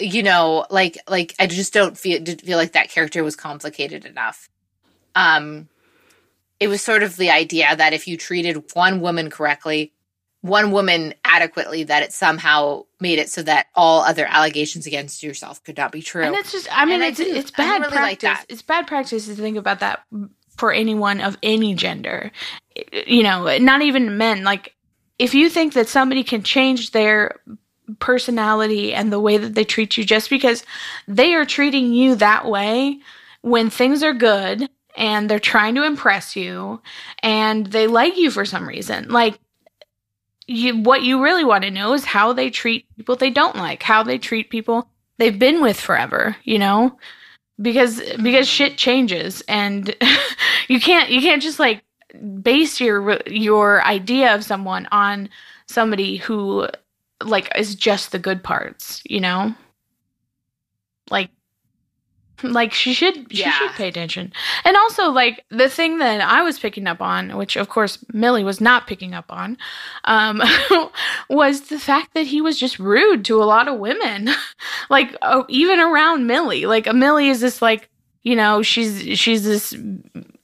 you 0.00 0.22
know, 0.24 0.66
like 0.70 0.98
like 1.08 1.34
I 1.38 1.46
just 1.46 1.72
don't 1.72 1.96
feel 1.96 2.20
did 2.20 2.42
feel 2.42 2.58
like 2.58 2.72
that 2.72 2.90
character 2.90 3.22
was 3.22 3.36
complicated 3.36 4.04
enough. 4.04 4.48
Um, 5.14 5.68
it 6.60 6.68
was 6.68 6.82
sort 6.82 7.02
of 7.02 7.16
the 7.16 7.30
idea 7.30 7.74
that 7.76 7.92
if 7.92 8.06
you 8.08 8.16
treated 8.16 8.62
one 8.74 9.00
woman 9.00 9.30
correctly, 9.30 9.92
one 10.40 10.70
woman 10.72 11.14
adequately, 11.24 11.84
that 11.84 12.02
it 12.02 12.12
somehow 12.12 12.84
made 13.00 13.18
it 13.18 13.30
so 13.30 13.42
that 13.42 13.66
all 13.74 14.02
other 14.02 14.26
allegations 14.26 14.86
against 14.86 15.22
yourself 15.22 15.62
could 15.64 15.76
not 15.76 15.90
be 15.90 16.02
true. 16.02 16.22
And 16.22 16.34
it's 16.34 16.52
just, 16.52 16.68
I 16.70 16.84
mean, 16.84 16.96
And 16.96 17.04
I 17.04 17.06
it's 17.08 17.16
didn't- 17.18 17.36
it's 17.36 17.50
bad 17.50 17.80
really 17.80 17.96
like 17.96 18.20
practice. 18.20 18.22
that. 18.22 18.46
It's 18.48 18.62
bad 18.62 18.86
practice 18.86 19.26
to 19.26 19.34
think 19.34 19.56
about 19.56 19.80
that 19.80 20.04
for 20.56 20.72
anyone 20.72 21.20
of 21.20 21.36
any 21.42 21.74
gender. 21.74 22.30
You 23.06 23.22
know, 23.22 23.56
not 23.58 23.82
even 23.82 24.18
men. 24.18 24.44
Like, 24.44 24.74
if 25.18 25.34
you 25.34 25.48
think 25.48 25.72
that 25.74 25.88
somebody 25.88 26.22
can 26.22 26.42
change 26.42 26.90
their 26.90 27.40
personality 27.98 28.92
and 28.94 29.12
the 29.12 29.20
way 29.20 29.36
that 29.36 29.54
they 29.54 29.64
treat 29.64 29.96
you 29.96 30.04
just 30.04 30.30
because 30.30 30.64
they 31.08 31.34
are 31.34 31.44
treating 31.44 31.92
you 31.92 32.14
that 32.16 32.46
way 32.46 32.98
when 33.42 33.70
things 33.70 34.02
are 34.02 34.14
good 34.14 34.68
and 34.96 35.28
they're 35.28 35.38
trying 35.38 35.74
to 35.74 35.84
impress 35.84 36.36
you 36.36 36.80
and 37.22 37.66
they 37.68 37.86
like 37.86 38.16
you 38.16 38.30
for 38.30 38.44
some 38.44 38.68
reason. 38.68 39.08
Like, 39.08 39.38
you 40.46 40.78
what 40.82 41.02
you 41.02 41.22
really 41.22 41.44
want 41.44 41.64
to 41.64 41.70
know 41.70 41.94
is 41.94 42.04
how 42.04 42.32
they 42.32 42.50
treat 42.50 42.86
people 42.96 43.16
they 43.16 43.30
don't 43.30 43.56
like, 43.56 43.82
how 43.82 44.02
they 44.02 44.18
treat 44.18 44.50
people 44.50 44.88
they've 45.18 45.38
been 45.38 45.62
with 45.62 45.80
forever, 45.80 46.36
you 46.44 46.58
know? 46.58 46.98
Because 47.60 48.00
because 48.22 48.48
shit 48.48 48.76
changes 48.76 49.42
and 49.48 49.94
you 50.68 50.80
can't 50.80 51.10
you 51.10 51.20
can't 51.20 51.42
just 51.42 51.58
like 51.58 51.82
base 52.42 52.80
your 52.80 53.20
your 53.26 53.82
idea 53.84 54.34
of 54.34 54.44
someone 54.44 54.86
on 54.92 55.28
somebody 55.66 56.16
who 56.16 56.68
like 57.22 57.50
is 57.56 57.74
just 57.74 58.12
the 58.12 58.18
good 58.18 58.42
parts, 58.42 59.02
you 59.06 59.20
know? 59.20 59.54
Like 61.10 61.30
like 62.42 62.72
she 62.72 62.92
should 62.92 63.14
she 63.32 63.42
Yeah. 63.42 63.52
should 63.52 63.70
pay 63.72 63.88
attention. 63.88 64.32
And 64.64 64.76
also 64.76 65.10
like 65.10 65.44
the 65.50 65.68
thing 65.68 65.98
that 65.98 66.20
I 66.20 66.42
was 66.42 66.58
picking 66.58 66.86
up 66.86 67.00
on, 67.00 67.36
which 67.36 67.56
of 67.56 67.68
course 67.68 67.98
Mili 68.12 68.44
was 68.44 68.60
not 68.60 68.86
picking 68.86 69.14
up 69.14 69.26
on, 69.30 69.56
um 70.04 70.42
was 71.30 71.62
the 71.68 71.78
fact 71.78 72.14
that 72.14 72.26
he 72.26 72.40
was 72.40 72.58
just 72.58 72.78
rude 72.78 73.24
to 73.26 73.42
a 73.42 73.44
lot 73.44 73.68
of 73.68 73.78
women. 73.78 74.30
like 74.90 75.16
oh, 75.22 75.46
even 75.48 75.78
around 75.80 76.28
Mili. 76.28 76.66
Like 76.66 76.86
Mili 76.86 77.30
is 77.30 77.40
this 77.40 77.62
like 77.62 77.88
you 78.22 78.34
know 78.34 78.62
she's 78.62 79.18
she's 79.18 79.44
this 79.44 79.74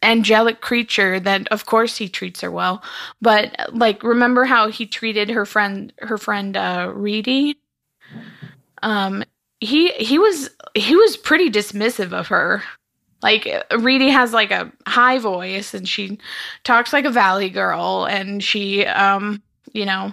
angelic 0.02 0.60
creature 0.60 1.18
that 1.20 1.48
of 1.48 1.66
course 1.66 1.96
he 1.96 2.08
treats 2.08 2.40
her 2.40 2.50
well 2.50 2.82
but 3.20 3.54
like 3.74 4.02
remember 4.02 4.44
how 4.44 4.68
he 4.70 4.86
treated 4.86 5.28
her 5.30 5.44
friend 5.46 5.92
her 5.98 6.16
friend 6.18 6.56
uh 6.56 6.88
Ridhi 6.88 7.54
um 8.82 9.24
he 9.60 9.90
he 9.92 10.18
was 10.18 10.50
he 10.74 10.96
was 10.96 11.16
pretty 11.16 11.50
dismissive 11.50 12.12
of 12.12 12.28
her. 12.28 12.62
Like 13.22 13.44
Ridhi 13.70 14.10
has 14.10 14.32
like 14.32 14.50
a 14.50 14.72
high 14.86 15.18
voice 15.18 15.74
and 15.74 15.88
she 15.88 16.18
talks 16.64 16.92
like 16.92 17.04
a 17.04 17.10
valley 17.10 17.50
girl 17.50 18.06
and 18.08 18.42
she 18.42 18.86
um 18.86 19.42
you 19.72 19.84
know 19.84 20.12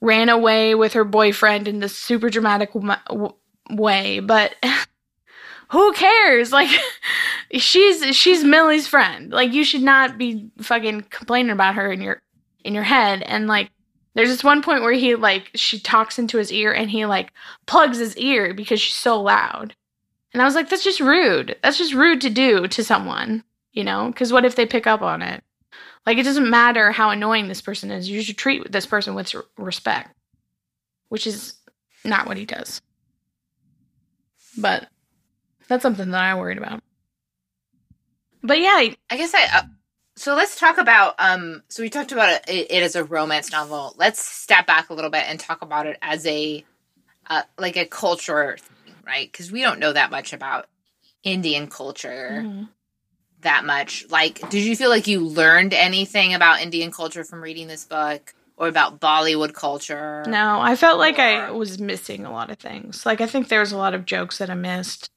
ran 0.00 0.28
away 0.28 0.74
with 0.74 0.92
her 0.92 1.04
boyfriend 1.04 1.66
in 1.66 1.80
this 1.80 1.96
super 1.96 2.28
dramatic 2.28 2.74
w- 2.74 2.94
w- 3.08 3.34
way 3.70 4.20
but 4.20 4.54
who 5.70 5.92
cares? 5.92 6.52
Like 6.52 6.70
she's 7.54 8.16
she's 8.16 8.44
Millie's 8.44 8.86
friend. 8.86 9.32
Like 9.32 9.52
you 9.52 9.64
should 9.64 9.82
not 9.82 10.18
be 10.18 10.50
fucking 10.60 11.02
complaining 11.10 11.50
about 11.50 11.74
her 11.74 11.90
in 11.92 12.00
your 12.00 12.22
in 12.64 12.74
your 12.74 12.84
head. 12.84 13.22
And 13.22 13.46
like 13.46 13.70
There's 14.14 14.28
this 14.28 14.44
one 14.44 14.62
point 14.62 14.82
where 14.82 14.92
he 14.92 15.14
like 15.16 15.50
she 15.54 15.78
talks 15.78 16.18
into 16.18 16.38
his 16.38 16.52
ear 16.52 16.72
and 16.72 16.90
he 16.90 17.04
like 17.06 17.32
plugs 17.66 17.98
his 17.98 18.16
ear 18.16 18.54
because 18.54 18.80
she's 18.80 18.94
so 18.94 19.20
loud. 19.20 19.74
And 20.32 20.42
I 20.42 20.44
was 20.44 20.54
like, 20.56 20.68
that's 20.68 20.84
just 20.84 21.00
rude. 21.00 21.56
That's 21.62 21.78
just 21.78 21.94
rude 21.94 22.20
to 22.22 22.30
do 22.30 22.66
to 22.66 22.84
someone, 22.84 23.44
you 23.72 23.84
know? 23.84 24.08
Because 24.08 24.32
what 24.32 24.44
if 24.44 24.56
they 24.56 24.66
pick 24.66 24.86
up 24.86 25.00
on 25.00 25.22
it? 25.22 25.44
Like, 26.06 26.18
it 26.18 26.24
doesn't 26.24 26.50
matter 26.50 26.90
how 26.90 27.10
annoying 27.10 27.46
this 27.48 27.62
person 27.62 27.90
is. 27.90 28.10
You 28.10 28.20
should 28.20 28.36
treat 28.36 28.70
this 28.70 28.84
person 28.84 29.14
with 29.14 29.34
respect, 29.56 30.10
which 31.08 31.26
is 31.26 31.54
not 32.04 32.26
what 32.26 32.36
he 32.36 32.44
does. 32.44 32.82
But 34.58 34.88
that's 35.68 35.82
something 35.82 36.10
that 36.10 36.22
I 36.22 36.34
worried 36.34 36.58
about. 36.58 36.82
But 38.42 38.58
yeah, 38.58 38.74
I, 38.74 38.96
I 39.08 39.16
guess 39.16 39.32
I. 39.34 39.44
Uh, 39.44 39.62
So 40.16 40.34
let's 40.34 40.58
talk 40.58 40.78
about. 40.78 41.14
Um. 41.18 41.62
So 41.68 41.82
we 41.82 41.90
talked 41.90 42.12
about 42.12 42.42
it, 42.48 42.70
it, 42.70 42.82
as 42.82 42.96
a 42.96 43.04
romance 43.04 43.50
novel. 43.50 43.94
Let's 43.96 44.20
step 44.20 44.66
back 44.66 44.90
a 44.90 44.94
little 44.94 45.10
bit 45.10 45.24
and 45.26 45.38
talk 45.38 45.62
about 45.62 45.86
it 45.86 45.98
as 46.02 46.26
a, 46.26 46.64
uh, 47.26 47.42
like 47.58 47.76
a 47.76 47.86
culture, 47.86 48.56
thing, 48.58 48.94
right? 49.06 49.30
Because 49.30 49.50
we 49.50 49.62
don't 49.62 49.80
know 49.80 49.92
that 49.92 50.10
much 50.10 50.32
about 50.32 50.66
Indian 51.22 51.66
culture. 51.66 52.42
Mm-hmm. 52.44 52.64
That 53.40 53.64
much. 53.64 54.06
Like, 54.08 54.48
did 54.48 54.64
you 54.64 54.74
feel 54.74 54.88
like 54.88 55.06
you 55.06 55.20
learned 55.20 55.74
anything 55.74 56.32
about 56.32 56.62
Indian 56.62 56.90
culture 56.90 57.24
from 57.24 57.42
reading 57.42 57.66
this 57.66 57.84
book? 57.84 58.34
or 58.56 58.68
about 58.68 59.00
Bollywood 59.00 59.52
culture. 59.52 60.24
No, 60.26 60.60
I 60.60 60.76
felt 60.76 60.98
like 60.98 61.18
I 61.18 61.50
was 61.50 61.80
missing 61.80 62.24
a 62.24 62.32
lot 62.32 62.50
of 62.50 62.58
things. 62.58 63.04
Like 63.04 63.20
I 63.20 63.26
think 63.26 63.48
there 63.48 63.60
was 63.60 63.72
a 63.72 63.76
lot 63.76 63.94
of 63.94 64.06
jokes 64.06 64.38
that 64.38 64.50
I 64.50 64.54
missed. 64.54 65.10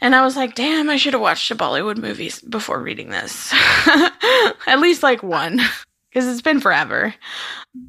And 0.00 0.14
I 0.14 0.24
was 0.24 0.36
like, 0.36 0.54
damn, 0.54 0.88
I 0.88 0.96
should 0.96 1.12
have 1.12 1.22
watched 1.22 1.48
the 1.48 1.54
Bollywood 1.54 1.98
movies 1.98 2.40
before 2.40 2.80
reading 2.80 3.10
this. 3.10 3.52
At 4.66 4.80
least 4.80 5.02
like 5.02 5.22
one, 5.22 5.60
because 6.08 6.26
it's 6.26 6.42
been 6.42 6.60
forever. 6.60 7.14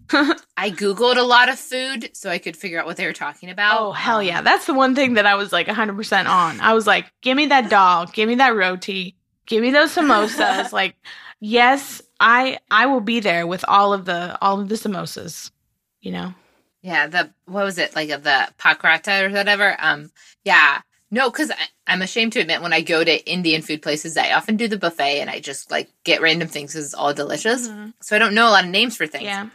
I 0.57 0.72
Googled 0.72 1.18
a 1.18 1.24
lot 1.24 1.49
of 1.49 1.57
food 1.57 2.09
so 2.14 2.30
I 2.30 2.38
could 2.38 2.57
figure 2.57 2.80
out 2.80 2.86
what 2.86 2.97
they 2.97 3.05
were 3.05 3.14
talking 3.14 3.49
about. 3.49 3.82
Oh, 3.82 3.91
hell 3.93 4.22
yeah. 4.22 4.41
That's 4.41 4.66
the 4.66 4.74
one 4.74 4.93
thing 4.93 5.14
that 5.14 5.26
I 5.26 5.36
was 5.36 5.51
like 5.53 5.68
100% 5.68 6.30
on. 6.30 6.59
I 6.59 6.74
was 6.74 6.86
like, 6.86 7.12
give 7.22 7.38
me 7.38 7.47
that 7.47 7.70
dal, 7.70 8.07
give 8.07 8.28
me 8.28 8.36
that 8.36 8.55
roti, 8.55 9.16
give 9.45 9.62
me 9.62 9.72
those 9.72 9.95
samosas. 9.95 10.72
like, 10.74 10.95
yes, 11.39 12.01
I 12.20 12.59
I 12.70 12.86
will 12.86 13.01
be 13.01 13.20
there 13.20 13.47
with 13.47 13.66
all 13.68 13.93
of 13.93 14.05
the 14.05 14.38
all 14.41 14.59
of 14.59 14.70
the 14.70 14.76
samosas, 14.76 15.51
you 16.01 16.12
know. 16.12 16.34
Yeah, 16.82 17.07
the 17.07 17.34
what 17.45 17.64
was 17.64 17.78
it 17.78 17.95
like 17.95 18.09
the 18.09 18.49
pakrata 18.59 19.28
or 19.28 19.32
whatever? 19.32 19.76
Um, 19.80 20.12
yeah, 20.43 20.82
no, 21.12 21.30
because 21.30 21.51
I'm 21.86 22.01
ashamed 22.01 22.34
to 22.34 22.39
admit 22.39 22.62
when 22.62 22.72
I 22.72 22.82
go 22.82 23.03
to 23.03 23.30
Indian 23.30 23.62
food 23.62 23.82
places, 23.82 24.16
I 24.16 24.32
often 24.32 24.55
do 24.55 24.70
the 24.70 24.78
buffet 24.78 25.20
and 25.20 25.30
I 25.30 25.41
just 25.41 25.70
like 25.70 25.89
get 26.05 26.22
random 26.22 26.47
things 26.47 26.72
because 26.72 26.86
it's 26.86 26.93
all 26.93 27.14
delicious. 27.14 27.68
Mm-hmm. 27.68 27.89
So 28.01 28.16
I 28.16 28.20
don't 28.20 28.34
know 28.34 28.47
a 28.47 28.51
lot 28.51 28.64
of 28.64 28.70
names 28.70 28.95
for 28.95 29.05
things. 29.05 29.26
Yeah. 29.26 29.49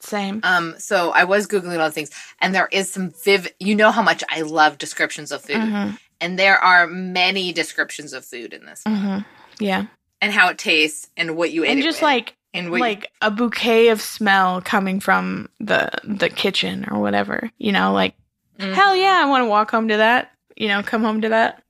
Same. 0.00 0.40
Um, 0.42 0.74
so 0.78 1.10
I 1.10 1.24
was 1.24 1.46
googling 1.46 1.78
all 1.78 1.86
the 1.86 1.92
things, 1.92 2.10
and 2.40 2.54
there 2.54 2.68
is 2.70 2.90
some 2.90 3.10
vivid. 3.24 3.54
You 3.58 3.74
know 3.74 3.90
how 3.90 4.02
much 4.02 4.22
I 4.28 4.42
love 4.42 4.76
descriptions 4.76 5.32
of 5.32 5.40
food, 5.40 5.56
mm-hmm. 5.56 5.96
and 6.20 6.38
there 6.38 6.58
are 6.58 6.86
many 6.86 7.54
descriptions 7.54 8.12
of 8.12 8.22
food 8.22 8.52
in 8.52 8.66
this. 8.66 8.82
Mm-hmm. 8.86 9.20
Yeah, 9.64 9.86
and 10.20 10.30
how 10.30 10.50
it 10.50 10.58
tastes, 10.58 11.08
and 11.16 11.38
what 11.38 11.52
you 11.52 11.64
ate, 11.64 11.70
and 11.70 11.82
just 11.82 12.02
like 12.02 12.36
and 12.52 12.70
like 12.70 13.04
you- 13.04 13.08
a 13.22 13.30
bouquet 13.30 13.88
of 13.88 14.02
smell 14.02 14.60
coming 14.60 15.00
from 15.00 15.48
the 15.58 15.90
the 16.04 16.28
kitchen 16.28 16.86
or 16.90 17.00
whatever. 17.00 17.50
You 17.56 17.72
know, 17.72 17.94
like 17.94 18.14
mm-hmm. 18.58 18.74
hell 18.74 18.94
yeah, 18.94 19.22
I 19.22 19.24
want 19.24 19.44
to 19.44 19.48
walk 19.48 19.70
home 19.70 19.88
to 19.88 19.96
that 19.96 20.33
you 20.56 20.68
know, 20.68 20.82
come 20.82 21.02
home 21.02 21.20
to 21.22 21.28
that. 21.30 21.62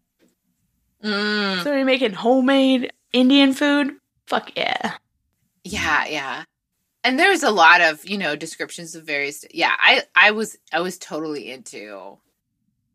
Mm. 1.03 1.63
Somebody 1.63 1.85
making 1.85 2.13
homemade 2.13 2.93
Indian 3.13 3.53
food. 3.53 3.97
Fuck 4.27 4.57
yeah. 4.57 4.95
Yeah, 5.63 6.07
yeah. 6.07 6.45
And 7.03 7.19
there's 7.19 7.43
a 7.43 7.51
lot 7.51 7.83
of, 7.83 8.05
you 8.09 8.17
know, 8.17 8.35
descriptions 8.35 8.95
of 8.95 9.05
various 9.05 9.45
yeah, 9.53 9.73
I 9.79 10.03
I 10.15 10.31
was 10.31 10.57
I 10.73 10.81
was 10.81 10.99
totally 10.99 11.51
into 11.51 12.19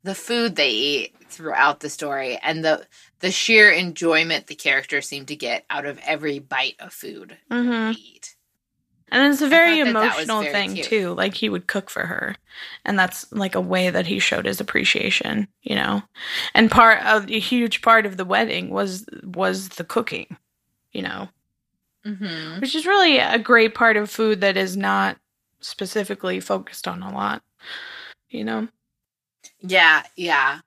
the 0.03 0.15
food 0.15 0.55
they 0.55 0.69
eat 0.69 1.15
throughout 1.27 1.81
the 1.81 1.89
story 1.89 2.37
and 2.41 2.63
the 2.65 2.85
the 3.19 3.31
sheer 3.31 3.69
enjoyment 3.69 4.47
the 4.47 4.55
characters 4.55 5.07
seem 5.07 5.25
to 5.25 5.35
get 5.35 5.65
out 5.69 5.85
of 5.85 5.99
every 6.03 6.39
bite 6.39 6.75
of 6.79 6.93
food 6.93 7.37
mm-hmm. 7.51 7.91
they 7.91 7.99
eat. 7.99 8.28
And 9.11 9.31
it's 9.31 9.41
a 9.41 9.47
very 9.47 9.79
emotional 9.79 10.41
very 10.41 10.53
thing 10.53 10.73
cute. 10.75 10.85
too. 10.85 11.13
Like 11.13 11.33
he 11.33 11.49
would 11.49 11.67
cook 11.67 11.89
for 11.89 12.05
her. 12.05 12.35
And 12.85 12.97
that's 12.97 13.31
like 13.31 13.55
a 13.55 13.61
way 13.61 13.89
that 13.89 14.05
he 14.05 14.19
showed 14.19 14.45
his 14.45 14.61
appreciation, 14.61 15.47
you 15.63 15.75
know. 15.75 16.03
And 16.53 16.69
part 16.69 17.03
of 17.05 17.29
a 17.29 17.39
huge 17.39 17.81
part 17.81 18.05
of 18.05 18.17
the 18.17 18.25
wedding 18.25 18.69
was 18.69 19.05
was 19.23 19.69
the 19.69 19.83
cooking, 19.83 20.37
you 20.91 21.01
know. 21.01 21.29
Mm-hmm. 22.05 22.61
Which 22.61 22.75
is 22.75 22.85
really 22.85 23.17
a 23.17 23.39
great 23.39 23.75
part 23.75 23.97
of 23.97 24.09
food 24.09 24.41
that 24.41 24.57
is 24.57 24.77
not 24.77 25.17
specifically 25.59 26.39
focused 26.39 26.87
on 26.87 27.01
a 27.01 27.13
lot, 27.13 27.41
you 28.29 28.43
know. 28.43 28.67
Yeah, 29.59 30.03
yeah. 30.15 30.59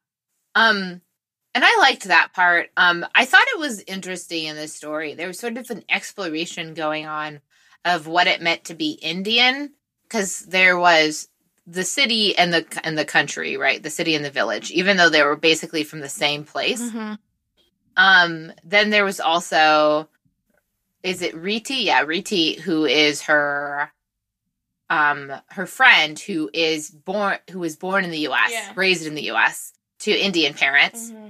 Um 0.54 1.00
and 1.54 1.64
I 1.64 1.78
liked 1.80 2.04
that 2.04 2.32
part. 2.34 2.70
Um 2.76 3.06
I 3.14 3.24
thought 3.24 3.46
it 3.54 3.58
was 3.58 3.84
interesting 3.86 4.46
in 4.46 4.56
this 4.56 4.74
story. 4.74 5.14
There 5.14 5.28
was 5.28 5.38
sort 5.38 5.56
of 5.56 5.70
an 5.70 5.84
exploration 5.88 6.74
going 6.74 7.06
on 7.06 7.40
of 7.84 8.06
what 8.06 8.26
it 8.26 8.42
meant 8.42 8.64
to 8.64 8.74
be 8.74 8.92
Indian 8.92 9.72
because 10.04 10.40
there 10.40 10.78
was 10.78 11.28
the 11.66 11.84
city 11.84 12.36
and 12.36 12.52
the 12.52 12.80
and 12.84 12.98
the 12.98 13.04
country, 13.04 13.56
right? 13.56 13.82
The 13.82 13.90
city 13.90 14.14
and 14.14 14.24
the 14.24 14.30
village, 14.30 14.70
even 14.70 14.96
though 14.96 15.08
they 15.08 15.22
were 15.22 15.36
basically 15.36 15.84
from 15.84 16.00
the 16.00 16.08
same 16.08 16.44
place. 16.44 16.82
Mm-hmm. 16.82 17.14
Um, 17.96 18.52
then 18.64 18.90
there 18.90 19.04
was 19.04 19.20
also 19.20 20.08
is 21.02 21.22
it 21.22 21.34
Ridhi? 21.34 21.84
Yeah, 21.84 22.04
Ridhi, 22.04 22.58
who 22.58 22.84
is 22.84 23.22
her 23.22 23.92
um 24.90 25.32
her 25.50 25.66
friend 25.66 26.18
who 26.18 26.50
is 26.52 26.90
born 26.90 27.38
who 27.50 27.60
was 27.60 27.76
born 27.76 28.04
in 28.04 28.10
the 28.10 28.26
US, 28.28 28.52
yeah. 28.52 28.72
raised 28.74 29.06
in 29.06 29.14
the 29.14 29.30
US 29.30 29.72
to 30.00 30.10
Indian 30.10 30.54
parents. 30.54 31.10
Mm-hmm. 31.10 31.28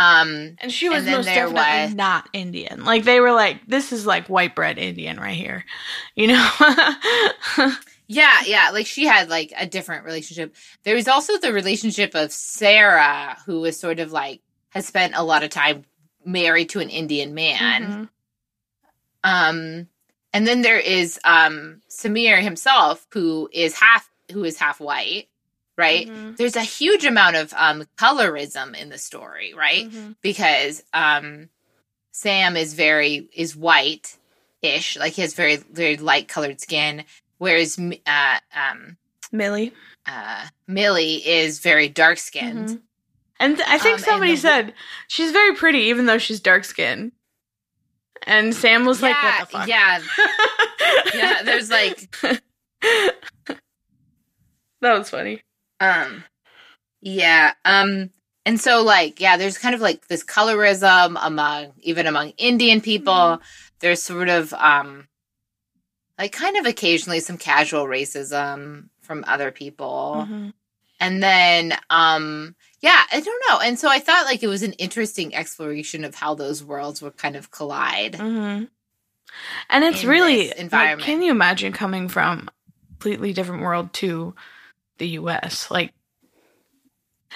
Um, 0.00 0.56
and 0.62 0.72
she 0.72 0.88
was 0.88 1.04
and 1.04 1.12
most 1.16 1.26
definitely 1.26 1.56
was, 1.56 1.94
not 1.94 2.26
Indian. 2.32 2.84
Like 2.84 3.04
they 3.04 3.20
were 3.20 3.32
like, 3.32 3.66
this 3.66 3.92
is 3.92 4.06
like 4.06 4.28
white 4.28 4.54
bread 4.54 4.78
Indian 4.78 5.20
right 5.20 5.36
here, 5.36 5.66
you 6.14 6.28
know? 6.28 6.50
yeah, 8.06 8.40
yeah. 8.46 8.70
Like 8.72 8.86
she 8.86 9.04
had 9.04 9.28
like 9.28 9.52
a 9.58 9.66
different 9.66 10.06
relationship. 10.06 10.56
There 10.84 10.94
was 10.94 11.06
also 11.06 11.36
the 11.36 11.52
relationship 11.52 12.14
of 12.14 12.32
Sarah, 12.32 13.36
who 13.44 13.60
was 13.60 13.78
sort 13.78 14.00
of 14.00 14.10
like 14.10 14.40
has 14.70 14.86
spent 14.86 15.16
a 15.16 15.22
lot 15.22 15.42
of 15.42 15.50
time 15.50 15.84
married 16.24 16.70
to 16.70 16.80
an 16.80 16.88
Indian 16.88 17.34
man. 17.34 17.82
Mm-hmm. 17.82 18.04
Um, 19.22 19.86
and 20.32 20.46
then 20.46 20.62
there 20.62 20.78
is 20.78 21.20
um 21.24 21.82
Samir 21.90 22.40
himself, 22.40 23.06
who 23.12 23.50
is 23.52 23.74
half 23.74 24.10
who 24.32 24.44
is 24.44 24.56
half 24.56 24.80
white 24.80 25.28
right? 25.80 26.06
Mm-hmm. 26.06 26.34
There's 26.36 26.56
a 26.56 26.62
huge 26.62 27.04
amount 27.04 27.36
of 27.36 27.52
um, 27.56 27.84
colorism 27.96 28.76
in 28.80 28.90
the 28.90 28.98
story, 28.98 29.54
right? 29.54 29.88
Mm-hmm. 29.88 30.12
Because 30.20 30.84
um, 30.92 31.48
Sam 32.12 32.56
is 32.56 32.74
very 32.74 33.28
is 33.34 33.56
white 33.56 34.16
ish, 34.62 34.96
like 34.98 35.14
he 35.14 35.22
has 35.22 35.34
very 35.34 35.56
very 35.56 35.96
light 35.96 36.28
colored 36.28 36.60
skin, 36.60 37.04
whereas 37.38 37.78
uh, 37.78 38.38
um, 38.54 38.98
Mili 39.32 39.72
uh, 40.06 40.46
Mili 40.68 41.22
is 41.24 41.60
very 41.60 41.88
dark 41.88 42.18
skinned. 42.18 42.68
Mm-hmm. 42.68 42.76
And 43.38 43.62
I 43.62 43.78
think 43.78 43.94
um, 43.94 44.04
somebody 44.04 44.32
the, 44.32 44.38
said 44.38 44.74
she's 45.08 45.32
very 45.32 45.54
pretty, 45.54 45.84
even 45.84 46.04
though 46.06 46.18
she's 46.18 46.40
dark 46.40 46.64
skinned. 46.64 47.12
And 48.26 48.54
Sam 48.54 48.84
was 48.84 49.00
yeah, 49.00 49.08
like, 49.08 49.16
"What 49.22 49.40
the 49.40 49.46
fuck?" 49.58 49.68
Yeah, 49.68 50.00
yeah. 51.14 51.42
There's 51.42 51.70
like 51.70 52.10
that 54.80 54.98
was 54.98 55.08
funny. 55.08 55.42
Um, 55.80 56.24
yeah. 57.00 57.54
Um, 57.64 58.10
and 58.46 58.60
so 58.60 58.82
like, 58.82 59.20
yeah, 59.20 59.36
there's 59.36 59.58
kind 59.58 59.74
of 59.74 59.80
like 59.80 60.06
this 60.08 60.24
colorism 60.24 61.16
among 61.20 61.72
even 61.78 62.06
among 62.06 62.30
Indian 62.36 62.80
people. 62.80 63.12
Mm-hmm. 63.12 63.42
There's 63.80 64.02
sort 64.02 64.28
of 64.28 64.52
um, 64.54 65.08
like 66.18 66.32
kind 66.32 66.56
of 66.56 66.66
occasionally 66.66 67.20
some 67.20 67.38
casual 67.38 67.86
racism 67.86 68.88
from 69.00 69.24
other 69.26 69.50
people. 69.50 70.26
Mm-hmm. 70.26 70.48
And 71.02 71.22
then, 71.22 71.74
um, 71.88 72.54
yeah, 72.80 73.02
I 73.10 73.20
don't 73.20 73.42
know. 73.48 73.60
And 73.60 73.78
so 73.78 73.88
I 73.88 74.00
thought 74.00 74.26
like 74.26 74.42
it 74.42 74.48
was 74.48 74.62
an 74.62 74.74
interesting 74.74 75.34
exploration 75.34 76.04
of 76.04 76.14
how 76.14 76.34
those 76.34 76.62
worlds 76.62 77.00
would 77.00 77.16
kind 77.16 77.36
of 77.36 77.50
collide. 77.50 78.14
Mm-hmm. 78.14 78.64
And 79.70 79.84
it's 79.84 80.04
really 80.04 80.52
environment. 80.58 81.00
Like, 81.00 81.06
can 81.06 81.22
you 81.22 81.30
imagine 81.30 81.72
coming 81.72 82.08
from 82.08 82.48
a 82.48 82.86
completely 82.88 83.32
different 83.32 83.62
world 83.62 83.92
to 83.94 84.34
the 85.00 85.08
US. 85.08 85.68
Like, 85.70 85.92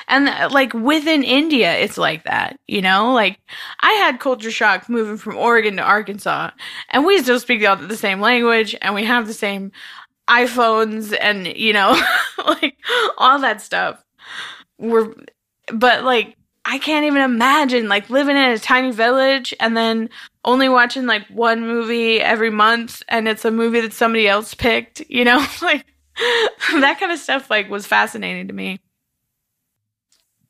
and 0.06 0.28
uh, 0.28 0.48
like 0.52 0.72
within 0.72 1.24
India, 1.24 1.76
it's 1.76 1.98
like 1.98 2.24
that, 2.24 2.58
you 2.68 2.80
know? 2.80 3.12
Like, 3.12 3.40
I 3.80 3.92
had 3.94 4.20
culture 4.20 4.52
shock 4.52 4.88
moving 4.88 5.16
from 5.16 5.36
Oregon 5.36 5.76
to 5.76 5.82
Arkansas, 5.82 6.50
and 6.90 7.04
we 7.04 7.20
still 7.22 7.40
speak 7.40 7.60
the, 7.60 7.96
same 7.96 8.20
language, 8.20 8.76
and 8.80 8.94
we 8.94 9.04
have 9.04 9.26
the 9.26 9.34
same 9.34 9.72
iPhones, 10.28 11.16
and, 11.20 11.46
you 11.46 11.72
know, 11.72 12.00
like 12.46 12.76
all 13.18 13.40
that 13.40 13.60
stuff. 13.60 14.04
We're, 14.78 15.12
but 15.72 16.04
like, 16.04 16.36
I 16.66 16.78
can't 16.78 17.04
even 17.04 17.20
imagine 17.20 17.88
like 17.88 18.08
living 18.08 18.36
in 18.36 18.50
a 18.50 18.58
tiny 18.58 18.90
village 18.90 19.52
and 19.60 19.76
then 19.76 20.08
only 20.46 20.68
watching 20.70 21.06
like 21.06 21.26
one 21.28 21.60
movie 21.60 22.22
every 22.22 22.48
month 22.48 23.02
and 23.06 23.28
it's 23.28 23.44
a 23.44 23.50
movie 23.50 23.80
that 23.82 23.92
somebody 23.92 24.26
else 24.26 24.54
picked, 24.54 25.02
you 25.10 25.24
know? 25.24 25.44
like 25.62 25.84
that 26.80 26.98
kind 27.00 27.12
of 27.12 27.18
stuff 27.18 27.50
like 27.50 27.68
was 27.68 27.86
fascinating 27.86 28.48
to 28.48 28.54
me. 28.54 28.80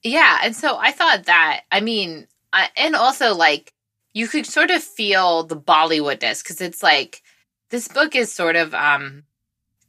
Yeah, 0.03 0.41
and 0.43 0.55
so 0.55 0.77
I 0.77 0.93
thought 0.93 1.25
that, 1.25 1.63
I 1.73 1.81
mean, 1.81 2.27
uh, 2.53 2.67
and 2.77 2.95
also 2.95 3.35
like 3.35 3.73
you 4.13 4.29
could 4.29 4.47
sort 4.47 4.71
of 4.71 4.83
feel 4.83 5.43
the 5.45 5.57
Bollywoodness 5.57 6.43
because 6.43 6.61
it's 6.61 6.83
like 6.83 7.23
this 7.71 7.89
book 7.89 8.15
is 8.15 8.33
sort 8.33 8.57
of 8.57 8.75
um 8.75 9.25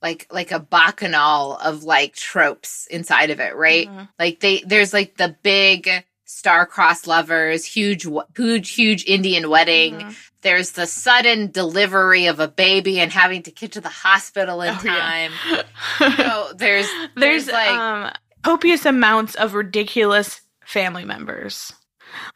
like 0.01 0.27
like 0.31 0.51
a 0.51 0.59
bacchanal 0.59 1.57
of 1.57 1.83
like 1.83 2.15
tropes 2.15 2.87
inside 2.87 3.29
of 3.29 3.39
it, 3.39 3.55
right? 3.55 3.87
Mm-hmm. 3.87 4.03
Like 4.17 4.39
they 4.39 4.63
there's 4.65 4.93
like 4.93 5.17
the 5.17 5.35
big 5.43 5.89
star-crossed 6.35 7.07
lovers, 7.07 7.63
huge 7.63 8.05
huge 8.35 8.71
huge 8.71 9.05
Indian 9.05 9.49
wedding. 9.49 9.95
Mm-hmm. 9.95 10.11
There's 10.41 10.71
the 10.71 10.85
sudden 10.85 11.49
delivery 11.49 12.25
of 12.25 12.41
a 12.41 12.47
baby 12.49 12.99
and 12.99 13.09
having 13.09 13.41
to 13.43 13.51
get 13.51 13.71
to 13.71 13.81
the 13.81 13.89
hospital 13.89 14.61
in 14.61 14.75
oh, 14.75 14.77
time. 14.77 15.31
Yeah. 16.01 16.15
know, 16.17 16.51
there's, 16.53 16.87
there's 17.15 17.45
there's 17.45 17.47
like 17.47 17.69
um 17.69 18.11
copious 18.43 18.85
amounts 18.85 19.35
of 19.35 19.53
ridiculous 19.53 20.41
family 20.65 21.05
members. 21.05 21.71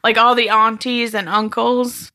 Like 0.02 0.16
all 0.16 0.34
the 0.34 0.48
aunties 0.48 1.14
and 1.14 1.28
uncles. 1.28 2.10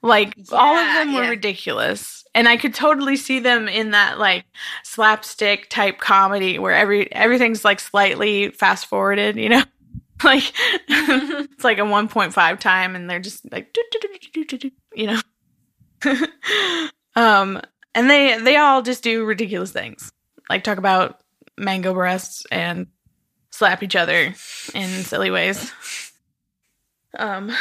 Like 0.00 0.34
yeah, 0.36 0.56
all 0.56 0.76
of 0.76 0.94
them 0.94 1.14
were 1.14 1.24
yeah. 1.24 1.30
ridiculous. 1.30 2.24
And 2.34 2.48
I 2.48 2.56
could 2.56 2.74
totally 2.74 3.16
see 3.16 3.40
them 3.40 3.68
in 3.68 3.90
that 3.90 4.18
like 4.18 4.46
slapstick 4.82 5.68
type 5.68 5.98
comedy 5.98 6.58
where 6.58 6.74
every 6.74 7.12
everything's 7.12 7.64
like 7.64 7.78
slightly 7.78 8.50
fast 8.50 8.86
forwarded, 8.86 9.36
you 9.36 9.50
know? 9.50 9.62
like 10.24 10.52
it's 10.88 11.64
like 11.64 11.78
a 11.78 11.82
1.5 11.82 12.60
time 12.60 12.94
and 12.94 13.10
they're 13.10 13.20
just 13.20 13.50
like 13.50 13.76
you 14.94 15.06
know. 15.06 15.20
um 17.16 17.60
and 17.94 18.10
they 18.10 18.38
they 18.38 18.56
all 18.56 18.82
just 18.82 19.02
do 19.02 19.24
ridiculous 19.24 19.72
things. 19.72 20.12
Like 20.48 20.62
talk 20.64 20.78
about 20.78 21.20
mango 21.56 21.94
breasts 21.94 22.46
and 22.50 22.86
slap 23.50 23.82
each 23.82 23.96
other 23.96 24.34
in 24.74 24.88
silly 25.04 25.30
ways. 25.30 25.72
Um 27.18 27.52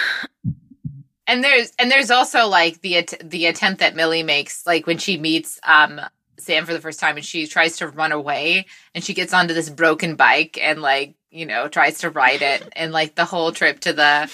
and 1.28 1.44
there's 1.44 1.72
and 1.80 1.90
there's 1.90 2.12
also 2.12 2.48
like 2.48 2.82
the 2.82 2.98
at- 2.98 3.30
the 3.30 3.46
attempt 3.46 3.80
that 3.80 3.96
Mili 3.96 4.26
makes 4.26 4.66
like 4.66 4.88
when 4.88 4.98
she 4.98 5.18
meets 5.18 5.60
um 5.64 6.00
Sam 6.40 6.66
for 6.66 6.74
the 6.74 6.82
first 6.82 7.00
time 7.00 7.16
and 7.16 7.26
she 7.26 7.48
tries 7.48 7.78
to 7.78 7.88
run 7.88 8.12
away 8.12 8.66
and 8.94 9.04
she 9.04 9.14
gets 9.14 9.34
onto 9.34 9.54
this 9.54 9.70
broken 9.70 10.16
bike 10.16 10.58
and 10.62 10.82
like 10.82 11.16
you 11.34 11.46
know 11.46 11.68
tries 11.68 12.00
to 12.00 12.10
ride 12.10 12.42
it 12.42 12.68
and 12.76 12.92
like 12.92 13.16
the 13.16 13.26
whole 13.26 13.52
trip 13.52 13.80
to 13.82 13.94
the 13.94 14.32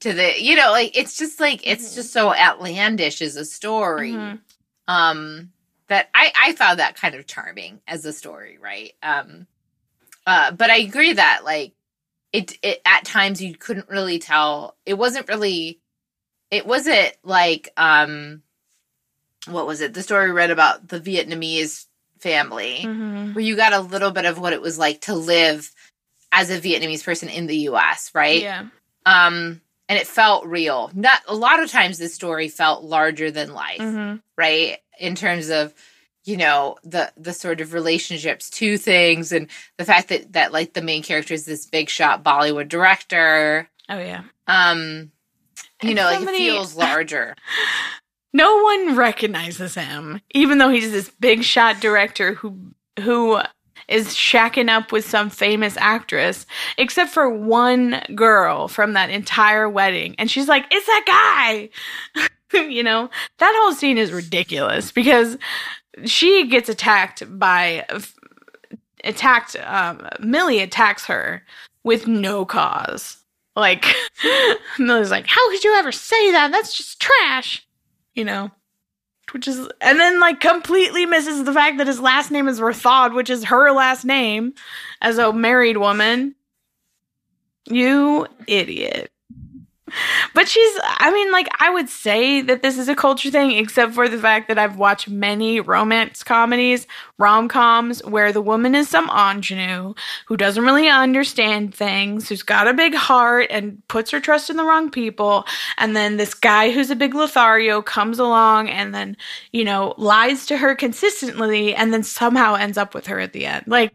to 0.00 0.12
the 0.12 0.40
you 0.40 0.54
know 0.56 0.70
like 0.70 0.96
it's 0.96 1.16
just 1.16 1.40
like 1.40 1.66
it's 1.66 1.86
mm-hmm. 1.86 1.94
just 1.96 2.12
so 2.12 2.34
outlandish 2.34 3.22
as 3.22 3.36
a 3.36 3.44
story 3.44 4.12
mm-hmm. 4.12 4.36
um 4.86 5.50
that 5.88 6.08
I 6.14 6.32
I 6.38 6.52
found 6.52 6.78
that 6.78 6.96
kind 6.96 7.14
of 7.14 7.26
charming 7.26 7.80
as 7.86 8.04
a 8.04 8.12
story 8.12 8.58
right 8.60 8.92
um 9.02 9.46
uh, 10.28 10.50
but 10.50 10.68
I 10.68 10.76
agree 10.76 11.14
that 11.14 11.40
like 11.42 11.72
it, 12.34 12.58
it 12.62 12.82
at 12.84 13.06
times 13.06 13.40
you 13.40 13.54
couldn't 13.54 13.88
really 13.88 14.18
tell. 14.18 14.76
It 14.84 14.98
wasn't 14.98 15.26
really. 15.26 15.80
It 16.50 16.66
wasn't 16.66 17.14
like 17.24 17.70
um, 17.78 18.42
what 19.46 19.66
was 19.66 19.80
it? 19.80 19.94
The 19.94 20.02
story 20.02 20.26
we 20.26 20.36
read 20.36 20.50
about 20.50 20.86
the 20.86 21.00
Vietnamese 21.00 21.86
family, 22.18 22.80
mm-hmm. 22.82 23.32
where 23.32 23.44
you 23.44 23.56
got 23.56 23.72
a 23.72 23.80
little 23.80 24.10
bit 24.10 24.26
of 24.26 24.38
what 24.38 24.52
it 24.52 24.60
was 24.60 24.78
like 24.78 25.00
to 25.02 25.14
live 25.14 25.70
as 26.32 26.50
a 26.50 26.60
Vietnamese 26.60 27.04
person 27.04 27.28
in 27.28 27.46
the 27.46 27.56
U.S. 27.56 28.10
Right? 28.14 28.42
Yeah. 28.42 28.66
Um, 29.06 29.60
and 29.88 29.98
it 29.98 30.06
felt 30.06 30.46
real. 30.46 30.90
Not 30.94 31.20
a 31.26 31.34
lot 31.34 31.62
of 31.62 31.70
times 31.70 31.98
this 31.98 32.14
story 32.14 32.48
felt 32.48 32.84
larger 32.84 33.30
than 33.30 33.54
life, 33.54 33.80
mm-hmm. 33.80 34.16
right? 34.36 34.78
In 34.98 35.14
terms 35.14 35.48
of 35.48 35.72
you 36.28 36.36
know 36.36 36.76
the 36.84 37.10
the 37.16 37.32
sort 37.32 37.60
of 37.60 37.72
relationships 37.72 38.50
to 38.50 38.76
things 38.76 39.32
and 39.32 39.48
the 39.78 39.84
fact 39.84 40.08
that 40.08 40.34
that 40.34 40.52
like 40.52 40.74
the 40.74 40.82
main 40.82 41.02
character 41.02 41.32
is 41.32 41.46
this 41.46 41.64
big 41.64 41.88
shot 41.88 42.22
bollywood 42.22 42.68
director 42.68 43.68
oh 43.88 43.98
yeah 43.98 44.22
um 44.46 45.10
you 45.82 45.90
and 45.90 45.96
know 45.96 46.12
somebody, 46.12 46.38
like 46.38 46.48
it 46.48 46.52
feels 46.52 46.74
larger 46.76 47.34
no 48.34 48.62
one 48.62 48.94
recognizes 48.94 49.74
him 49.74 50.20
even 50.32 50.58
though 50.58 50.68
he's 50.68 50.92
this 50.92 51.10
big 51.18 51.42
shot 51.42 51.80
director 51.80 52.34
who 52.34 52.72
who 53.00 53.40
is 53.88 54.08
shacking 54.08 54.68
up 54.68 54.92
with 54.92 55.08
some 55.08 55.30
famous 55.30 55.76
actress 55.78 56.46
except 56.76 57.10
for 57.10 57.28
one 57.28 58.02
girl 58.14 58.68
from 58.68 58.92
that 58.92 59.10
entire 59.10 59.68
wedding 59.68 60.14
and 60.18 60.30
she's 60.30 60.48
like 60.48 60.66
it's 60.70 60.86
that 60.86 61.68
guy 62.14 62.28
you 62.70 62.82
know 62.82 63.08
that 63.38 63.54
whole 63.58 63.72
scene 63.72 63.98
is 63.98 64.12
ridiculous 64.12 64.92
because 64.92 65.36
she 66.04 66.46
gets 66.48 66.68
attacked 66.68 67.22
by 67.38 67.84
attacked 69.04 69.56
um, 69.64 69.98
Mili 70.20 70.62
attacks 70.62 71.06
her 71.06 71.42
with 71.84 72.06
no 72.06 72.44
cause. 72.44 73.16
Like 73.56 73.82
Mili's 74.78 75.10
like, 75.10 75.26
"How 75.26 75.50
could 75.50 75.64
you 75.64 75.74
ever 75.74 75.92
say 75.92 76.32
that? 76.32 76.52
That's 76.52 76.76
just 76.76 77.00
trash." 77.00 77.66
You 78.14 78.24
know. 78.24 78.50
Which 79.32 79.46
is 79.46 79.68
and 79.80 80.00
then 80.00 80.20
like 80.20 80.40
completely 80.40 81.04
misses 81.06 81.44
the 81.44 81.52
fact 81.52 81.78
that 81.78 81.86
his 81.86 82.00
last 82.00 82.30
name 82.30 82.48
is 82.48 82.60
Rathod, 82.60 83.14
which 83.14 83.30
is 83.30 83.44
her 83.44 83.70
last 83.72 84.04
name 84.04 84.54
as 85.02 85.18
a 85.18 85.32
married 85.32 85.76
woman. 85.76 86.34
You 87.66 88.26
idiot 88.46 89.12
but 90.34 90.48
she's 90.48 90.78
i 90.84 91.10
mean 91.12 91.30
like 91.32 91.48
i 91.60 91.70
would 91.70 91.88
say 91.88 92.40
that 92.40 92.62
this 92.62 92.78
is 92.78 92.88
a 92.88 92.94
culture 92.94 93.30
thing 93.30 93.52
except 93.52 93.92
for 93.92 94.08
the 94.08 94.18
fact 94.18 94.48
that 94.48 94.58
i've 94.58 94.76
watched 94.76 95.08
many 95.08 95.60
romance 95.60 96.22
comedies 96.22 96.86
rom-coms 97.18 98.04
where 98.04 98.32
the 98.32 98.42
woman 98.42 98.74
is 98.74 98.88
some 98.88 99.10
ingenue 99.10 99.94
who 100.26 100.36
doesn't 100.36 100.64
really 100.64 100.88
understand 100.88 101.74
things 101.74 102.28
who's 102.28 102.42
got 102.42 102.68
a 102.68 102.74
big 102.74 102.94
heart 102.94 103.46
and 103.50 103.82
puts 103.88 104.10
her 104.10 104.20
trust 104.20 104.50
in 104.50 104.56
the 104.56 104.64
wrong 104.64 104.90
people 104.90 105.44
and 105.76 105.96
then 105.96 106.16
this 106.16 106.34
guy 106.34 106.70
who's 106.70 106.90
a 106.90 106.96
big 106.96 107.14
lothario 107.14 107.82
comes 107.82 108.18
along 108.18 108.68
and 108.68 108.94
then 108.94 109.16
you 109.52 109.64
know 109.64 109.94
lies 109.96 110.46
to 110.46 110.56
her 110.56 110.74
consistently 110.74 111.74
and 111.74 111.92
then 111.92 112.02
somehow 112.02 112.54
ends 112.54 112.78
up 112.78 112.94
with 112.94 113.06
her 113.06 113.20
at 113.20 113.32
the 113.32 113.46
end. 113.46 113.64
Like 113.66 113.92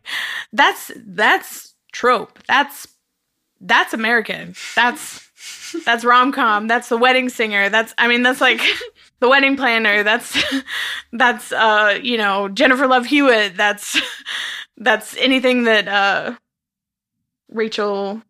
that's 0.52 0.92
that's 0.96 1.74
trope. 1.92 2.40
That's 2.48 2.88
that's 3.62 3.94
american. 3.94 4.56
That's 4.76 5.30
that's 5.86 6.06
rom 6.06 6.32
com. 6.32 6.68
That's 6.68 6.90
the 6.90 6.98
wedding 6.98 7.30
singer. 7.30 7.70
That's 7.70 7.94
I 7.98 8.08
mean 8.08 8.24
that's 8.24 8.42
like 8.42 8.62
the 9.20 9.30
wedding 9.30 9.58
planner. 9.58 10.04
That's 10.04 10.42
that's 11.12 11.52
uh 11.52 12.00
you 12.02 12.18
know 12.18 12.50
Jennifer 12.50 12.88
Love 12.88 13.06
Hewitt. 13.06 13.56
That's 13.56 14.00
that's 14.78 15.16
anything 15.18 15.64
that 15.64 15.88
uh 15.88 16.36
Rachel 17.50 18.22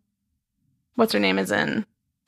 what's 0.96 1.12
her 1.12 1.18
name 1.20 1.38
is 1.38 1.50
in. 1.50 1.86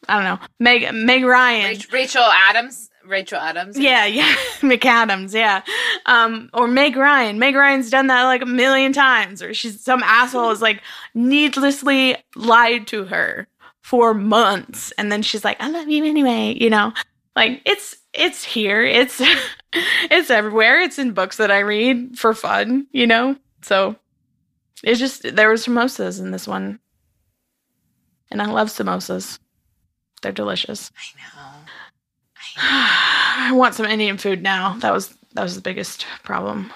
I 0.08 0.14
don't 0.14 0.24
know. 0.24 0.46
Meg 0.60 0.92
Meg 0.94 1.24
Ryan. 1.24 1.78
Rachel 1.92 2.22
Adams. 2.22 2.90
Rachel 3.06 3.38
Adams. 3.38 3.78
Yeah, 3.78 4.04
yeah. 4.04 4.34
McAdams, 4.60 5.32
yeah. 5.32 5.62
Um, 6.06 6.50
or 6.52 6.66
Meg 6.66 6.96
Ryan. 6.96 7.38
Meg 7.38 7.54
Ryan's 7.54 7.88
done 7.88 8.08
that 8.08 8.24
like 8.24 8.42
a 8.42 8.46
million 8.46 8.92
times, 8.92 9.42
or 9.42 9.54
she's 9.54 9.80
some 9.82 10.02
asshole 10.02 10.50
is 10.50 10.60
like 10.60 10.82
needlessly 11.14 12.16
lied 12.34 12.86
to 12.88 13.04
her 13.04 13.46
for 13.87 14.12
months. 14.14 14.93
And 14.99 15.12
then 15.12 15.22
she's 15.22 15.45
like 15.45 15.59
i 15.61 15.68
love 15.68 15.89
you 15.89 16.05
anyway 16.05 16.57
you 16.61 16.68
know? 16.68 16.93
Like 17.37 17.62
it's 17.64 17.95
it's 18.12 18.43
here. 18.43 18.82
It's 18.82 19.22
it's 20.11 20.28
everywhere. 20.28 20.80
It's 20.80 20.99
in 20.99 21.12
books 21.12 21.37
that 21.37 21.53
i 21.53 21.61
read 21.61 22.18
for 22.18 22.34
fun 22.34 22.89
you 22.91 23.07
know? 23.07 23.37
So 23.62 23.95
it's 24.82 24.99
just 24.99 25.22
there 25.37 25.51
was 25.51 25.64
samosas 25.64 26.18
in 26.18 26.32
this 26.32 26.49
one. 26.49 26.80
And 28.32 28.43
i 28.43 28.47
love 28.47 28.68
samosas. 28.70 29.39
They're 30.20 30.32
delicious. 30.32 30.91
I 30.99 31.39
know. 31.39 31.43
I, 32.57 33.47
know. 33.47 33.51
I 33.51 33.53
want 33.53 33.76
some 33.76 33.87
indian 33.87 34.18
food 34.18 34.43
now. 34.43 34.78
That 34.80 34.93
was 34.93 35.16
that 35.34 35.45
was 35.45 35.55
the 35.55 35.61
biggest 35.61 36.07
problem. 36.24 36.72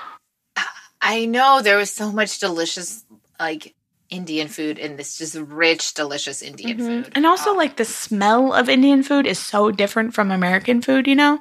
I 1.02 1.24
know 1.24 1.60
there 1.60 1.78
was 1.78 1.90
so 1.90 2.12
much 2.12 2.38
delicious 2.38 3.04
like 3.40 3.74
Indian 4.10 4.48
food 4.48 4.78
and 4.78 4.98
this 4.98 5.16
just 5.18 5.34
rich, 5.36 5.94
delicious 5.94 6.42
Indian 6.42 6.78
mm-hmm. 6.78 7.02
food. 7.04 7.12
And 7.14 7.26
also, 7.26 7.50
oh. 7.50 7.56
like, 7.56 7.76
the 7.76 7.84
smell 7.84 8.52
of 8.52 8.68
Indian 8.68 9.02
food 9.02 9.26
is 9.26 9.38
so 9.38 9.70
different 9.70 10.14
from 10.14 10.30
American 10.30 10.82
food, 10.82 11.06
you 11.06 11.14
know? 11.14 11.38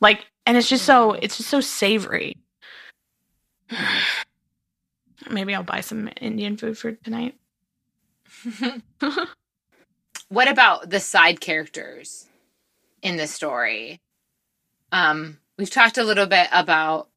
Like, 0.00 0.26
and 0.44 0.56
it's 0.56 0.68
just 0.68 0.84
so, 0.84 1.12
mm-hmm. 1.12 1.20
it's 1.22 1.36
just 1.36 1.48
so 1.48 1.60
savory. 1.60 2.36
Maybe 5.30 5.54
I'll 5.54 5.62
buy 5.62 5.80
some 5.80 6.10
Indian 6.20 6.56
food 6.56 6.76
for 6.78 6.92
tonight. 6.92 7.34
what 10.28 10.48
about 10.48 10.90
the 10.90 11.00
side 11.00 11.40
characters 11.40 12.26
in 13.02 13.16
the 13.16 13.26
story? 13.26 14.00
Um, 14.92 15.38
we've 15.56 15.70
talked 15.70 15.98
a 15.98 16.04
little 16.04 16.26
bit 16.26 16.48
about 16.52 17.08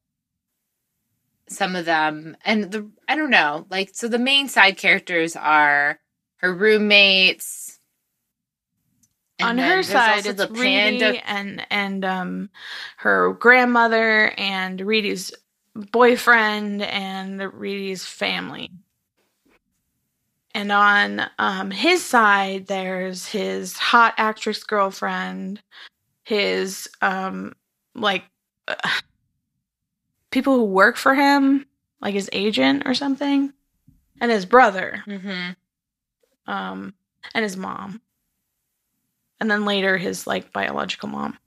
some 1.51 1.75
of 1.75 1.85
them 1.85 2.37
and 2.45 2.71
the 2.71 2.89
I 3.07 3.15
don't 3.15 3.29
know, 3.31 3.67
like 3.69 3.91
so 3.93 4.07
the 4.07 4.19
main 4.19 4.47
side 4.49 4.77
characters 4.77 5.35
are 5.35 5.99
her 6.37 6.53
roommates, 6.53 7.79
on 9.41 9.57
her 9.57 9.83
side, 9.83 10.25
it's 10.25 10.37
the 10.37 10.47
panda- 10.47 11.13
Ridhi 11.13 11.21
and 11.25 11.67
and 11.69 12.05
um 12.05 12.49
her 12.97 13.33
grandmother 13.33 14.33
and 14.37 14.79
Ridhi's 14.81 15.33
boyfriend 15.75 16.81
and 16.83 17.39
Ridhi's 17.41 18.05
family. 18.05 18.69
And 20.53 20.71
on 20.71 21.23
um 21.39 21.71
his 21.71 22.03
side, 22.05 22.67
there's 22.67 23.25
his 23.27 23.77
hot 23.77 24.13
actress 24.17 24.63
girlfriend, 24.63 25.61
his 26.25 26.89
um 27.01 27.53
like 27.95 28.23
uh, 28.67 28.75
people 30.31 30.55
who 30.55 30.63
work 30.65 30.97
for 30.97 31.13
him, 31.13 31.65
like 32.01 32.13
his 32.13 32.29
agent 32.33 32.83
or 32.85 32.93
something, 32.93 33.53
and 34.19 34.31
his 34.31 34.45
brother 34.45 35.03
Mhm. 35.07 35.55
um, 36.47 36.93
and 37.33 37.43
his 37.43 37.55
mom. 37.57 38.01
And 39.39 39.49
then 39.49 39.65
later 39.65 39.97
his 39.97 40.27
like 40.27 40.51
biological 40.53 41.09
mom. 41.09 41.37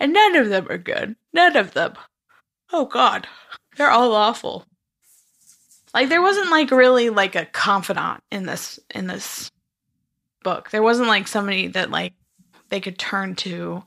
And 0.00 0.12
none 0.12 0.36
of 0.36 0.48
them 0.48 0.66
are 0.70 0.78
good. 0.78 1.16
None 1.32 1.56
of 1.56 1.72
them. 1.74 1.94
Oh 2.72 2.86
god. 2.86 3.28
They're 3.76 3.90
all 3.90 4.14
awful. 4.14 4.66
Like 5.94 6.08
there 6.08 6.22
wasn't 6.22 6.50
like 6.50 6.70
really 6.70 7.10
like 7.10 7.34
a 7.36 7.46
confidant 7.46 8.22
in 8.30 8.46
this 8.46 8.78
in 8.94 9.06
this 9.06 9.50
book. 10.42 10.70
There 10.70 10.82
wasn't 10.82 11.08
like 11.08 11.28
somebody 11.28 11.68
that 11.68 11.90
like 11.90 12.14
they 12.70 12.80
could 12.80 12.98
turn 12.98 13.36
to 13.36 13.84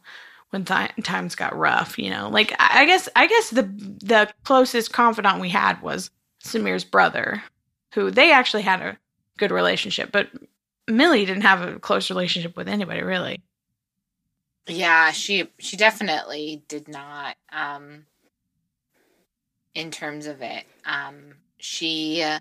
when 0.56 0.64
th- 0.64 0.92
times 1.04 1.36
got 1.36 1.56
rough, 1.56 2.00
you 2.00 2.10
know. 2.10 2.30
Like 2.30 2.56
I 2.58 2.86
guess 2.86 3.10
I 3.14 3.28
guess 3.28 3.50
the 3.50 3.64
the 3.64 4.34
closest 4.46 4.94
confidant 4.94 5.42
we 5.42 5.50
had 5.50 5.82
was 5.82 6.10
Samir's 6.42 6.86
brother, 6.86 7.44
who 7.94 8.10
they 8.10 8.32
actually 8.32 8.64
had 8.64 8.82
a 8.82 8.98
good 9.38 9.52
relationship, 9.52 10.14
but 10.14 10.30
Mili 10.88 11.26
didn't 11.26 11.42
have 11.42 11.62
a 11.62 11.78
close 11.78 12.10
relationship 12.10 12.56
with 12.56 12.70
anybody 12.70 13.04
really. 13.04 13.42
Yeah, 14.66 15.12
she 15.12 15.50
she 15.60 15.76
definitely 15.76 16.64
did 16.70 16.88
not. 16.88 17.36
Um, 17.52 18.06
in 19.74 19.92
terms 19.92 20.26
of 20.26 20.42
it, 20.42 20.64
um, 20.86 21.34
she, 21.58 22.24
uh, 22.24 22.40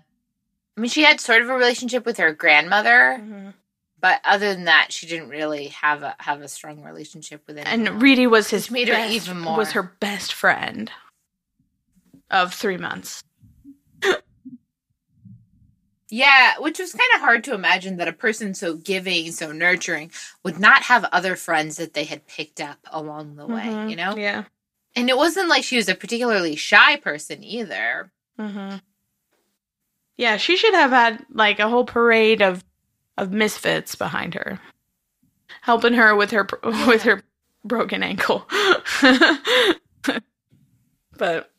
I 0.77 0.79
mean, 0.79 0.89
she 0.89 1.03
had 1.03 1.19
sort 1.19 1.41
of 1.41 1.49
a 1.49 1.53
relationship 1.53 2.05
with 2.05 2.17
her 2.17 2.31
grandmother, 2.31 3.53
but 3.99 4.21
other 4.23 4.53
than 4.53 4.65
that, 4.65 4.91
she 4.91 5.07
didn't 5.07 5.29
really 5.29 5.67
have 5.67 6.03
a 6.03 6.15
have 6.19 6.41
a 6.41 6.47
strong 6.47 6.83
relationship 6.83 7.41
with 7.47 7.57
anyone. 7.57 7.87
And 7.87 8.01
Ridhi 8.01 8.29
was 8.29 8.49
his 8.49 8.69
made 8.71 8.87
her 8.87 8.93
best- 8.93 9.13
even 9.13 9.39
more- 9.39 9.57
was 9.57 9.71
her 9.71 9.83
best 9.83 10.33
friend 10.33 10.91
of 12.29 12.53
three 12.53 12.77
months. 12.77 13.23
Yeah, 16.09 16.53
which 16.59 16.77
was 16.79 16.91
kind 16.93 17.09
of 17.15 17.21
hard 17.21 17.43
to 17.45 17.53
imagine 17.55 17.97
that 17.97 18.07
a 18.07 18.13
person 18.13 18.53
so 18.53 18.75
giving, 18.75 19.31
so 19.31 19.51
nurturing, 19.51 20.11
would 20.43 20.59
not 20.59 20.83
have 20.83 21.03
other 21.05 21.35
friends 21.35 21.77
that 21.77 21.93
they 21.93 22.03
had 22.03 22.27
picked 22.27 22.61
up 22.61 22.77
along 22.91 23.35
the 23.35 23.47
way, 23.47 23.63
Mhm. 23.63 23.89
you 23.89 23.95
know? 23.95 24.15
Yeah. 24.15 24.43
And 24.95 25.09
it 25.09 25.17
wasn't 25.17 25.49
like 25.49 25.63
she 25.63 25.77
was 25.77 25.89
a 25.89 25.95
particularly 25.95 26.55
shy 26.55 26.95
person 26.97 27.43
either. 27.43 28.11
Mm-hmm. 28.39 28.77
Yeah, 30.15 30.37
she 30.37 30.55
should 30.55 30.75
have 30.75 30.91
had 30.91 31.25
like 31.31 31.59
a 31.59 31.67
whole 31.69 31.85
parade 31.85 32.41
of 32.41 32.63
of 33.17 33.31
misfits 33.31 33.95
behind 33.95 34.33
her, 34.33 34.59
helping 35.61 35.93
her 35.93 36.15
with 36.15 36.31
her 36.31 36.47
with 36.87 37.03
her 37.03 37.23
broken 37.63 38.03
ankle. 38.03 38.45
but 39.01 39.79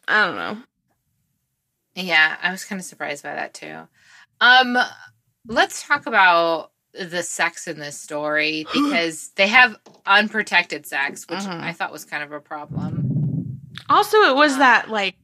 I 0.08 0.26
don't 0.26 0.36
know. 0.36 0.58
Yeah, 1.94 2.36
I 2.42 2.50
was 2.50 2.64
kind 2.64 2.78
of 2.78 2.84
surprised 2.84 3.22
by 3.22 3.34
that 3.34 3.54
too. 3.54 3.88
Um, 4.40 4.76
let's 5.46 5.86
talk 5.86 6.06
about 6.06 6.72
the 6.92 7.22
sex 7.22 7.66
in 7.66 7.78
this 7.78 7.98
story 7.98 8.66
because 8.72 9.30
they 9.36 9.48
have 9.48 9.76
unprotected 10.06 10.86
sex, 10.86 11.26
which 11.28 11.40
Mhm. 11.40 11.60
I 11.62 11.72
thought 11.72 11.92
was 11.92 12.04
kind 12.04 12.22
of 12.22 12.32
a 12.32 12.40
problem. 12.40 13.60
Also, 13.88 14.16
it 14.18 14.36
was 14.36 14.58
that 14.58 14.90
like 14.90 15.16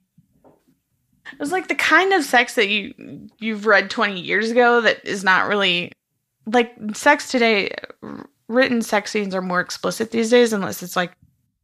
it 1.32 1.38
was 1.38 1.52
like 1.52 1.68
the 1.68 1.74
kind 1.74 2.12
of 2.12 2.24
sex 2.24 2.54
that 2.56 2.68
you 2.68 3.28
you've 3.38 3.66
read 3.66 3.90
20 3.90 4.20
years 4.20 4.50
ago 4.50 4.80
that 4.82 5.04
is 5.04 5.24
not 5.24 5.48
really 5.48 5.92
like 6.46 6.72
sex 6.94 7.30
today 7.30 7.70
written 8.48 8.82
sex 8.82 9.10
scenes 9.10 9.34
are 9.34 9.42
more 9.42 9.60
explicit 9.60 10.10
these 10.10 10.30
days 10.30 10.52
unless 10.52 10.82
it's 10.82 10.96
like 10.96 11.12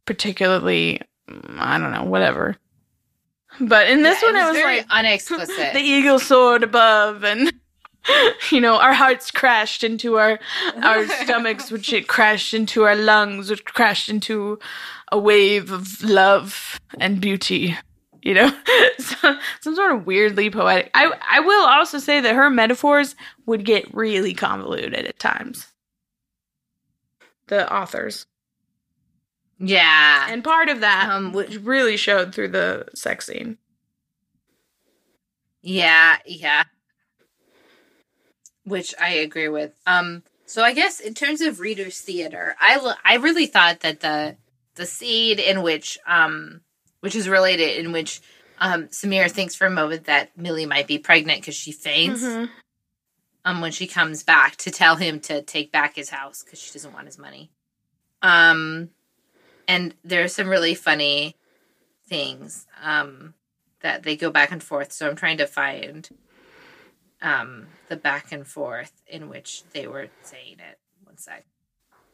particularly 0.05 1.01
mm, 1.29 1.55
I 1.59 1.77
don't 1.77 1.91
know, 1.91 2.03
whatever. 2.03 2.55
But 3.59 3.89
in 3.89 4.03
this 4.03 4.21
Yeah, 4.21 4.27
one 4.31 4.35
it 4.35 4.47
was, 4.47 4.55
very 4.57 4.77
like 4.77 4.85
unexplicit. 4.89 5.73
the 5.73 5.79
eagle 5.81 6.19
soared 6.19 6.63
above 6.63 7.23
and 7.23 7.51
you 8.51 8.61
know 8.61 8.77
our 8.77 8.93
hearts 8.93 9.29
crashed 9.31 9.83
into 9.83 10.17
our 10.17 10.39
our 10.81 11.05
stomachs 11.23 11.69
which 11.69 11.91
it 11.91 12.07
crashed 12.07 12.53
into 12.53 12.83
our 12.83 12.95
lungs 12.95 13.49
which 13.49 13.65
crashed 13.65 14.07
into 14.09 14.57
a 15.11 15.19
wave 15.19 15.71
of 15.71 16.01
love 16.03 16.79
and 16.99 17.19
beauty 17.19 17.75
you 18.21 18.33
know 18.33 18.51
so, 18.99 19.37
some 19.61 19.75
sort 19.75 19.91
of 19.91 20.05
weirdly 20.05 20.49
poetic 20.49 20.89
i 20.93 21.11
i 21.29 21.39
will 21.39 21.65
also 21.65 21.99
say 21.99 22.19
that 22.19 22.35
her 22.35 22.49
metaphors 22.49 23.15
would 23.45 23.65
get 23.65 23.93
really 23.93 24.33
convoluted 24.33 24.93
at 24.93 25.19
times 25.19 25.67
the 27.47 27.71
authors 27.73 28.25
yeah. 29.57 30.27
and 30.29 30.43
part 30.43 30.69
of 30.69 30.81
that 30.81 31.09
Um, 31.09 31.33
which 31.33 31.57
really 31.57 31.97
showed 31.97 32.33
through 32.33 32.49
the 32.49 32.87
sex 32.93 33.25
scene 33.25 33.57
Yeah, 35.61 36.17
yeah. 36.25 36.63
Which 38.63 38.93
I 38.99 39.09
agree 39.09 39.49
with. 39.49 39.73
Um 39.85 40.23
so 40.45 40.63
I 40.63 40.73
guess 40.73 40.99
in 40.99 41.13
terms 41.13 41.41
of 41.41 41.59
readers 41.59 41.99
theater, 41.99 42.55
I 42.59 42.95
I 43.03 43.15
really 43.17 43.45
thought 43.45 43.81
that 43.81 43.99
the 43.99 44.37
the 44.75 44.85
scene 44.85 45.39
in 45.39 45.61
which 45.61 45.97
um 46.07 46.61
which 47.01 47.15
is 47.15 47.27
related 47.29 47.77
in 47.83 47.91
which 47.91 48.21
um 48.57 48.87
Samira 48.87 49.29
thinks 49.31 49.55
for 49.55 49.67
a 49.67 49.71
moment 49.71 50.05
that 50.05 50.35
Mili 50.37 50.67
might 50.67 50.87
be 50.87 50.97
pregnant 50.97 51.43
cuz 51.43 51.55
she 51.55 51.71
faints 51.71 52.21
Mhm. 52.23 52.49
um 53.45 53.61
when 53.61 53.71
she 53.71 53.87
comes 53.87 54.23
back 54.23 54.55
to 54.57 54.71
tell 54.71 54.95
him 54.97 55.19
to 55.21 55.41
take 55.41 55.71
back 55.71 55.95
his 55.95 56.09
house 56.09 56.43
cuz 56.43 56.59
she 56.59 56.71
doesn't 56.73 56.93
want 56.93 57.05
his 57.07 57.17
money. 57.17 57.51
Um 58.21 58.89
and 59.67 59.95
there's 60.03 60.33
some 60.33 60.47
really 60.49 60.75
funny 60.75 61.35
things 62.07 62.65
um 62.81 63.33
that 63.81 64.03
they 64.03 64.15
go 64.17 64.29
back 64.29 64.51
and 64.51 64.61
forth. 64.63 64.91
So 64.91 65.07
I'm 65.07 65.15
trying 65.15 65.37
to 65.37 65.47
find 65.47 66.09
um 67.21 67.67
the 67.87 67.95
back 67.95 68.31
and 68.31 68.45
forth 68.47 68.91
in 69.07 69.29
which 69.29 69.63
they 69.73 69.87
were 69.87 70.09
saying 70.23 70.57
it. 70.59 70.79
One 71.03 71.17
sec. 71.17 71.45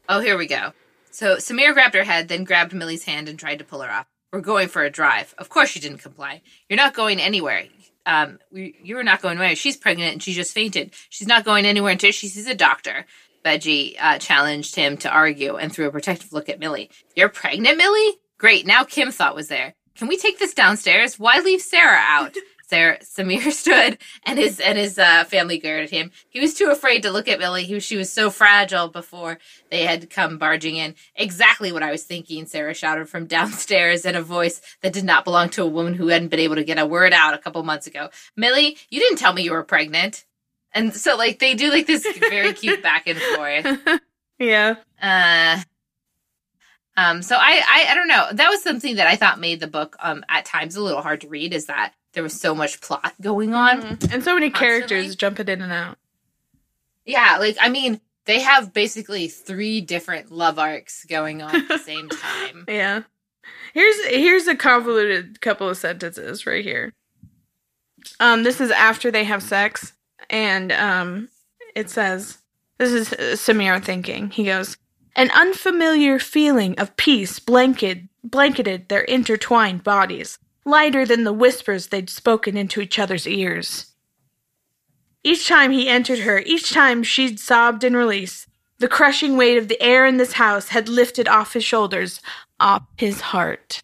Oh, 0.07 0.19
here 0.19 0.37
we 0.37 0.45
go. 0.47 0.73
So 1.11 1.37
Samir 1.37 1.73
grabbed 1.73 1.95
her 1.95 2.03
head, 2.03 2.27
then 2.27 2.43
grabbed 2.43 2.73
Mili's 2.73 3.03
hand 3.05 3.27
and 3.29 3.39
tried 3.39 3.59
to 3.59 3.65
pull 3.65 3.81
her 3.81 3.89
off. 3.91 4.07
We're 4.31 4.41
going 4.41 4.67
for 4.67 4.83
a 4.83 4.89
drive. 4.89 5.33
Of 5.37 5.49
course 5.49 5.69
she 5.69 5.79
didn't 5.79 5.99
comply. 5.99 6.41
You're 6.69 6.77
not 6.77 6.93
going 6.93 7.19
anywhere. 7.19 7.65
Um, 8.05 8.39
we, 8.51 8.77
you 8.83 8.95
were 8.95 9.03
not 9.03 9.21
going 9.21 9.37
anywhere. 9.37 9.55
She's 9.55 9.77
pregnant 9.77 10.13
and 10.13 10.23
she 10.23 10.33
just 10.33 10.53
fainted. 10.53 10.93
She's 11.09 11.27
not 11.27 11.45
going 11.45 11.65
anywhere 11.65 11.91
until 11.91 12.11
she 12.11 12.27
sees 12.27 12.47
a 12.47 12.55
doctor. 12.55 13.05
Veggie 13.43 13.95
uh, 13.99 14.17
challenged 14.17 14.75
him 14.75 14.97
to 14.97 15.09
argue 15.09 15.55
and 15.55 15.71
threw 15.71 15.87
a 15.87 15.91
protective 15.91 16.33
look 16.33 16.49
at 16.49 16.59
Mili. 16.59 16.89
You're 17.15 17.29
pregnant, 17.29 17.79
Mili? 17.79 18.11
Great. 18.37 18.65
Now 18.65 18.83
Kim 18.83 19.11
thought 19.11 19.35
was 19.35 19.47
there. 19.47 19.75
Can 19.95 20.07
we 20.07 20.17
take 20.17 20.39
this 20.39 20.53
downstairs? 20.53 21.17
Why 21.17 21.39
leave 21.39 21.61
Sarah 21.61 22.01
out? 22.01 22.35
Sarah 22.67 22.97
Samir 22.99 23.51
stood 23.51 23.97
and 24.25 24.39
his 24.39 24.59
and 24.59 24.77
his 24.77 24.97
uh, 24.97 25.23
family 25.25 25.57
glared 25.57 25.83
at 25.83 25.89
him. 25.91 26.11
He 26.29 26.39
was 26.39 26.53
too 26.53 26.69
afraid 26.69 27.03
to 27.03 27.11
look 27.11 27.27
at 27.27 27.39
Mili. 27.39 27.61
He, 27.63 27.79
she 27.79 27.97
was 27.97 28.11
so 28.11 28.29
fragile 28.29 28.87
before 28.87 29.37
they 29.69 29.83
had 29.85 30.09
come 30.09 30.37
barging 30.37 30.75
in. 30.75 30.95
Exactly 31.15 31.71
what 31.71 31.83
I 31.83 31.91
was 31.91 32.03
thinking, 32.03 32.45
Sarah 32.45 32.73
shouted 32.73 33.07
from 33.07 33.25
downstairs 33.35 34.05
in 34.05 34.15
a 34.15 34.21
voice 34.21 34.61
that 34.81 34.93
did 34.93 35.05
not 35.05 35.25
belong 35.25 35.49
to 35.49 35.63
a 35.63 35.67
woman 35.67 35.93
who 35.93 36.07
hadn't 36.07 36.29
been 36.29 36.39
able 36.39 36.55
to 36.55 36.63
get 36.63 36.79
a 36.79 36.85
word 36.85 37.13
out 37.13 37.33
a 37.33 37.39
couple 37.39 37.61
months 37.63 37.87
ago. 37.87 38.09
Mili, 38.39 38.77
you 38.89 38.99
didn't 38.99 39.17
tell 39.17 39.33
me 39.33 39.43
you 39.43 39.51
were 39.51 39.63
pregnant. 39.63 40.25
And 40.73 40.93
so 40.93 41.15
like 41.15 41.39
they 41.39 41.53
do 41.53 41.69
like 41.69 41.87
this 41.87 42.05
very 42.19 42.53
cute 42.53 42.83
back 42.83 43.07
and 43.07 43.17
forth. 43.17 44.01
yeah 44.39 44.75
Uh 45.01 45.61
um 46.97 47.21
so 47.21 47.37
I, 47.37 47.61
I 47.65 47.91
I 47.91 47.95
don't 47.95 48.09
know. 48.09 48.27
That 48.33 48.49
was 48.49 48.61
something 48.61 48.97
that 48.97 49.07
I 49.07 49.15
thought 49.15 49.39
made 49.39 49.61
the 49.61 49.67
book 49.67 49.95
um 49.99 50.25
at 50.27 50.45
times 50.45 50.75
a 50.75 50.81
little 50.81 51.01
hard 51.01 51.21
to 51.21 51.29
read 51.29 51.53
is 51.53 51.67
that 51.67 51.93
there 52.15 52.23
was 52.23 52.39
so 52.39 52.55
much 52.55 52.81
plot 52.81 53.13
going 53.21 53.53
on. 53.53 53.81
Mhm. 53.81 54.13
and 54.13 54.23
so 54.23 54.33
many 54.33 54.49
characters 54.49 55.03
Constantly. 55.15 55.15
jumping 55.15 55.47
in 55.49 55.61
and 55.61 55.71
out 55.71 55.97
Yeah, 57.05 57.37
like 57.39 57.57
I 57.61 57.69
mean, 57.69 58.01
they 58.25 58.39
have 58.41 58.73
basically 58.73 59.27
three 59.27 59.81
different 59.81 60.31
love 60.31 60.57
arcs 60.57 61.05
going 61.05 61.43
on 61.43 61.55
at 61.55 61.67
the 61.67 61.77
same 61.91 62.09
time. 62.09 62.65
Yeah. 62.67 63.03
Here's 63.73 64.05
here's 64.07 64.47
a 64.47 64.55
convoluted 64.55 65.39
couple 65.41 65.69
of 65.69 65.77
sentences 65.77 66.47
right 66.47 66.63
here. 66.65 66.93
Um 68.19 68.43
this 68.43 68.59
is 68.61 68.71
after 68.71 69.11
they 69.11 69.23
have 69.25 69.43
sex 69.43 69.93
and 70.29 70.71
um 70.71 71.29
it 71.75 71.89
says 71.89 72.39
this 72.77 72.91
is 72.91 73.13
uh, 73.13 73.35
Samir 73.35 73.83
thinking. 73.83 74.31
He 74.31 74.43
goes, 74.45 74.75
"An 75.15 75.29
unfamiliar 75.31 76.19
feeling 76.19 76.77
of 76.79 76.95
peace 76.97 77.39
blanketed 77.39 78.09
blanketed 78.23 78.89
their 78.89 79.03
intertwined 79.03 79.83
bodies, 79.83 80.39
lighter 80.65 81.05
than 81.05 81.23
the 81.23 81.33
whispers 81.33 81.87
they'd 81.87 82.09
spoken 82.09 82.57
into 82.57 82.81
each 82.81 82.99
other's 82.99 83.27
ears." 83.27 83.93
Each 85.23 85.47
time 85.47 85.71
he 85.71 85.89
entered 85.89 86.19
her, 86.19 86.39
each 86.39 86.71
time 86.71 87.01
she'd 87.01 87.39
sobbed 87.39 87.83
in 87.83 87.95
release, 87.95 88.45
the 88.77 88.87
crushing 88.87 89.37
weight 89.37 89.57
of 89.57 89.67
the 89.67 89.81
air 89.81 90.05
in 90.05 90.17
this 90.17 90.33
house 90.33 90.67
had 90.69 90.87
lifted 90.87 91.27
off 91.27 91.53
his 91.53 91.63
shoulders, 91.63 92.21
off 92.59 92.83
his 92.97 93.21
heart. 93.21 93.81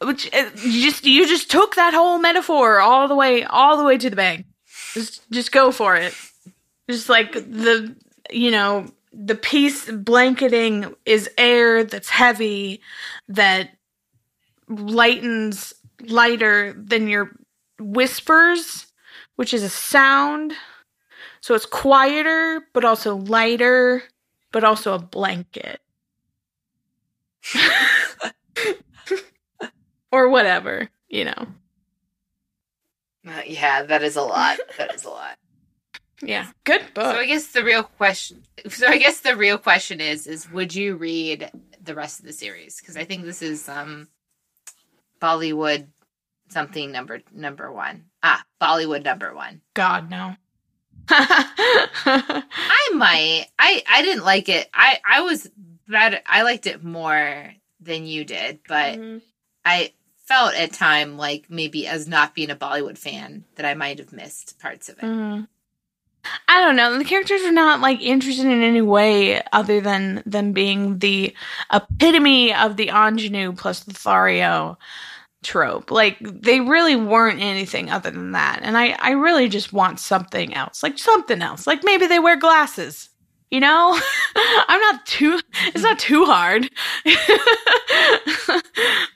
Which 0.00 0.32
uh, 0.32 0.50
you 0.56 0.82
just 0.82 1.04
you 1.04 1.26
just 1.26 1.50
took 1.50 1.74
that 1.76 1.94
whole 1.94 2.18
metaphor 2.18 2.80
all 2.80 3.08
the 3.08 3.14
way 3.14 3.44
all 3.44 3.76
the 3.76 3.84
way 3.84 3.98
to 3.98 4.10
the 4.10 4.16
bank. 4.16 4.46
Just 4.94 5.28
just 5.30 5.52
go 5.52 5.72
for 5.72 5.96
it. 5.96 6.14
Just 6.90 7.08
like 7.08 7.32
the 7.32 7.94
you 8.30 8.50
know 8.50 8.86
the 9.12 9.34
piece 9.34 9.90
blanketing 9.90 10.94
is 11.06 11.30
air 11.38 11.84
that's 11.84 12.08
heavy 12.08 12.80
that 13.28 13.70
lightens 14.78 15.74
lighter 16.00 16.72
than 16.72 17.08
your 17.08 17.30
whispers, 17.78 18.86
which 19.36 19.54
is 19.54 19.62
a 19.62 19.68
sound. 19.68 20.52
So 21.40 21.54
it's 21.54 21.66
quieter, 21.66 22.62
but 22.72 22.84
also 22.84 23.16
lighter, 23.16 24.02
but 24.52 24.64
also 24.64 24.94
a 24.94 24.98
blanket. 24.98 25.80
or 30.12 30.28
whatever, 30.28 30.88
you 31.08 31.24
know. 31.24 31.46
Uh, 33.26 33.42
yeah, 33.46 33.82
that 33.82 34.02
is 34.02 34.16
a 34.16 34.22
lot. 34.22 34.58
That 34.78 34.94
is 34.94 35.04
a 35.04 35.10
lot. 35.10 35.38
Yeah, 36.22 36.50
good 36.64 36.82
book. 36.94 37.04
So 37.04 37.20
I 37.20 37.26
guess 37.26 37.48
the 37.48 37.64
real 37.64 37.82
question. 37.82 38.42
So 38.68 38.86
I 38.86 38.98
guess 38.98 39.20
the 39.20 39.36
real 39.36 39.58
question 39.58 40.00
is: 40.00 40.26
is 40.26 40.50
would 40.50 40.74
you 40.74 40.96
read 40.96 41.50
the 41.82 41.94
rest 41.94 42.20
of 42.20 42.26
the 42.26 42.32
series? 42.32 42.80
Because 42.80 42.96
I 42.96 43.04
think 43.04 43.24
this 43.24 43.42
is 43.42 43.68
um, 43.68 44.08
Bollywood 45.22 45.86
something 46.48 46.90
number 46.92 47.22
number 47.32 47.70
one. 47.72 48.04
Ah, 48.22 48.44
Bollywood 48.60 49.04
number 49.04 49.34
one. 49.34 49.60
God 49.74 50.10
no. 50.10 50.34
I 51.08 52.90
might. 52.94 53.46
I 53.58 53.82
I 53.88 54.02
didn't 54.02 54.24
like 54.24 54.48
it. 54.48 54.68
I 54.74 54.98
I 55.08 55.20
was 55.22 55.48
better. 55.88 56.20
I 56.26 56.42
liked 56.42 56.66
it 56.66 56.82
more 56.84 57.52
than 57.80 58.06
you 58.06 58.24
did, 58.24 58.60
but 58.68 58.98
Mhm. 58.98 59.22
I 59.64 59.92
felt 60.26 60.54
at 60.54 60.72
time 60.72 61.16
like 61.16 61.46
maybe 61.48 61.86
as 61.86 62.06
not 62.06 62.34
being 62.34 62.50
a 62.50 62.56
Bollywood 62.56 62.98
fan 62.98 63.44
that 63.56 63.66
I 63.66 63.74
might 63.74 63.98
have 63.98 64.12
missed 64.12 64.58
parts 64.60 64.88
of 64.88 64.98
it. 64.98 65.04
Mhm. 65.04 65.48
I 66.46 66.60
don't 66.60 66.76
know. 66.76 66.96
The 66.96 67.04
characters 67.04 67.42
are 67.42 67.50
not 67.52 67.80
like 67.80 68.00
interested 68.00 68.46
in 68.46 68.62
any 68.62 68.80
way 68.80 69.42
other 69.52 69.80
than 69.80 70.22
them 70.24 70.52
being 70.52 71.00
the 71.00 71.34
epitome 71.72 72.54
of 72.54 72.76
the 72.76 72.90
ingenue 72.90 73.52
plus 73.52 73.86
Lothario 73.88 74.78
trope. 75.42 75.90
Like 75.90 76.18
they 76.20 76.60
really 76.60 76.96
weren't 76.96 77.40
anything 77.40 77.90
other 77.90 78.10
than 78.10 78.32
that. 78.32 78.60
And 78.62 78.76
I, 78.76 78.96
I 78.98 79.10
really 79.12 79.48
just 79.48 79.72
want 79.72 80.00
something 80.00 80.54
else. 80.54 80.82
Like 80.82 80.98
something 80.98 81.42
else. 81.42 81.66
Like 81.66 81.84
maybe 81.84 82.06
they 82.06 82.18
wear 82.18 82.36
glasses. 82.36 83.08
You 83.50 83.60
know? 83.60 83.98
I'm 84.36 84.80
not 84.80 85.04
too 85.06 85.40
it's 85.66 85.82
not 85.82 85.98
too 85.98 86.24
hard. 86.26 86.70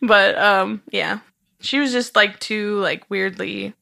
but 0.03 0.39
um 0.39 0.83
yeah. 0.91 1.20
She 1.61 1.79
was 1.79 1.93
just 1.93 2.14
like 2.14 2.39
too 2.39 2.79
like 2.81 3.09
weirdly 3.09 3.74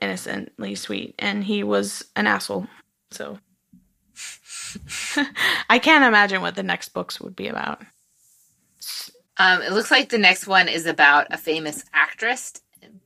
innocently 0.00 0.74
sweet 0.74 1.14
and 1.18 1.44
he 1.44 1.62
was 1.62 2.04
an 2.16 2.26
asshole 2.26 2.66
so 3.10 3.38
i 5.68 5.78
can't 5.78 6.04
imagine 6.04 6.40
what 6.40 6.54
the 6.54 6.62
next 6.62 6.90
books 6.94 7.20
would 7.20 7.36
be 7.36 7.48
about 7.48 7.82
Um, 9.40 9.62
it 9.62 9.72
looks 9.72 9.90
like 9.90 10.10
the 10.10 10.18
next 10.18 10.46
one 10.46 10.68
is 10.68 10.84
about 10.84 11.28
a 11.30 11.38
famous 11.38 11.82
actress 11.94 12.52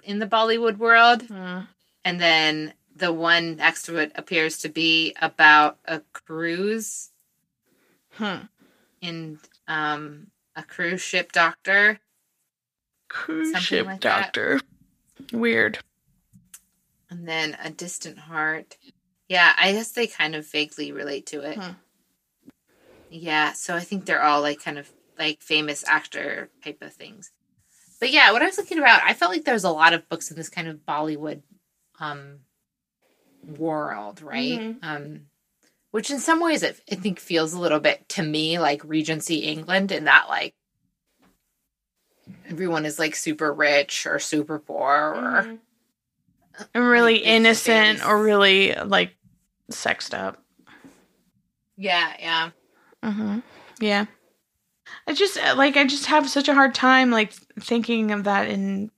in 0.02 0.18
the 0.18 0.26
Bollywood 0.26 0.78
world, 0.78 1.22
Hmm. 1.22 1.60
and 2.04 2.20
then 2.20 2.74
the 2.96 3.12
one 3.12 3.56
next 3.56 3.82
to 3.84 3.98
it 3.98 4.10
appears 4.16 4.58
to 4.58 4.68
be 4.68 5.14
about 5.22 5.78
a 5.84 6.00
cruise 6.12 7.10
Hmm. 8.14 8.46
in 9.00 9.38
um 9.68 10.30
a 10.56 10.62
cruise 10.64 11.00
ship 11.02 11.30
doctor. 11.32 12.00
cruise 13.08 13.56
ship 13.62 13.86
like 13.86 14.00
that. 14.00 14.32
doctor 14.34 14.60
weird 15.32 15.78
And 17.10 17.28
then 17.28 17.56
a 17.62 17.70
distant 17.70 18.18
heart. 18.18 18.76
Yeah, 19.28 19.52
I 19.56 19.70
guess 19.72 19.92
they 19.92 20.08
kind 20.08 20.34
of 20.34 20.50
vaguely 20.50 20.90
relate 20.90 21.26
to 21.26 21.40
it. 21.42 21.56
Hmm. 21.58 21.72
Yeah, 23.08 23.52
so 23.52 23.76
I 23.76 23.80
think 23.80 24.04
they're 24.04 24.22
all 24.22 24.40
like 24.40 24.60
kind 24.60 24.78
of 24.78 24.90
like 25.18 25.42
famous 25.42 25.84
actor 25.86 26.50
type 26.62 26.82
of 26.82 26.92
things. 26.92 27.30
But 28.00 28.10
yeah, 28.10 28.32
what 28.32 28.42
I 28.42 28.46
was 28.46 28.58
looking 28.58 28.78
about, 28.78 29.02
I 29.04 29.14
felt 29.14 29.32
like 29.32 29.44
there 29.44 29.54
was 29.54 29.64
a 29.64 29.70
lot 29.70 29.92
of 29.94 30.08
books 30.08 30.30
in 30.30 30.36
this 30.36 30.48
kind 30.48 30.68
of 30.68 30.84
Bollywood 30.86 31.42
um 32.00 32.40
world, 33.46 34.22
right? 34.22 34.60
Mhm. 34.60 34.78
Um 34.82 35.20
which 35.90 36.10
in 36.10 36.18
some 36.18 36.40
ways 36.40 36.62
it, 36.64 36.80
I 36.90 36.96
think 36.96 37.20
feels 37.20 37.52
a 37.52 37.60
little 37.60 37.78
bit 37.78 38.08
to 38.10 38.22
me 38.22 38.58
like 38.58 38.82
Regency 38.84 39.36
England 39.40 39.92
in 39.92 40.04
that 40.04 40.28
like 40.28 40.54
everyone 42.48 42.84
is 42.84 42.98
like 42.98 43.14
super 43.14 43.52
rich 43.52 44.06
or 44.06 44.18
super 44.18 44.58
poor 44.58 44.90
or 45.14 45.58
Mhm. 46.74 46.80
really 46.90 47.14
Like, 47.14 47.26
innocent 47.26 47.98
very- 48.00 48.10
or 48.10 48.22
really 48.22 48.74
like 48.74 49.14
sexed 49.70 50.14
up 50.14 50.42
yeah, 51.76 52.14
yeah. 52.18 52.50
hmm 53.02 53.40
yeah 53.80 54.06
i 55.06 55.12
just 55.12 55.36
uh, 55.38 55.54
like 55.56 55.76
i 55.76 55.84
just 55.84 56.06
have 56.06 56.28
such 56.28 56.48
a 56.48 56.54
hard 56.54 56.74
time 56.74 57.10
like 57.10 57.32
thinking 57.60 58.10
of 58.10 58.24
that 58.24 58.48
in 58.48 58.90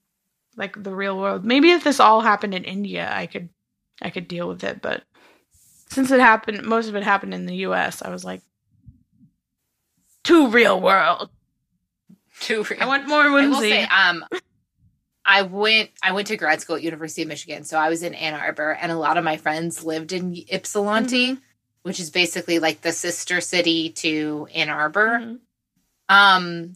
like 0.57 0.83
the 0.83 0.95
real 0.95 1.19
world 1.19 1.45
maybe 1.45 1.71
if 1.71 1.85
this 1.85 2.01
all 2.01 2.21
happened 2.21 2.55
in 2.55 2.65
india 2.65 3.11
i 3.13 3.27
could 3.27 3.49
i 4.03 4.11
could 4.11 4.29
deal 4.29 4.49
with 4.49 4.65
it 4.65 4.81
but 4.83 5.03
since 5.89 6.11
it 6.11 6.21
happened 6.21 6.65
most 6.65 6.89
of 6.89 6.95
it 6.97 7.03
happened 7.03 7.35
in 7.35 7.47
the 7.47 7.55
us 7.57 8.03
i 8.03 8.09
was 8.11 8.25
like 8.25 8.43
too 10.25 10.49
real 10.49 10.81
world 10.81 11.31
Too 12.41 12.65
real. 12.65 12.83
i 12.83 12.87
want 12.87 13.07
more 13.09 13.23
I 13.23 13.29
will 13.29 13.51
whimsy 13.51 13.71
say, 13.71 13.83
um, 13.85 14.25
I 15.29 15.43
went 15.43 15.91
I 16.03 16.13
went 16.13 16.29
to 16.29 16.37
grad 16.37 16.61
school 16.61 16.77
at 16.77 16.83
University 16.83 17.23
of 17.23 17.29
Michigan, 17.29 17.65
so 17.65 17.77
I 17.79 17.89
was 17.89 18.05
in 18.05 18.15
Ann 18.15 18.35
Arbor, 18.35 18.71
and 18.71 18.93
a 18.93 18.97
lot 18.97 19.19
of 19.19 19.25
my 19.25 19.37
friends 19.37 19.83
lived 19.85 20.13
in 20.13 20.37
Ypsilanti, 20.53 21.37
which 21.83 21.99
is 21.99 22.11
basically 22.11 22.61
like 22.61 22.83
the 22.83 22.93
sister 22.93 23.41
city 23.41 23.91
to 23.91 24.47
Ann 24.55 24.69
Arbor. 24.69 25.19
Mhm. 25.19 25.39
Um, 26.09 26.75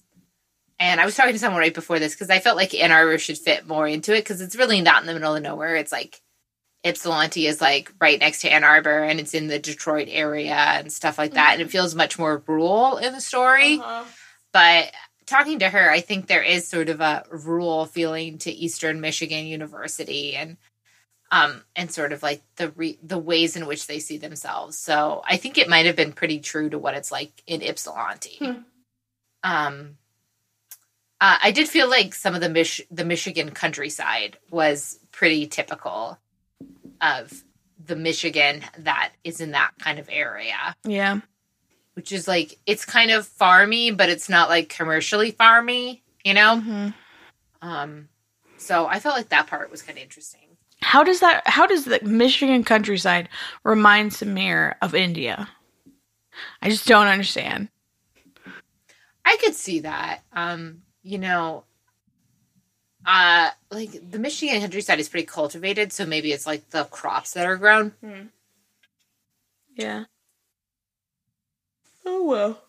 and 0.78 1.00
I 1.00 1.04
was 1.04 1.14
talking 1.14 1.32
to 1.34 1.38
someone 1.38 1.60
right 1.60 1.74
before 1.74 1.98
this 1.98 2.14
because 2.14 2.30
I 2.30 2.38
felt 2.40 2.56
like 2.56 2.74
Ann 2.74 2.90
Arbor 2.92 3.18
should 3.18 3.38
fit 3.38 3.66
more 3.66 3.86
into 3.86 4.14
it 4.14 4.22
because 4.22 4.40
it's 4.40 4.56
really 4.56 4.80
not 4.80 5.02
in 5.02 5.06
the 5.06 5.12
middle 5.12 5.36
of 5.36 5.42
nowhere. 5.42 5.76
It's 5.76 5.92
like 5.92 6.20
Ypsilanti 6.84 7.46
is 7.46 7.60
like 7.60 7.92
right 8.00 8.18
next 8.18 8.40
to 8.42 8.50
Ann 8.52 8.64
Arbor, 8.64 9.02
and 9.02 9.20
it's 9.20 9.34
in 9.34 9.48
the 9.48 9.58
Detroit 9.58 10.08
area 10.10 10.54
and 10.54 10.90
stuff 10.92 11.18
like 11.18 11.34
that, 11.34 11.52
and 11.52 11.60
it 11.62 11.70
feels 11.70 11.94
much 11.94 12.18
more 12.18 12.42
rural 12.46 12.96
in 12.96 13.12
the 13.12 13.20
story 13.20 13.78
Uh-huh. 13.78 14.04
but 14.52 14.90
talking 15.26 15.58
to 15.60 15.68
her, 15.68 15.90
I 15.90 16.00
think 16.00 16.26
there 16.26 16.42
is 16.42 16.66
sort 16.66 16.88
of 16.88 17.00
a 17.00 17.24
rural 17.30 17.84
feeling 17.86 18.38
to 18.38 18.50
Eastern 18.50 19.00
Michigan 19.00 19.46
University 19.46 20.34
and 20.34 20.56
um 21.30 21.62
and 21.76 21.92
sort 21.92 22.12
of 22.12 22.22
like 22.22 22.42
the 22.56 22.70
re- 22.70 22.98
the 23.02 23.18
ways 23.18 23.54
in 23.54 23.66
which 23.66 23.86
they 23.86 23.98
see 24.00 24.16
themselves. 24.16 24.76
So 24.78 25.22
I 25.28 25.36
think 25.36 25.56
it 25.58 25.68
might 25.68 25.86
have 25.86 25.94
been 25.94 26.12
pretty 26.12 26.40
true 26.40 26.68
to 26.70 26.78
what 26.78 26.94
it's 26.94 27.12
like 27.12 27.42
in 27.46 27.62
Ypsilanti. 27.62 28.38
Hmm. 28.40 28.52
Um 29.44 29.96
uh, 31.22 31.38
I 31.42 31.50
did 31.50 31.68
feel 31.68 31.88
like 31.88 32.14
some 32.14 32.34
of 32.34 32.40
the 32.40 32.48
Mich- 32.48 32.86
the 32.90 33.04
Michigan 33.04 33.50
countryside 33.50 34.38
was 34.50 34.98
pretty 35.12 35.46
typical 35.46 36.18
of 37.00 37.44
the 37.84 37.96
Michigan 37.96 38.62
that 38.78 39.12
is 39.24 39.40
in 39.40 39.50
that 39.52 39.72
kind 39.78 39.98
of 39.98 40.08
area 40.10 40.74
yeah 40.84 41.20
which 41.94 42.12
is 42.12 42.26
like 42.28 42.58
it's 42.66 42.84
kind 42.86 43.10
of 43.10 43.28
farmy, 43.28 43.94
but 43.94 44.08
it's 44.08 44.28
not 44.28 44.48
like 44.48 44.68
commercially 44.68 45.32
farmy, 45.32 46.00
you 46.24 46.32
know. 46.32 46.62
Mhm. 46.64 46.94
Um, 47.60 48.08
so 48.56 48.86
I 48.86 49.00
felt 49.00 49.16
like 49.16 49.28
that 49.30 49.48
part 49.48 49.70
was 49.70 49.82
kind 49.82 49.98
of 49.98 50.02
interesting. 50.04 50.56
how 50.82 51.02
does 51.04 51.20
that 51.20 51.42
how 51.46 51.66
does 51.66 51.84
the 51.84 52.00
michigan 52.02 52.64
countryside 52.64 53.28
remind 53.64 54.12
samir 54.12 54.76
of 54.80 54.94
india 54.94 55.46
i 56.62 56.70
just 56.70 56.86
don't 56.86 57.06
understand 57.08 57.68
I 59.30 59.36
could 59.36 59.54
see 59.54 59.80
that. 59.80 60.22
Um, 60.32 60.82
you 61.04 61.18
know, 61.18 61.62
uh, 63.06 63.50
like 63.70 64.10
the 64.10 64.18
Michigan 64.18 64.60
countryside 64.60 64.98
is 64.98 65.08
pretty 65.08 65.26
cultivated, 65.26 65.92
so 65.92 66.04
maybe 66.04 66.32
it's 66.32 66.46
like 66.46 66.68
the 66.70 66.84
crops 66.84 67.32
that 67.34 67.46
are 67.46 67.56
grown. 67.56 67.92
Yeah. 69.76 70.04
Oh 72.04 72.24
well. 72.24 72.60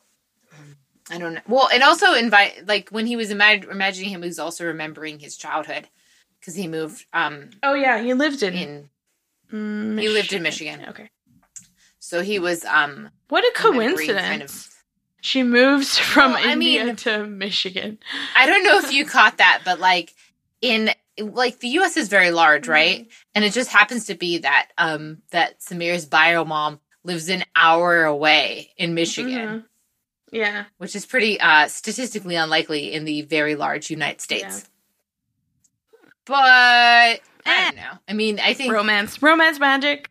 I 1.10 1.18
don't 1.18 1.34
know. 1.34 1.42
Well, 1.48 1.68
and 1.74 1.82
also 1.82 2.14
invite 2.14 2.68
like 2.68 2.90
when 2.90 3.08
he 3.08 3.16
was 3.16 3.32
imag- 3.32 3.70
imagining 3.70 4.12
him, 4.12 4.22
he 4.22 4.28
was 4.28 4.38
also 4.40 4.66
remembering 4.66 5.18
his 5.20 5.36
childhood 5.36 5.88
because 6.40 6.54
he 6.56 6.68
moved 6.68 7.06
um 7.12 7.50
Oh 7.64 7.74
yeah, 7.74 8.02
he 8.02 8.14
lived 8.14 8.44
in. 8.44 8.54
in 8.54 9.98
he 10.00 10.10
lived 10.10 10.32
in 10.32 10.44
Michigan, 10.44 10.86
Okay. 10.90 11.10
so 12.00 12.22
he 12.22 12.38
was 12.38 12.64
um 12.66 13.10
What 13.30 13.44
a 13.44 13.52
coincidence! 13.56 14.22
kind 14.22 14.44
of 14.44 14.71
She 15.22 15.44
moves 15.44 15.98
from 16.14 16.34
Well, 16.34 16.50
India 16.50 16.86
mean- 16.86 16.96
to 16.98 17.26
Michigan. 17.26 18.00
I 18.36 18.46
don't 18.46 18.64
know 18.64 18.80
if 18.80 18.92
you 18.92 19.06
caught 19.18 19.38
that, 19.38 19.62
but 19.64 19.80
like 19.80 20.14
in 20.62 20.92
like 21.20 21.60
the 21.60 21.68
US 21.80 21.98
is 21.98 22.08
very 22.08 22.32
large, 22.32 22.68
right? 22.68 23.08
And 23.36 23.46
it 23.46 23.54
just 23.54 23.70
happens 23.72 24.06
to 24.08 24.16
be 24.16 24.40
that 24.40 24.70
um 24.78 25.22
that 25.32 25.60
Samir's 25.62 26.06
bio 26.06 26.44
mom 26.46 26.80
lives 27.04 27.30
an 27.30 27.44
hour 27.56 28.04
away 28.06 28.72
in 28.78 28.94
Michigan, 28.94 29.32
Mhm. 29.62 29.64
Yeah. 30.32 30.66
which 30.78 30.96
is 30.96 31.06
pretty 31.06 31.40
uh, 31.40 31.68
statistically 31.68 32.36
unlikely 32.36 32.94
in 32.94 33.06
the 33.06 33.24
very 33.24 33.56
large 33.56 33.90
United 33.90 34.22
States. 34.22 34.70
But 36.26 36.36
I 36.38 37.20
don't 37.46 37.76
know. 37.76 37.98
I 38.08 38.14
mean, 38.14 38.40
I 38.40 38.54
think 38.54 38.72
Romance. 38.72 39.22
Romance 39.22 39.60
magic. 39.60 40.10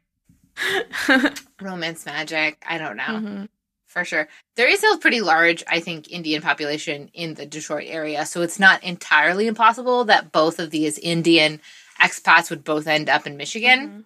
romance 1.61 2.05
magic. 2.05 2.63
I 2.67 2.79
don't 2.79 2.97
know. 2.97 3.05
Mhm. 3.05 3.49
For 3.91 4.05
sure. 4.05 4.29
There 4.55 4.69
is 4.69 4.85
a 4.85 4.99
pretty 4.99 5.21
large, 5.21 5.65
I 5.67 5.81
think, 5.81 6.13
Indian 6.13 6.41
population 6.41 7.11
in 7.13 7.35
the 7.35 7.45
Detroit 7.45 7.87
area, 7.89 8.25
so 8.25 8.41
it's 8.41 8.61
not 8.61 8.83
entirely 8.85 9.49
impossible 9.49 10.05
that 10.05 10.31
both 10.31 10.61
of 10.61 10.71
these 10.71 10.97
Indian 10.99 11.61
expats 12.01 12.51
would 12.51 12.63
both 12.63 12.87
end 12.87 13.09
up 13.09 13.27
in 13.27 13.37
Michigan. 13.37 14.05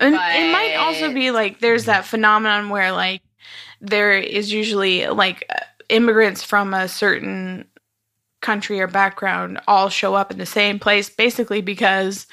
And 0.00 0.14
it 0.14 0.52
might 0.52 0.74
also 0.74 1.14
be 1.14 1.30
like 1.30 1.60
there's 1.60 1.84
that 1.84 2.04
phenomenon 2.04 2.68
where 2.68 2.90
like 2.90 3.22
there 3.80 4.12
is 4.12 4.52
usually 4.52 5.06
like 5.06 5.46
uh, 5.48 5.60
immigrants 5.88 6.42
from 6.42 6.74
a 6.74 6.88
certain 6.88 7.66
country 8.42 8.80
or 8.80 8.86
background 8.86 9.60
all 9.68 9.88
show 9.88 10.14
up 10.14 10.30
in 10.30 10.38
the 10.38 10.46
same 10.46 10.78
place 10.78 11.08
basically 11.10 11.60
because 11.60 12.26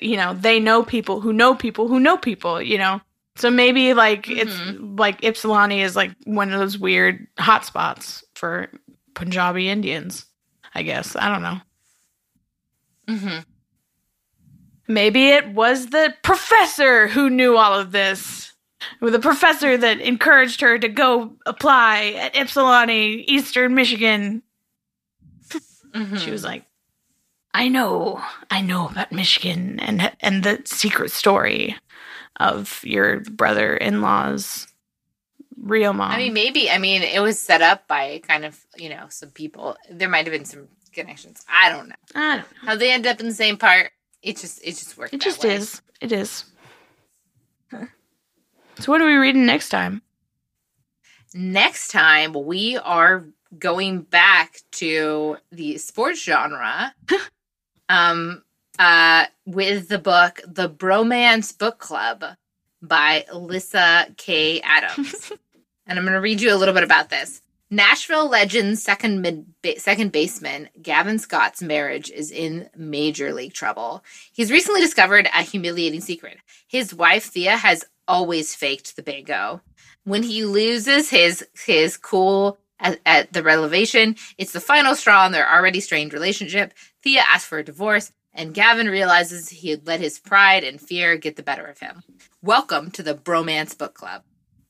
you 0.00 0.16
know 0.16 0.34
they 0.34 0.58
know 0.58 0.82
people 0.82 1.20
who 1.20 1.32
know 1.32 1.54
people 1.54 1.86
who 1.86 2.00
know 2.00 2.16
people 2.16 2.60
you 2.60 2.78
know 2.78 3.00
so 3.36 3.50
maybe 3.50 3.94
like 3.94 4.28
it's 4.28 4.54
like 4.80 5.24
Ypsilanti 5.24 5.80
is 5.80 5.96
like 5.96 6.12
one 6.24 6.52
of 6.52 6.58
those 6.60 6.78
weird 6.78 7.26
hotspots 7.38 8.22
for 8.34 8.68
Punjabi 9.14 9.68
Indians 9.68 10.26
I 10.74 10.82
guess 10.82 11.16
I 11.16 11.28
don't 11.28 11.42
know 11.42 11.60
hmm 13.08 13.38
Maybe 14.86 15.28
it 15.28 15.48
was 15.54 15.86
the 15.86 16.14
professor 16.22 17.08
who 17.08 17.30
knew 17.30 17.56
all 17.56 17.72
of 17.78 17.90
this. 17.90 18.52
With 19.00 19.14
the 19.14 19.18
professor 19.18 19.78
that 19.78 20.00
encouraged 20.00 20.60
her 20.60 20.78
to 20.78 20.88
go 20.88 21.32
apply 21.46 22.16
at 22.20 22.36
Ypsilanti, 22.36 23.24
Eastern 23.26 23.74
Michigan. 23.74 24.42
hmm 25.94 26.16
She 26.16 26.30
was 26.30 26.44
like, 26.44 26.66
"I 27.54 27.68
know, 27.68 28.20
I 28.50 28.60
know 28.60 28.88
about 28.88 29.12
Michigan 29.12 29.80
and 29.80 30.12
and 30.20 30.42
the 30.42 30.60
secret 30.64 31.10
story 31.10 31.76
of 32.36 32.80
your 32.84 33.20
brother-in-law's 33.20 34.66
real 35.56 35.92
mom." 35.94 36.10
I 36.10 36.18
mean, 36.18 36.34
maybe. 36.34 36.70
I 36.70 36.78
mean, 36.78 37.02
it 37.02 37.20
was 37.20 37.38
set 37.38 37.62
up 37.62 37.86
by 37.88 38.20
kind 38.26 38.44
of, 38.44 38.60
you 38.76 38.90
know, 38.90 39.06
some 39.08 39.30
people. 39.30 39.76
There 39.90 40.08
might 40.08 40.26
have 40.26 40.32
been 40.32 40.44
some 40.44 40.68
connections. 40.92 41.44
I 41.48 41.70
don't 41.70 41.88
know 41.88 41.94
I 42.14 42.36
don't 42.36 42.38
know. 42.38 42.68
how 42.68 42.76
they 42.76 42.92
end 42.92 43.06
up 43.06 43.20
in 43.20 43.26
the 43.26 43.34
same 43.34 43.56
part. 43.56 43.92
It 44.22 44.36
just, 44.36 44.60
it 44.62 44.72
just 44.72 44.96
worked. 44.96 45.14
It 45.14 45.20
just 45.20 45.44
way. 45.44 45.54
is. 45.54 45.80
It 46.00 46.12
is. 46.12 46.44
So 48.78 48.90
what 48.90 49.00
are 49.00 49.06
we 49.06 49.14
reading 49.14 49.46
next 49.46 49.68
time? 49.68 50.02
Next 51.32 51.88
time, 51.88 52.32
we 52.32 52.76
are 52.76 53.24
going 53.58 54.02
back 54.02 54.60
to 54.72 55.36
the 55.52 55.78
sports 55.78 56.22
genre 56.22 56.94
um, 57.88 58.42
uh, 58.78 59.26
with 59.46 59.88
the 59.88 59.98
book 59.98 60.40
The 60.46 60.68
Bromance 60.68 61.56
Book 61.56 61.78
Club 61.78 62.24
by 62.82 63.24
Alyssa 63.32 64.16
K. 64.16 64.60
Adams. 64.60 65.32
and 65.86 65.98
I'm 65.98 66.04
going 66.04 66.14
to 66.14 66.20
read 66.20 66.40
you 66.40 66.54
a 66.54 66.56
little 66.56 66.74
bit 66.74 66.84
about 66.84 67.10
this. 67.10 67.42
Nashville 67.70 68.28
legend 68.28 68.78
second 68.78 69.20
mid 69.20 69.46
ba- 69.62 69.80
second 69.80 70.12
baseman 70.12 70.68
Gavin 70.80 71.18
Scott's 71.18 71.62
marriage 71.62 72.10
is 72.10 72.30
in 72.30 72.68
major 72.76 73.32
league 73.32 73.54
trouble. 73.54 74.04
He's 74.32 74.52
recently 74.52 74.80
discovered 74.80 75.28
a 75.34 75.42
humiliating 75.42 76.00
secret. 76.00 76.38
His 76.68 76.94
wife 76.94 77.24
Thea 77.24 77.56
has 77.56 77.84
always 78.06 78.54
faked 78.54 78.94
the 78.94 79.02
big 79.02 79.30
O. 79.30 79.60
When 80.04 80.22
he 80.22 80.44
loses 80.44 81.10
his 81.10 81.44
his 81.66 81.96
cool 81.96 82.58
at, 82.78 83.00
at 83.06 83.32
the 83.32 83.42
revelation, 83.42 84.16
it's 84.36 84.52
the 84.52 84.60
final 84.60 84.94
straw 84.94 85.26
in 85.26 85.32
their 85.32 85.50
already 85.50 85.80
strained 85.80 86.12
relationship. 86.12 86.74
Thea 87.04 87.20
asks 87.20 87.46
for 87.46 87.58
a 87.58 87.64
divorce, 87.64 88.12
and 88.32 88.54
Gavin 88.54 88.88
realizes 88.88 89.50
he 89.50 89.68
had 89.68 89.86
let 89.86 90.00
his 90.00 90.18
pride 90.18 90.64
and 90.64 90.80
fear 90.80 91.18
get 91.18 91.36
the 91.36 91.42
better 91.42 91.66
of 91.66 91.78
him. 91.78 92.02
Welcome 92.40 92.90
to 92.92 93.02
the 93.02 93.14
Bromance 93.14 93.76
Book 93.76 93.92
Club. 93.92 94.22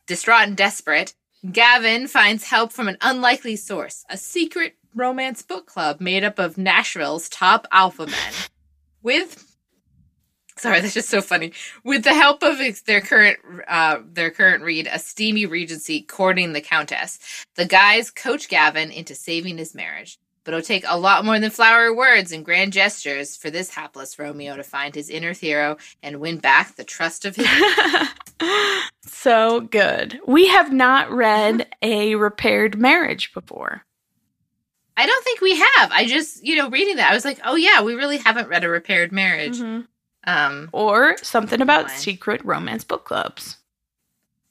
Distraught 0.09 0.49
and 0.49 0.57
desperate, 0.57 1.15
Gavin 1.53 2.09
finds 2.09 2.49
help 2.49 2.73
from 2.73 2.89
an 2.89 2.99
unlikely 3.01 3.55
source 3.55 4.05
a 4.11 4.17
secret 4.17 4.75
romance 4.97 5.43
book 5.43 5.67
club 5.67 6.01
made 6.01 6.25
up 6.25 6.41
of 6.41 6.59
Nashville's 6.59 7.29
top 7.29 7.69
alpha 7.71 8.07
men. 8.07 8.33
With 9.01 9.47
sorry, 10.57 10.81
that's 10.81 10.95
just 10.95 11.11
so 11.11 11.23
funny. 11.23 11.53
With 11.85 12.03
the 12.03 12.15
help 12.15 12.43
of 12.43 12.59
their 12.85 13.01
current 13.01 13.39
uh, 13.69 13.99
their 14.05 14.33
current 14.33 14.65
read, 14.65 14.89
a 14.91 14.99
steamy 14.99 15.47
regency 15.47 16.03
courting 16.03 16.53
the 16.53 16.61
countess, 16.61 17.21
the 17.55 17.65
guys 17.65 18.11
coach 18.11 18.49
Gavin 18.49 18.91
into 18.91 19.15
saving 19.15 19.59
his 19.59 19.73
marriage. 19.73 20.19
But 20.45 20.53
it'll 20.55 20.65
take 20.65 20.85
a 20.87 20.99
lot 20.99 21.25
more 21.25 21.39
than 21.41 21.51
flowery 21.51 21.91
words 21.93 22.31
and 22.31 22.45
grand 22.45 22.75
gestures 22.75 23.35
for 23.37 23.49
this 23.51 23.71
hapless 23.71 24.19
Romeo 24.19 24.57
to 24.57 24.63
find 24.63 24.95
his 24.95 25.09
inner 25.09 25.33
hero 25.33 25.79
and 26.03 26.21
win 26.21 26.37
back 26.39 26.77
the 26.77 26.85
trust 26.85 27.25
of 27.25 27.37
his. 27.37 27.49
so 29.07 29.61
good. 29.61 30.21
We 30.27 30.49
have 30.49 30.73
not 30.73 31.11
read 31.11 31.67
a 31.83 32.15
repaired 32.17 32.79
marriage 32.79 33.33
before. 33.33 33.85
I 34.97 35.07
don't 35.07 35.25
think 35.25 35.41
we 35.41 35.57
have. 35.57 35.91
I 35.93 36.07
just, 36.07 36.45
you 36.45 36.57
know, 36.57 36.69
reading 36.71 36.97
that, 36.97 37.11
I 37.11 37.15
was 37.15 37.25
like, 37.25 37.41
oh 37.45 37.57
yeah, 37.57 37.83
we 37.83 37.95
really 37.95 38.19
haven't 38.19 38.49
read 38.49 38.65
a 38.65 38.69
repaired 38.69 39.13
marriage. 39.13 39.61
Um, 40.27 40.69
Or 40.73 41.17
something 41.23 41.61
about 41.61 41.91
secret 41.91 42.45
romance 42.45 42.85
book 42.85 43.05
clubs. 43.05 43.57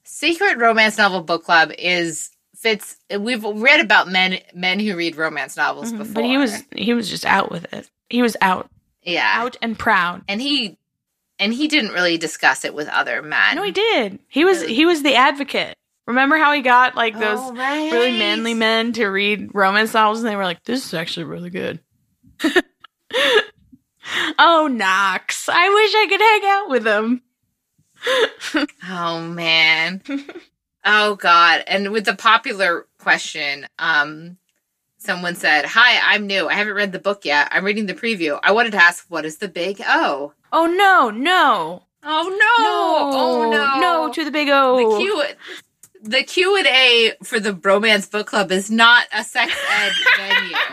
secret 0.02 0.58
romance 0.58 0.98
novel 0.98 1.22
book 1.22 1.44
club 1.44 1.72
is 1.78 2.30
fits. 2.64 2.96
We've 3.16 3.44
read 3.44 3.80
about 3.80 4.08
men 4.08 4.38
men 4.54 4.80
who 4.80 4.96
read 4.96 5.14
romance 5.16 5.56
novels 5.56 5.92
Mhm. 5.92 5.98
before, 5.98 6.14
But 6.14 6.24
he 6.24 6.36
was 6.38 6.64
he 6.74 6.92
was 6.94 7.08
just 7.08 7.24
out 7.24 7.50
with 7.52 7.72
it. 7.72 7.88
He 8.10 8.22
was 8.22 8.36
out, 8.40 8.68
yeah, 9.02 9.30
out 9.36 9.56
and 9.62 9.78
proud. 9.78 10.22
and 10.26 10.40
he 10.40 10.78
and 11.38 11.52
he 11.54 11.68
didn't 11.68 11.92
really 11.92 12.16
discuss 12.18 12.64
it 12.64 12.74
with 12.74 12.88
other 12.88 13.22
men. 13.22 13.56
No, 13.56 13.62
he 13.62 13.70
did. 13.72 14.18
He 14.28 14.44
was 14.44 14.62
Really? 14.62 14.74
he 14.74 14.86
was 14.86 15.02
the 15.02 15.14
advocate. 15.14 15.76
Remember 16.06 16.36
how 16.36 16.52
he 16.52 16.60
got 16.62 16.94
like 16.96 17.18
those 17.18 17.38
Oh, 17.40 17.54
right. 17.54 17.90
really 17.92 18.18
manly 18.18 18.54
men 18.54 18.92
to 18.94 19.06
read 19.06 19.50
romance 19.54 19.94
novels 19.94 20.20
and 20.20 20.28
they 20.28 20.36
were 20.36 20.44
like, 20.44 20.62
This 20.64 20.84
is 20.86 20.94
actually 20.94 21.24
really 21.24 21.50
good. 21.50 21.80
oh 24.38 24.68
Knox. 24.70 25.48
I 25.48 25.68
wish 25.68 25.94
I 25.94 26.06
could 26.08 26.20
hang 26.20 26.44
out 26.44 26.68
with 26.70 26.86
him. 26.86 27.22
Oh 28.88 29.20
man. 29.20 30.02
oh 30.84 31.16
god. 31.16 31.64
And 31.66 31.92
with 31.92 32.04
the 32.04 32.14
popular 32.14 32.86
question, 32.98 33.66
um 33.78 34.36
someone 34.98 35.36
said, 35.36 35.64
"Hi, 35.66 36.14
I'm 36.14 36.26
new. 36.26 36.48
I 36.48 36.54
haven't 36.54 36.74
read 36.74 36.92
the 36.92 36.98
book 36.98 37.24
yet. 37.24 37.48
I'm 37.50 37.64
reading 37.64 37.86
the 37.86 37.94
preview. 37.94 38.38
I 38.42 38.52
wanted 38.52 38.72
to 38.72 38.82
ask 38.82 39.04
what 39.08 39.24
is 39.24 39.38
the 39.38 39.48
big 39.48 39.80
O?" 39.86 40.32
Oh 40.52 40.66
no, 40.66 41.10
no. 41.10 41.84
Oh 42.02 42.28
no. 42.28 43.18
Oh 43.18 43.50
no. 43.50 43.80
No 43.80 44.12
to 44.12 44.24
the 44.24 44.30
big 44.30 44.48
O. 44.50 44.76
The 44.76 44.98
Q 44.98 45.24
the 46.02 46.22
Q 46.22 46.56
and 46.56 46.66
A 46.66 47.12
for 47.22 47.40
the 47.40 47.52
Bromance 47.52 48.10
Book 48.10 48.26
Club 48.26 48.52
is 48.52 48.70
not 48.70 49.06
a 49.12 49.24
sex 49.24 49.54
ed 49.70 49.92
venue. 50.18 50.56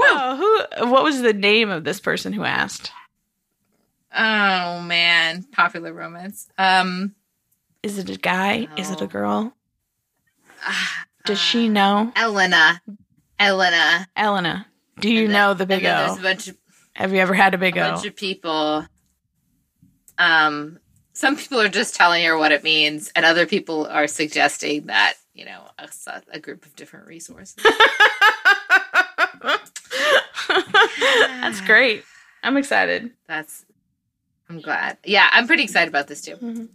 Oh, 0.00 0.36
who 0.36 0.90
what 0.90 1.04
was 1.04 1.20
the 1.22 1.32
name 1.32 1.70
of 1.70 1.84
this 1.84 2.00
person 2.00 2.32
who 2.32 2.44
asked? 2.44 2.90
Oh 4.14 4.80
man, 4.80 5.44
popular 5.52 5.92
romance. 5.92 6.48
Um 6.58 7.14
Is 7.82 7.98
it 7.98 8.10
a 8.10 8.16
guy? 8.16 8.68
Is 8.76 8.90
it 8.90 9.00
a 9.00 9.06
girl? 9.06 9.54
ah, 10.64 11.04
Does 11.24 11.38
uh, 11.38 11.40
she 11.40 11.68
know? 11.68 12.12
Elena. 12.16 12.82
Elena. 13.38 14.08
Elena, 14.16 14.66
do 14.98 15.10
you 15.10 15.24
And 15.24 15.32
know 15.32 15.54
the 15.54 15.66
big 15.66 15.84
O? 15.84 16.06
There's 16.06 16.18
a 16.18 16.22
bunch 16.22 16.48
of 16.48 16.56
Have 16.94 17.12
you 17.12 17.20
ever 17.20 17.34
had 17.34 17.54
a 17.54 17.56
a 17.56 17.58
big 17.58 17.78
O? 17.78 17.92
bunch 17.92 18.06
of 18.06 18.16
people. 18.16 18.86
Um, 20.18 20.80
some 21.12 21.36
people 21.36 21.60
are 21.60 21.68
just 21.68 21.94
telling 21.94 22.24
her 22.24 22.36
what 22.36 22.50
it 22.50 22.64
means, 22.64 23.12
and 23.14 23.24
other 23.24 23.46
people 23.46 23.86
are 23.86 24.08
suggesting 24.08 24.86
that 24.86 25.14
you 25.34 25.44
know 25.44 25.62
a 26.32 26.40
group 26.40 26.66
of 26.66 26.74
different 26.74 27.06
resources. 27.06 27.54
That's 30.48 31.60
great. 31.62 32.04
I'm 32.42 32.56
excited. 32.56 33.10
That's. 33.26 33.64
I'm 34.48 34.60
glad. 34.60 34.98
Yeah, 35.04 35.28
I'm 35.30 35.46
pretty 35.46 35.62
excited 35.64 35.88
about 35.88 36.06
this 36.06 36.22
too. 36.22 36.36
Mhm. 36.36 36.68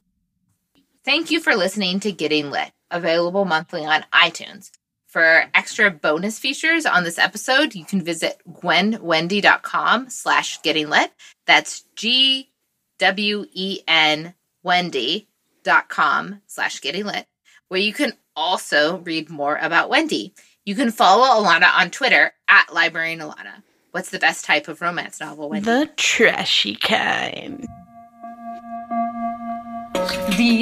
Thank 1.03 1.31
you 1.31 1.39
for 1.39 1.55
listening 1.55 1.99
to 2.01 2.11
Getting 2.11 2.49
Lit, 2.51 2.71
available 2.91 3.45
monthly 3.45 3.83
on 3.85 4.05
iTunes. 4.13 4.71
For 5.07 5.45
extra 5.53 5.91
bonus 5.91 6.39
features 6.39 6.85
on 6.85 7.03
this 7.03 7.19
episode, 7.19 7.75
you 7.75 7.85
can 7.85 8.01
visit 8.03 8.41
gwenwendy.com 8.49 10.09
slash 10.09 10.61
getting 10.63 10.89
lit. 10.89 11.11
That's 11.45 11.83
G 11.95 12.51
W 12.99 13.45
E 13.51 13.81
N 13.87 14.33
Wendy.com 14.63 16.41
slash 16.47 16.81
getting 16.81 17.05
lit, 17.05 17.27
where 17.67 17.79
you 17.79 17.93
can 17.93 18.13
also 18.35 18.97
read 18.99 19.29
more 19.29 19.57
about 19.57 19.89
Wendy. 19.89 20.33
You 20.65 20.75
can 20.75 20.91
follow 20.91 21.43
Ilana 21.43 21.69
on 21.77 21.91
Twitter 21.91 22.33
at 22.47 22.73
Librarian 22.73 23.19
Ilana. 23.19 23.61
What's 23.93 24.09
the 24.09 24.17
best 24.17 24.43
type 24.43 24.67
of 24.69 24.81
romance 24.81 25.19
novel, 25.19 25.49
Wendy? 25.49 25.65
The 25.65 25.87
trashy 25.97 26.73
kind. 26.73 27.67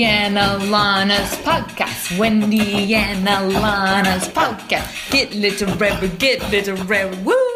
and 0.03 0.35
Ilana's 0.35 1.37
podcast. 1.37 2.19
Wendy 2.19 2.93
and 2.93 3.25
Ilana's 3.25 4.27
podcast. 4.27 5.11
Get 5.11 5.33
literary, 5.33 6.09
get 6.17 6.41
literary. 6.51 7.15
Woo! 7.23 7.50